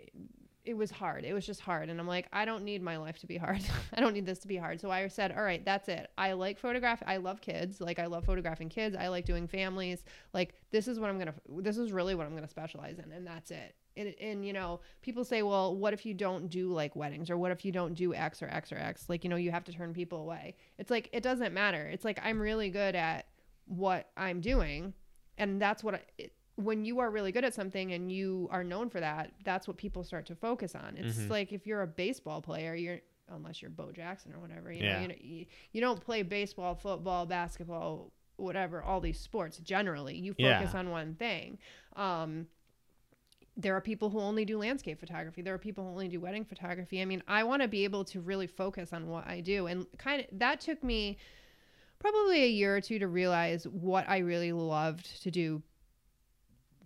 it, 0.65 0.75
was 0.75 0.91
hard. 0.91 1.25
It 1.25 1.33
was 1.33 1.45
just 1.45 1.61
hard. 1.61 1.89
And 1.89 1.99
I'm 1.99 2.07
like, 2.07 2.27
I 2.31 2.45
don't 2.45 2.63
need 2.63 2.81
my 2.81 2.97
life 2.97 3.19
to 3.19 3.27
be 3.27 3.37
hard. 3.37 3.61
I 3.93 3.99
don't 3.99 4.13
need 4.13 4.25
this 4.25 4.39
to 4.39 4.47
be 4.47 4.57
hard. 4.57 4.79
So 4.79 4.91
I 4.91 5.07
said, 5.07 5.31
all 5.31 5.43
right, 5.43 5.63
that's 5.63 5.89
it. 5.89 6.09
I 6.17 6.33
like 6.33 6.59
photograph. 6.59 7.01
I 7.05 7.17
love 7.17 7.41
kids. 7.41 7.81
Like 7.81 7.99
I 7.99 8.05
love 8.05 8.25
photographing 8.25 8.69
kids. 8.69 8.95
I 8.95 9.07
like 9.07 9.25
doing 9.25 9.47
families. 9.47 10.03
Like 10.33 10.53
this 10.71 10.87
is 10.87 10.99
what 10.99 11.09
I'm 11.09 11.19
going 11.19 11.27
to, 11.27 11.61
this 11.61 11.77
is 11.77 11.91
really 11.91 12.15
what 12.15 12.25
I'm 12.25 12.31
going 12.31 12.43
to 12.43 12.49
specialize 12.49 12.99
in. 12.99 13.11
And 13.11 13.25
that's 13.25 13.51
it. 13.51 13.75
And, 13.95 14.15
and, 14.19 14.45
you 14.45 14.53
know, 14.53 14.79
people 15.01 15.23
say, 15.23 15.43
well, 15.43 15.75
what 15.75 15.93
if 15.93 16.05
you 16.05 16.13
don't 16.13 16.49
do 16.49 16.71
like 16.71 16.95
weddings 16.95 17.29
or 17.29 17.37
what 17.37 17.51
if 17.51 17.63
you 17.63 17.71
don't 17.71 17.93
do 17.93 18.13
X 18.15 18.41
or 18.41 18.47
X 18.47 18.71
or 18.71 18.77
X? 18.77 19.07
Like, 19.07 19.23
you 19.23 19.29
know, 19.29 19.35
you 19.35 19.51
have 19.51 19.63
to 19.65 19.73
turn 19.73 19.93
people 19.93 20.19
away. 20.19 20.55
It's 20.79 20.89
like, 20.89 21.09
it 21.13 21.21
doesn't 21.21 21.53
matter. 21.53 21.85
It's 21.85 22.03
like, 22.03 22.19
I'm 22.23 22.39
really 22.39 22.71
good 22.71 22.95
at 22.95 23.27
what 23.65 24.09
I'm 24.17 24.41
doing. 24.41 24.93
And 25.37 25.61
that's 25.61 25.83
what 25.83 25.95
I, 25.95 25.99
it, 26.17 26.33
when 26.55 26.85
you 26.85 26.99
are 26.99 27.09
really 27.09 27.31
good 27.31 27.43
at 27.43 27.53
something 27.53 27.93
and 27.93 28.11
you 28.11 28.47
are 28.51 28.63
known 28.63 28.89
for 28.89 28.99
that, 28.99 29.31
that's 29.43 29.67
what 29.67 29.77
people 29.77 30.03
start 30.03 30.25
to 30.27 30.35
focus 30.35 30.75
on. 30.75 30.95
It's 30.97 31.17
Mhm. 31.17 31.29
like 31.29 31.51
if 31.51 31.65
you're 31.65 31.81
a 31.81 31.87
baseball 31.87 32.41
player, 32.41 32.75
you're 32.75 32.99
unless 33.29 33.61
you're 33.61 33.71
Bo 33.71 33.91
Jackson 33.91 34.33
or 34.33 34.39
whatever, 34.39 34.71
you 34.71 34.83
Yeah. 34.83 34.95
know, 34.95 35.01
you, 35.01 35.07
know 35.07 35.15
you, 35.21 35.45
you 35.71 35.81
don't 35.81 36.01
play 36.01 36.21
baseball, 36.23 36.75
football, 36.75 37.25
basketball, 37.25 38.11
whatever, 38.35 38.83
all 38.83 38.99
these 38.99 39.19
sports 39.19 39.57
generally. 39.59 40.15
You 40.17 40.35
Yeah. 40.37 40.59
focus 40.59 40.75
on 40.75 40.89
one 40.91 41.15
thing. 41.15 41.57
Um, 41.95 42.47
there 43.55 43.75
are 43.75 43.81
people 43.81 44.09
who 44.09 44.19
only 44.19 44.45
do 44.45 44.57
landscape 44.57 44.99
photography. 44.99 45.41
There 45.41 45.53
are 45.53 45.59
people 45.59 45.83
who 45.85 45.91
only 45.91 46.07
do 46.09 46.19
wedding 46.19 46.43
photography. 46.43 47.01
I 47.01 47.05
mean, 47.05 47.23
I 47.27 47.43
want 47.43 47.61
to 47.61 47.67
be 47.67 47.83
able 47.85 48.03
to 48.05 48.19
really 48.19 48.47
focus 48.47 48.91
on 48.93 49.07
what 49.07 49.25
I 49.25 49.39
do. 49.41 49.67
And 49.67 49.85
kind 49.97 50.21
of 50.21 50.39
that 50.39 50.59
took 50.59 50.83
me 50.83 51.17
probably 51.99 52.43
a 52.43 52.47
year 52.49 52.75
or 52.75 52.81
two 52.81 52.99
to 52.99 53.07
realize 53.07 53.67
what 53.67 54.07
I 54.09 54.17
really 54.19 54.51
loved 54.51 55.21
to 55.23 55.31
do 55.31 55.61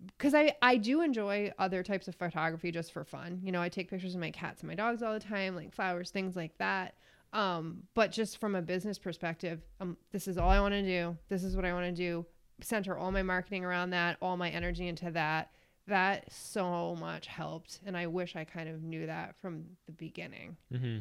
because 0.06 0.34
I, 0.34 0.54
I 0.62 0.76
do 0.76 1.00
enjoy 1.00 1.52
other 1.58 1.82
types 1.82 2.08
of 2.08 2.14
photography 2.14 2.70
just 2.70 2.92
for 2.92 3.04
fun. 3.04 3.40
You 3.42 3.52
know, 3.52 3.60
I 3.60 3.68
take 3.68 3.90
pictures 3.90 4.14
of 4.14 4.20
my 4.20 4.30
cats 4.30 4.60
and 4.62 4.68
my 4.68 4.74
dogs 4.74 5.02
all 5.02 5.12
the 5.12 5.20
time, 5.20 5.54
like 5.56 5.74
flowers, 5.74 6.10
things 6.10 6.36
like 6.36 6.56
that. 6.58 6.94
Um, 7.32 7.82
but 7.94 8.10
just 8.10 8.38
from 8.38 8.54
a 8.54 8.62
business 8.62 8.98
perspective, 8.98 9.60
um, 9.80 9.96
this 10.12 10.28
is 10.28 10.38
all 10.38 10.48
I 10.50 10.60
want 10.60 10.72
to 10.74 10.82
do. 10.82 11.16
This 11.28 11.44
is 11.44 11.56
what 11.56 11.64
I 11.64 11.72
want 11.72 11.86
to 11.86 11.92
do. 11.92 12.24
Center 12.60 12.96
all 12.96 13.12
my 13.12 13.22
marketing 13.22 13.64
around 13.64 13.90
that, 13.90 14.16
all 14.22 14.36
my 14.36 14.50
energy 14.50 14.88
into 14.88 15.10
that. 15.12 15.50
That 15.86 16.30
so 16.32 16.96
much 17.00 17.26
helped, 17.26 17.80
and 17.86 17.96
I 17.96 18.08
wish 18.08 18.36
I 18.36 18.44
kind 18.44 18.68
of 18.68 18.82
knew 18.82 19.06
that 19.06 19.36
from 19.40 19.64
the 19.86 19.92
beginning. 19.92 20.56
Mm-hmm. 20.72 20.98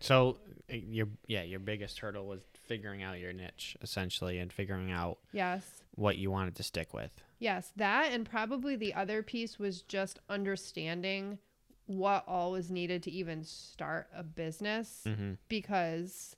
So 0.00 0.38
uh, 0.70 0.74
your 0.74 1.06
yeah 1.28 1.42
your 1.42 1.60
biggest 1.60 1.98
hurdle 2.00 2.26
was 2.26 2.40
figuring 2.66 3.02
out 3.04 3.18
your 3.20 3.32
niche 3.32 3.76
essentially 3.82 4.38
and 4.38 4.52
figuring 4.52 4.90
out 4.90 5.18
Yes. 5.32 5.64
what 5.94 6.16
you 6.18 6.30
wanted 6.32 6.56
to 6.56 6.62
stick 6.64 6.92
with. 6.92 7.12
Yes, 7.38 7.72
that 7.76 8.12
and 8.12 8.28
probably 8.28 8.76
the 8.76 8.94
other 8.94 9.22
piece 9.22 9.58
was 9.58 9.82
just 9.82 10.20
understanding 10.28 11.38
what 11.86 12.24
all 12.26 12.52
was 12.52 12.70
needed 12.70 13.02
to 13.04 13.10
even 13.10 13.44
start 13.44 14.08
a 14.14 14.22
business 14.22 15.02
Mm-hmm. 15.06 15.34
because 15.48 16.34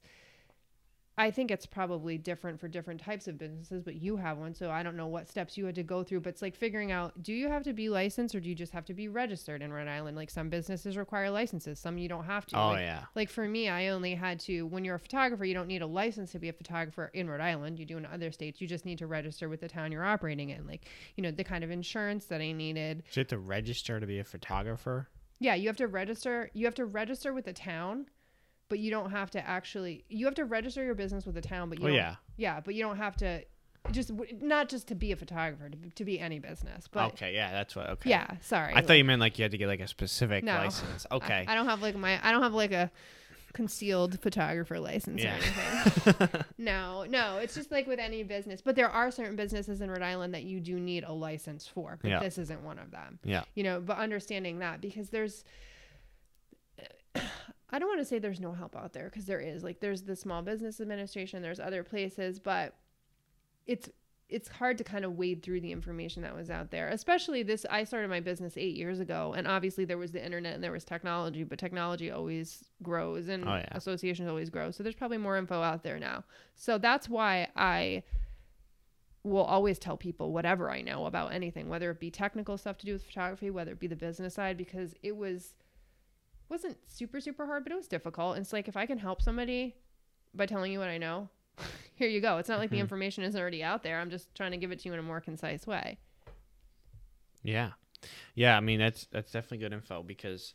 I 1.18 1.30
think 1.32 1.50
it's 1.50 1.66
probably 1.66 2.16
different 2.16 2.60
for 2.60 2.68
different 2.68 3.00
types 3.00 3.26
of 3.26 3.36
businesses, 3.36 3.82
but 3.82 3.96
you 3.96 4.16
have 4.16 4.38
one, 4.38 4.54
so 4.54 4.70
I 4.70 4.82
don't 4.82 4.96
know 4.96 5.08
what 5.08 5.28
steps 5.28 5.58
you 5.58 5.66
had 5.66 5.74
to 5.74 5.82
go 5.82 6.04
through. 6.04 6.20
But 6.20 6.30
it's 6.30 6.42
like 6.42 6.54
figuring 6.54 6.92
out 6.92 7.22
do 7.22 7.32
you 7.32 7.48
have 7.48 7.64
to 7.64 7.72
be 7.72 7.88
licensed 7.88 8.34
or 8.34 8.40
do 8.40 8.48
you 8.48 8.54
just 8.54 8.72
have 8.72 8.84
to 8.86 8.94
be 8.94 9.08
registered 9.08 9.60
in 9.60 9.72
Rhode 9.72 9.88
Island? 9.88 10.16
Like 10.16 10.30
some 10.30 10.48
businesses 10.48 10.96
require 10.96 11.30
licenses, 11.30 11.80
some 11.80 11.98
you 11.98 12.08
don't 12.08 12.24
have 12.24 12.46
to. 12.46 12.56
Oh 12.58 12.68
Like, 12.68 12.80
yeah. 12.80 13.04
like 13.14 13.30
for 13.30 13.48
me, 13.48 13.68
I 13.68 13.88
only 13.88 14.14
had 14.14 14.38
to, 14.40 14.62
when 14.62 14.84
you're 14.84 14.94
a 14.94 15.00
photographer, 15.00 15.44
you 15.44 15.54
don't 15.54 15.68
need 15.68 15.82
a 15.82 15.86
license 15.86 16.32
to 16.32 16.38
be 16.38 16.48
a 16.48 16.52
photographer 16.52 17.10
in 17.14 17.28
Rhode 17.28 17.40
Island. 17.40 17.78
You 17.78 17.84
do 17.84 17.98
in 17.98 18.06
other 18.06 18.30
states. 18.30 18.60
You 18.60 18.68
just 18.68 18.84
need 18.84 18.98
to 18.98 19.06
register 19.06 19.48
with 19.48 19.60
the 19.60 19.68
town 19.68 19.90
you're 19.90 20.04
operating 20.04 20.50
in. 20.50 20.66
Like, 20.66 20.86
you 21.16 21.22
know, 21.22 21.30
the 21.32 21.44
kind 21.44 21.64
of 21.64 21.70
insurance 21.70 22.26
that 22.26 22.40
I 22.40 22.52
needed. 22.52 23.02
So 23.10 23.20
you 23.20 23.22
have 23.22 23.28
to 23.28 23.38
register 23.38 23.98
to 23.98 24.06
be 24.06 24.20
a 24.20 24.24
photographer. 24.24 25.08
Yeah, 25.40 25.54
you 25.54 25.68
have 25.68 25.76
to 25.76 25.86
register. 25.86 26.50
You 26.52 26.64
have 26.66 26.74
to 26.76 26.84
register 26.84 27.32
with 27.32 27.44
the 27.44 27.52
town, 27.52 28.06
but 28.68 28.78
you 28.78 28.90
don't 28.90 29.10
have 29.10 29.30
to 29.32 29.46
actually, 29.48 30.04
you 30.08 30.26
have 30.26 30.34
to 30.36 30.44
register 30.44 30.84
your 30.84 30.94
business 30.94 31.24
with 31.26 31.34
the 31.34 31.40
town, 31.40 31.68
but 31.68 31.78
you 31.78 31.84
Oh 31.84 31.88
don't, 31.88 31.96
yeah. 31.96 32.14
yeah, 32.36 32.60
but 32.60 32.74
you 32.74 32.82
don't 32.82 32.96
have 32.98 33.16
to 33.16 33.42
just, 33.92 34.10
not 34.42 34.68
just 34.68 34.88
to 34.88 34.94
be 34.94 35.12
a 35.12 35.16
photographer, 35.16 35.70
to, 35.70 35.78
to 35.94 36.04
be 36.04 36.20
any 36.20 36.38
business. 36.38 36.86
But 36.90 37.12
okay, 37.12 37.32
yeah, 37.34 37.50
that's 37.52 37.74
what. 37.74 37.88
Okay. 37.90 38.10
yeah, 38.10 38.26
sorry. 38.42 38.74
I 38.74 38.82
thought 38.82 38.94
you 38.98 39.04
meant 39.04 39.20
like 39.20 39.38
you 39.38 39.44
had 39.44 39.52
to 39.52 39.58
get 39.58 39.68
like 39.68 39.80
a 39.80 39.88
specific 39.88 40.44
No. 40.44 40.54
license. 40.54 41.06
I- 41.10 41.14
Okay. 41.16 41.44
I, 41.48 41.54
don't 41.54 41.66
have 41.66 41.80
like 41.82 41.96
my 41.96 42.20
I 42.26 42.30
don't 42.32 42.42
have 42.42 42.52
like 42.54 42.72
a 42.72 42.90
concealed 43.54 44.20
photographer 44.20 44.78
license 44.78 45.22
Yeah. 45.22 45.34
or 45.34 45.40
anything. 46.06 46.28
no, 46.58 47.04
no, 47.08 47.38
it's 47.38 47.54
just 47.54 47.70
like 47.72 47.86
with 47.86 47.98
any 47.98 48.22
business. 48.22 48.60
But 48.60 48.76
there 48.76 48.90
are 48.90 49.10
certain 49.10 49.36
businesses 49.36 49.80
in 49.80 49.90
Rhode 49.90 50.02
Island 50.02 50.34
that 50.34 50.42
you 50.44 50.60
do 50.60 50.78
need 50.78 51.04
a 51.04 51.12
license 51.12 51.66
for. 51.66 51.98
But 52.02 52.10
Yeah. 52.10 52.20
this 52.20 52.36
isn't 52.36 52.62
one 52.62 52.78
of 52.78 52.90
them. 52.90 53.18
yeah. 53.24 53.44
You 53.54 53.62
know, 53.64 53.80
but 53.80 53.96
understanding 53.96 54.58
that 54.58 54.82
because 54.82 55.08
there's 55.08 55.44
I 57.70 57.78
don't 57.78 57.88
want 57.88 58.00
to 58.00 58.04
say 58.04 58.18
there's 58.18 58.40
no 58.40 58.52
help 58.52 58.74
out 58.76 58.92
there 58.92 59.04
because 59.04 59.26
there 59.26 59.40
is. 59.40 59.62
Like 59.62 59.80
there's 59.80 60.02
the 60.02 60.16
small 60.16 60.42
business 60.42 60.80
administration, 60.80 61.42
there's 61.42 61.60
other 61.60 61.82
places, 61.82 62.38
but 62.38 62.74
it's 63.66 63.88
it's 64.30 64.48
hard 64.48 64.76
to 64.76 64.84
kind 64.84 65.06
of 65.06 65.16
wade 65.16 65.42
through 65.42 65.58
the 65.60 65.72
information 65.72 66.22
that 66.22 66.34
was 66.34 66.50
out 66.50 66.70
there. 66.70 66.88
Especially 66.88 67.42
this 67.42 67.64
I 67.70 67.84
started 67.84 68.08
my 68.08 68.20
business 68.20 68.58
8 68.58 68.76
years 68.76 69.00
ago 69.00 69.34
and 69.36 69.46
obviously 69.48 69.86
there 69.86 69.96
was 69.96 70.12
the 70.12 70.22
internet 70.22 70.54
and 70.54 70.62
there 70.62 70.72
was 70.72 70.84
technology, 70.84 71.44
but 71.44 71.58
technology 71.58 72.10
always 72.10 72.64
grows 72.82 73.28
and 73.28 73.44
Oh, 73.48 73.54
yeah. 73.56 73.68
associations 73.72 74.28
always 74.28 74.50
grow. 74.50 74.70
So 74.70 74.82
there's 74.82 74.94
probably 74.94 75.16
more 75.18 75.38
info 75.38 75.62
out 75.62 75.82
there 75.82 75.98
now. 75.98 76.24
So 76.54 76.76
that's 76.76 77.08
why 77.08 77.48
I 77.56 78.02
will 79.22 79.44
always 79.44 79.78
tell 79.78 79.96
people 79.96 80.32
whatever 80.32 80.70
I 80.70 80.82
know 80.82 81.06
about 81.06 81.32
anything, 81.32 81.68
whether 81.68 81.90
it 81.90 81.98
be 82.00 82.10
technical 82.10 82.56
stuff 82.58 82.78
to 82.78 82.86
do 82.86 82.92
with 82.92 83.04
photography, 83.04 83.50
whether 83.50 83.72
it 83.72 83.80
be 83.80 83.86
the 83.86 83.96
business 83.96 84.34
side, 84.34 84.56
because 84.56 84.94
it 85.02 85.16
was 85.16 85.54
wasn't 86.49 86.76
super 86.86 87.20
super 87.20 87.46
hard, 87.46 87.64
but 87.64 87.72
it 87.72 87.76
was 87.76 87.88
difficult. 87.88 88.36
And 88.36 88.44
it's 88.44 88.53
like 88.53 88.68
if 88.68 88.76
I 88.76 88.86
can 88.86 88.99
help 88.99 89.22
somebody 89.22 89.74
by 90.34 90.46
telling 90.46 90.72
you 90.72 90.78
what 90.78 90.88
I 90.88 90.99
know, 90.99 91.28
here 91.94 92.09
you 92.09 92.20
go. 92.20 92.38
It's 92.38 92.49
not 92.49 92.59
like 92.59 92.70
the 92.70 92.78
information 92.78 93.24
isn't 93.24 93.40
already 93.40 93.62
out 93.62 93.82
there. 93.82 93.99
I'm 94.01 94.11
just 94.11 94.34
trying 94.34 94.53
to 94.53 94.57
give 94.57 94.72
it 94.72 94.80
to 94.80 94.88
you 94.88 94.92
in 94.92 94.99
a 94.99 95.03
more 95.03 95.20
concise 95.20 95.66
way. 95.66 95.99
Yeah. 97.42 97.70
Yeah, 98.34 98.57
I 98.57 98.61
mean 98.61 98.78
that's 98.78 99.07
that's 99.11 99.32
definitely 99.32 99.59
good 99.59 99.72
info 99.72 100.03
because 100.03 100.55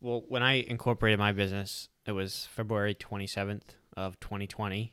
well, 0.00 0.24
when 0.28 0.42
I 0.42 0.54
incorporated 0.54 1.18
my 1.18 1.32
business, 1.32 1.88
it 2.06 2.12
was 2.12 2.46
February 2.52 2.94
27th 2.94 3.62
of 3.96 4.18
2020. 4.20 4.92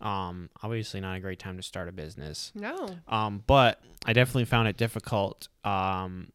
Um 0.00 0.48
obviously 0.62 1.00
not 1.00 1.16
a 1.16 1.20
great 1.20 1.38
time 1.38 1.56
to 1.56 1.62
start 1.62 1.88
a 1.88 1.92
business. 1.92 2.52
No. 2.54 2.88
Um 3.08 3.42
but 3.46 3.80
I 4.04 4.12
definitely 4.12 4.46
found 4.46 4.68
it 4.68 4.76
difficult 4.76 5.48
um 5.64 6.28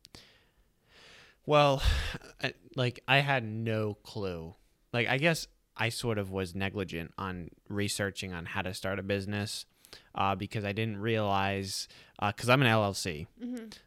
well, 1.48 1.82
I- 2.44 2.54
like 2.76 3.00
I 3.08 3.18
had 3.20 3.44
no 3.44 3.96
clue. 4.04 4.54
Like 4.94 5.08
I 5.08 5.18
guess 5.18 5.48
I 5.76 5.90
sort 5.90 6.20
of 6.20 6.30
was 6.32 6.54
negligent 6.54 7.14
on 7.18 7.50
researching 7.70 8.34
on 8.34 8.46
how 8.46 8.62
to 8.62 8.74
start 8.76 9.00
a 9.00 9.04
business 9.04 9.66
uh, 10.14 10.36
because 10.36 10.64
I 10.66 10.72
didn't 10.74 10.98
realize 10.98 11.88
because 12.24 12.50
I'm 12.50 12.62
an 12.62 12.68
LLC, 12.68 13.28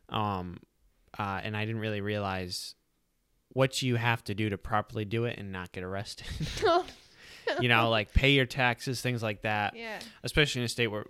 um, 0.08 0.58
uh, 1.18 1.40
and 1.42 1.56
I 1.56 1.64
didn't 1.64 1.80
really 1.80 2.00
realize 2.00 2.74
what 3.52 3.82
you 3.82 3.96
have 3.96 4.22
to 4.24 4.34
do 4.34 4.48
to 4.50 4.56
properly 4.58 5.04
do 5.04 5.24
it 5.24 5.36
and 5.38 5.50
not 5.50 5.72
get 5.72 5.82
arrested. 5.82 6.26
you 7.60 7.68
know, 7.68 7.90
like 7.98 8.14
pay 8.14 8.30
your 8.30 8.46
taxes, 8.46 9.00
things 9.00 9.22
like 9.22 9.42
that. 9.42 9.74
yeah. 9.76 9.98
Especially 10.22 10.60
in 10.60 10.66
a 10.66 10.68
state 10.68 10.86
where, 10.86 11.06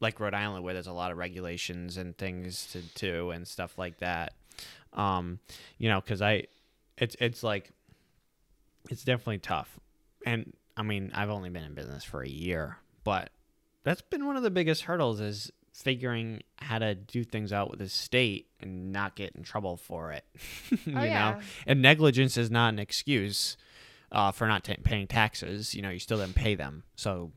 like 0.00 0.18
Rhode 0.20 0.32
Island, 0.34 0.64
where 0.64 0.72
there's 0.74 0.86
a 0.86 0.92
lot 0.92 1.12
of 1.12 1.18
regulations 1.18 1.96
and 1.98 2.16
things 2.16 2.66
to 2.72 2.80
do 2.94 3.30
and 3.30 3.46
stuff 3.46 3.76
like 3.78 3.98
that. 3.98 4.32
Um, 4.96 5.38
you 5.78 5.88
know, 5.88 6.00
because 6.00 6.22
I, 6.22 6.44
it's 6.96 7.16
it's 7.20 7.42
like, 7.42 7.70
it's 8.90 9.04
definitely 9.04 9.38
tough, 9.38 9.78
and 10.24 10.52
I 10.76 10.82
mean, 10.82 11.10
I've 11.14 11.30
only 11.30 11.50
been 11.50 11.64
in 11.64 11.74
business 11.74 12.04
for 12.04 12.22
a 12.22 12.28
year, 12.28 12.78
but 13.04 13.30
that's 13.82 14.02
been 14.02 14.26
one 14.26 14.36
of 14.36 14.42
the 14.42 14.50
biggest 14.50 14.82
hurdles 14.82 15.20
is 15.20 15.50
figuring 15.72 16.42
how 16.56 16.78
to 16.78 16.94
do 16.94 17.22
things 17.22 17.52
out 17.52 17.68
with 17.70 17.78
the 17.80 17.88
state 17.88 18.46
and 18.60 18.92
not 18.92 19.14
get 19.16 19.34
in 19.36 19.42
trouble 19.42 19.76
for 19.76 20.12
it. 20.12 20.24
you 20.86 20.96
Oh, 20.96 21.02
yeah. 21.02 21.32
know, 21.34 21.40
and 21.66 21.82
negligence 21.82 22.36
is 22.36 22.50
not 22.50 22.72
an 22.72 22.78
excuse 22.78 23.56
uh, 24.12 24.30
for 24.32 24.46
not 24.46 24.64
ta 24.64 24.74
paying 24.84 25.06
taxes. 25.06 25.74
You 25.74 25.82
know, 25.82 25.90
you 25.90 25.98
still 25.98 26.18
didn't 26.18 26.34
pay 26.36 26.54
them, 26.54 26.84
so 26.96 27.32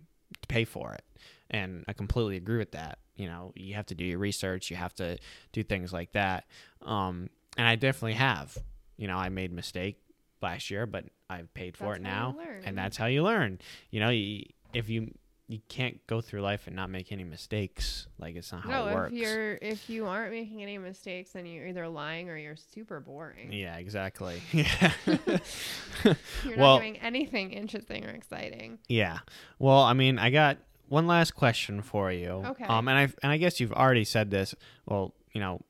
pay 0.48 0.64
for 0.66 0.94
it. 0.94 1.04
And 1.50 1.84
I 1.88 1.94
completely 1.94 2.38
agree 2.38 2.60
with 2.60 2.72
that. 2.72 3.00
You 3.16 3.28
know, 3.28 3.52
you 3.56 3.74
have 3.74 3.88
to 3.88 3.96
do 3.96 4.06
your 4.06 4.20
research. 4.20 4.70
You 4.70 4.78
have 4.78 4.94
to 4.96 5.18
do 5.52 5.64
things 5.64 5.92
like 5.92 6.12
that. 6.14 6.46
Um, 6.84 7.30
and 7.60 7.68
I 7.68 7.76
definitely 7.76 8.14
have. 8.14 8.58
You 8.96 9.08
know, 9.08 9.18
I 9.18 9.28
made 9.30 9.52
a 9.52 9.54
mistake 9.54 9.98
last 10.42 10.72
year, 10.72 10.86
but 10.86 11.06
I've 11.30 11.54
paid 11.54 11.76
for 11.76 11.88
That's 11.90 12.00
it 12.00 12.04
now, 12.04 12.38
and 12.64 12.78
that's 12.78 12.96
how 12.96 13.08
you 13.08 13.24
learn. 13.24 13.60
You 13.92 14.00
know, 14.00 14.10
you, 14.10 14.46
if 14.74 14.90
you 14.90 15.14
you 15.50 15.60
can't 15.68 16.06
go 16.06 16.22
through 16.22 16.42
life 16.42 16.68
and 16.68 16.76
not 16.76 16.90
make 16.90 17.12
any 17.12 17.24
mistakes. 17.24 18.08
Like 18.18 18.36
it's 18.36 18.52
not 18.52 18.62
how 18.62 18.70
no, 18.70 18.88
it 18.88 18.94
works. 18.94 19.14
if 19.14 19.20
you're 19.20 19.54
if 19.62 19.90
you 19.90 20.06
aren't 20.06 20.32
making 20.32 20.62
any 20.62 20.78
mistakes, 20.78 21.32
then 21.32 21.46
you're 21.46 21.68
either 21.68 21.88
lying 21.88 22.30
or 22.30 22.38
you're 22.38 22.56
super 22.56 23.00
boring. 23.02 23.52
Yeah, 23.52 23.76
exactly. 23.78 24.42
Yeah. 24.54 24.94
You're 26.46 26.58
Well- 26.58 26.76
not 26.76 26.80
doing 26.82 26.98
anything 27.00 27.52
interesting 27.52 28.06
or 28.06 28.10
exciting. 28.10 28.80
Yeah. 28.88 29.20
Well, 29.58 29.82
I 29.82 29.94
mean, 29.94 30.18
I 30.18 30.30
got 30.30 30.60
one 30.88 31.08
last 31.08 31.36
question 31.36 31.82
for 31.82 32.12
you. 32.12 32.44
Okay. 32.46 32.66
Um, 32.66 32.88
and 32.88 32.98
I 32.98 33.02
and 33.24 33.32
I 33.32 33.38
guess 33.38 33.60
you've 33.60 33.74
already 33.74 34.06
said 34.06 34.32
this. 34.32 34.56
Well, 34.86 35.14
you 35.34 35.42
know, 35.42 35.62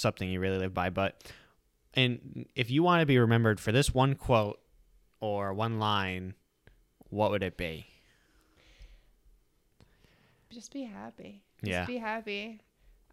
something 0.00 0.28
you 0.28 0.40
really 0.40 0.58
live 0.58 0.74
by, 0.74 0.90
but 0.90 1.22
and 1.94 2.46
if 2.54 2.70
you 2.70 2.82
want 2.82 3.00
to 3.00 3.06
be 3.06 3.18
remembered 3.18 3.60
for 3.60 3.72
this 3.72 3.92
one 3.92 4.14
quote 4.14 4.60
or 5.20 5.52
one 5.52 5.78
line, 5.78 6.34
what 7.08 7.30
would 7.30 7.42
it 7.42 7.56
be? 7.56 7.86
Just 10.50 10.72
be 10.72 10.82
happy. 10.84 11.42
Just 11.64 11.70
Yeah. 11.70 11.86
be 11.86 11.98
happy. 11.98 12.60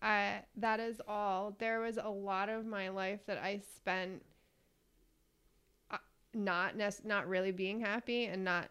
I 0.01 0.43
that 0.55 0.79
is 0.79 1.01
all. 1.07 1.55
There 1.59 1.79
was 1.79 1.97
a 1.97 2.09
lot 2.09 2.49
of 2.49 2.65
my 2.65 2.89
life 2.89 3.25
that 3.25 3.37
I 3.39 3.61
spent 3.75 4.23
uh, 5.89 5.97
not 6.33 6.75
not 7.03 7.27
really 7.27 7.51
being 7.51 7.79
happy 7.79 8.25
and 8.25 8.43
not 8.43 8.69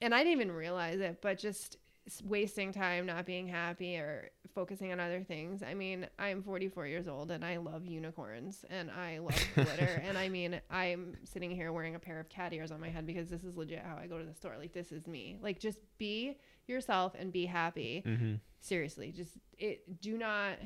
and 0.00 0.14
I 0.14 0.18
didn't 0.18 0.32
even 0.32 0.52
realize 0.52 1.00
it, 1.00 1.18
but 1.20 1.38
just 1.38 1.76
wasting 2.22 2.72
time 2.72 3.06
not 3.06 3.24
being 3.24 3.48
happy 3.48 3.96
or 3.96 4.28
focusing 4.54 4.92
on 4.92 5.00
other 5.00 5.22
things. 5.24 5.62
I 5.62 5.72
mean, 5.74 6.06
I'm 6.18 6.42
44 6.42 6.86
years 6.86 7.08
old 7.08 7.30
and 7.30 7.44
I 7.44 7.56
love 7.56 7.86
unicorns 7.86 8.64
and 8.68 8.90
I 8.90 9.18
love 9.18 9.42
glitter 9.54 10.02
and 10.04 10.18
I 10.18 10.28
mean, 10.28 10.60
I'm 10.70 11.14
sitting 11.24 11.50
here 11.50 11.72
wearing 11.72 11.94
a 11.94 11.98
pair 11.98 12.20
of 12.20 12.28
cat 12.28 12.52
ears 12.52 12.70
on 12.70 12.80
my 12.80 12.90
head 12.90 13.06
because 13.06 13.28
this 13.30 13.42
is 13.42 13.56
legit 13.56 13.82
how 13.84 13.96
I 13.96 14.06
go 14.06 14.18
to 14.18 14.24
the 14.24 14.34
store. 14.34 14.54
Like 14.58 14.72
this 14.74 14.92
is 14.92 15.06
me. 15.06 15.38
Like 15.40 15.58
just 15.58 15.78
be 15.98 16.36
yourself 16.66 17.14
and 17.18 17.32
be 17.32 17.46
happy 17.46 18.02
Mm-hmm. 18.06 18.34
seriously 18.60 19.12
just 19.12 19.32
it 19.58 20.00
do 20.00 20.16
not 20.18 20.56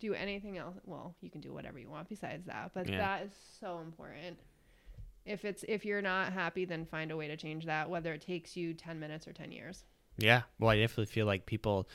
do 0.00 0.14
anything 0.14 0.56
else 0.58 0.76
well 0.84 1.14
you 1.20 1.30
can 1.30 1.40
do 1.42 1.52
whatever 1.52 1.78
you 1.78 1.88
want 1.90 2.08
besides 2.08 2.46
that 2.46 2.70
but 2.74 2.88
Yeah. 2.88 2.96
that 2.98 3.22
is 3.26 3.32
so 3.60 3.78
important 3.80 4.38
if 5.26 5.44
it's 5.44 5.62
if 5.68 5.84
you're 5.84 6.00
not 6.02 6.32
happy 6.32 6.64
then 6.64 6.86
find 6.86 7.10
a 7.12 7.16
way 7.16 7.28
to 7.28 7.36
change 7.36 7.66
that 7.66 7.88
whether 7.90 8.12
it 8.14 8.22
takes 8.22 8.56
you 8.56 8.72
10 8.74 8.98
minutes 8.98 9.28
or 9.28 9.32
10 9.34 9.52
years 9.52 9.84
Yeah. 10.18 10.42
Well, 10.58 10.70
I 10.70 10.78
definitely 10.78 11.06
feel 11.06 11.26
like 11.26 11.46
people, 11.46 11.88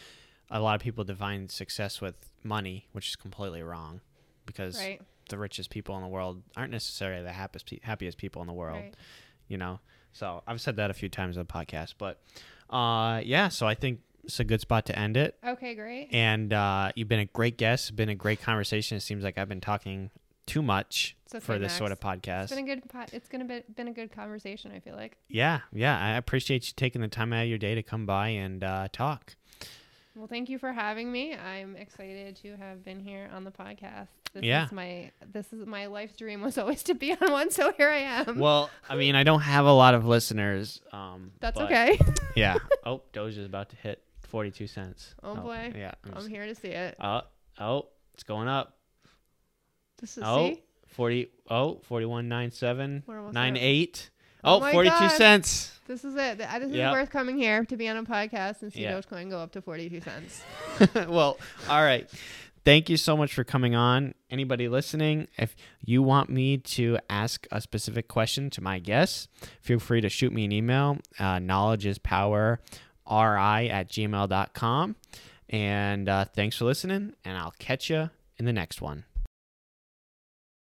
a 0.49 0.59
lot 0.59 0.75
of 0.75 0.81
people 0.81 1.03
define 1.03 1.49
success 1.49 2.01
with 2.01 2.15
money, 2.43 2.87
which 2.91 3.09
is 3.09 3.15
completely 3.15 3.61
wrong, 3.61 4.01
because 4.45 4.77
right 4.77 5.01
the 5.29 5.37
richest 5.37 5.69
people 5.69 5.93
in 5.97 6.01
the 6.01 6.07
world 6.07 6.41
aren't 6.55 6.71
necessarily 6.71 7.21
the 7.21 7.33
happiest 7.33 7.69
happiest 7.83 8.17
people 8.17 8.41
in 8.41 8.47
the 8.47 8.53
world. 8.53 8.81
right 8.81 8.95
you 9.49 9.57
know. 9.57 9.79
So 10.13 10.41
I've 10.47 10.59
said 10.61 10.77
that 10.77 10.89
a 10.89 10.93
few 10.93 11.09
times 11.09 11.37
on 11.37 11.45
the 11.45 11.53
podcast, 11.53 11.95
but 11.97 12.21
uh, 12.69 13.21
yeah. 13.23 13.49
So 13.49 13.67
I 13.67 13.75
think 13.75 14.01
it's 14.23 14.39
a 14.39 14.43
good 14.43 14.61
spot 14.61 14.85
to 14.87 14.97
end 14.97 15.15
it. 15.15 15.37
okay 15.45 15.73
great 15.75 16.09
And 16.11 16.51
uh, 16.51 16.91
you've 16.95 17.07
been 17.07 17.19
a 17.19 17.25
great 17.25 17.57
guest. 17.57 17.95
Been 17.95 18.09
a 18.09 18.15
great 18.15 18.41
conversation. 18.41 18.97
It 18.97 19.01
seems 19.01 19.23
like 19.23 19.37
I've 19.37 19.47
been 19.49 19.61
talking 19.61 20.09
too 20.47 20.61
much 20.63 21.15
okay, 21.29 21.39
for 21.43 21.59
this 21.59 21.73
sort 21.77 21.91
of 21.91 21.99
podcast. 21.99 22.43
it's 22.45 22.53
been 22.55 22.63
a 22.63 22.75
good 22.75 22.89
po- 22.89 23.05
it's 23.13 23.29
gonna 23.29 23.45
be 23.45 23.61
been 23.75 23.87
a 23.89 23.93
good 23.93 24.11
conversation 24.11 24.71
i 24.75 24.79
feel 24.79 24.95
like 24.95 25.17
yeah, 25.27 25.59
yeah. 25.71 25.99
I 25.99 26.17
appreciate 26.17 26.67
you 26.67 26.73
taking 26.75 27.01
the 27.01 27.07
time 27.07 27.31
out 27.33 27.43
of 27.43 27.49
your 27.49 27.57
day 27.59 27.75
to 27.75 27.83
come 27.83 28.05
by 28.07 28.29
and 28.29 28.63
uh, 28.63 28.87
talk. 28.91 29.35
well 30.15 30.25
thank 30.27 30.49
you 30.49 30.57
for 30.57 30.71
having 30.71 31.11
me 31.11 31.35
i'm 31.35 31.75
excited 31.75 32.35
to 32.37 32.55
have 32.57 32.83
been 32.83 32.99
here 32.99 33.29
on 33.35 33.43
the 33.43 33.51
podcast 33.51 34.07
this 34.33 34.43
Yeah. 34.43 34.65
is 34.65 34.71
my 34.71 35.11
this 35.31 35.51
is 35.53 35.65
my 35.65 35.85
life's 35.87 36.15
dream 36.15 36.41
was 36.41 36.57
always 36.57 36.81
to 36.83 36.95
be 36.95 37.11
on 37.21 37.31
one 37.31 37.51
so 37.51 37.71
here 37.73 37.89
i 37.89 37.97
am 37.99 38.39
Well, 38.39 38.69
I 38.89 38.95
mean, 38.95 39.15
I 39.15 39.23
don't 39.23 39.41
have 39.41 39.65
a 39.65 39.71
lot 39.71 39.93
of 39.95 40.05
listeners. 40.05 40.81
Um, 40.91 41.31
that's 41.39 41.59
okay 41.59 41.99
Yeah. 42.35 42.57
Oh, 42.85 43.01
Doge 43.13 43.37
is 43.37 43.45
about 43.45 43.69
to 43.69 43.75
hit 43.77 44.01
forty-two 44.21 44.67
cents. 44.67 45.15
Oh, 45.23 45.35
boy. 45.35 45.73
Yeah. 45.75 45.91
I'm 46.05 46.11
i'm 46.11 46.17
just- 46.17 46.29
here 46.29 46.45
to 46.45 46.55
see 46.55 46.69
it 46.69 46.95
Oh, 47.01 47.21
oh, 47.59 47.87
it's 48.13 48.23
going 48.23 48.47
up. 48.47 48.76
This 49.99 50.17
is 50.17 50.23
Oh, 50.25 50.49
see 50.49 50.61
40 50.87 51.29
oh 51.49 51.79
4197 51.83 53.03
We're 53.07 53.17
almost 53.17 53.33
98 53.33 54.09
Oh 54.43 54.57
oh, 54.63 54.71
42 54.71 54.89
God. 54.95 55.07
cents 55.11 55.79
This 55.87 56.03
is 56.05 56.15
it. 56.15 56.37
Th- 56.37 56.49
This 56.59 56.69
is 56.69 56.75
Yep. 56.75 56.91
worth 56.93 57.09
coming 57.09 57.37
here 57.37 57.65
to 57.65 57.77
be 57.77 57.87
on 57.87 57.97
a 57.97 58.03
podcast 58.03 58.61
and 58.61 58.71
see 58.73 58.81
Yeah. 58.83 58.93
Dogecoin 58.99 59.29
go 59.29 59.39
up 59.39 59.51
to 59.53 59.61
42 59.61 60.01
cents. 60.01 60.41
well 61.09 61.37
all 61.69 61.81
right 61.83 62.09
thank 62.65 62.89
you 62.89 62.97
so 62.97 63.15
much 63.17 63.33
for 63.33 63.43
coming 63.43 63.75
on 63.75 64.13
anybody 64.29 64.67
listening 64.67 65.27
if 65.37 65.55
you 65.81 66.01
want 66.03 66.29
me 66.29 66.57
to 66.57 66.97
ask 67.09 67.47
a 67.51 67.61
specific 67.61 68.07
question 68.07 68.49
to 68.51 68.61
my 68.61 68.77
guests 68.79 69.27
feel 69.61 69.79
free 69.79 70.01
to 70.01 70.09
shoot 70.09 70.31
me 70.33 70.45
an 70.45 70.51
email 70.51 70.97
uh, 71.19 71.39
knowledge 71.39 71.85
is 71.85 71.97
power 71.97 72.59
ri 73.09 73.69
at 73.69 73.87
gmail.com 73.89 74.95
and 75.49 76.09
uh, 76.09 76.25
thanks 76.25 76.57
for 76.57 76.65
listening 76.65 77.13
and 77.23 77.37
i'll 77.37 77.53
catch 77.59 77.89
you 77.89 78.09
in 78.37 78.45
the 78.45 78.53
next 78.53 78.81
one 78.81 79.05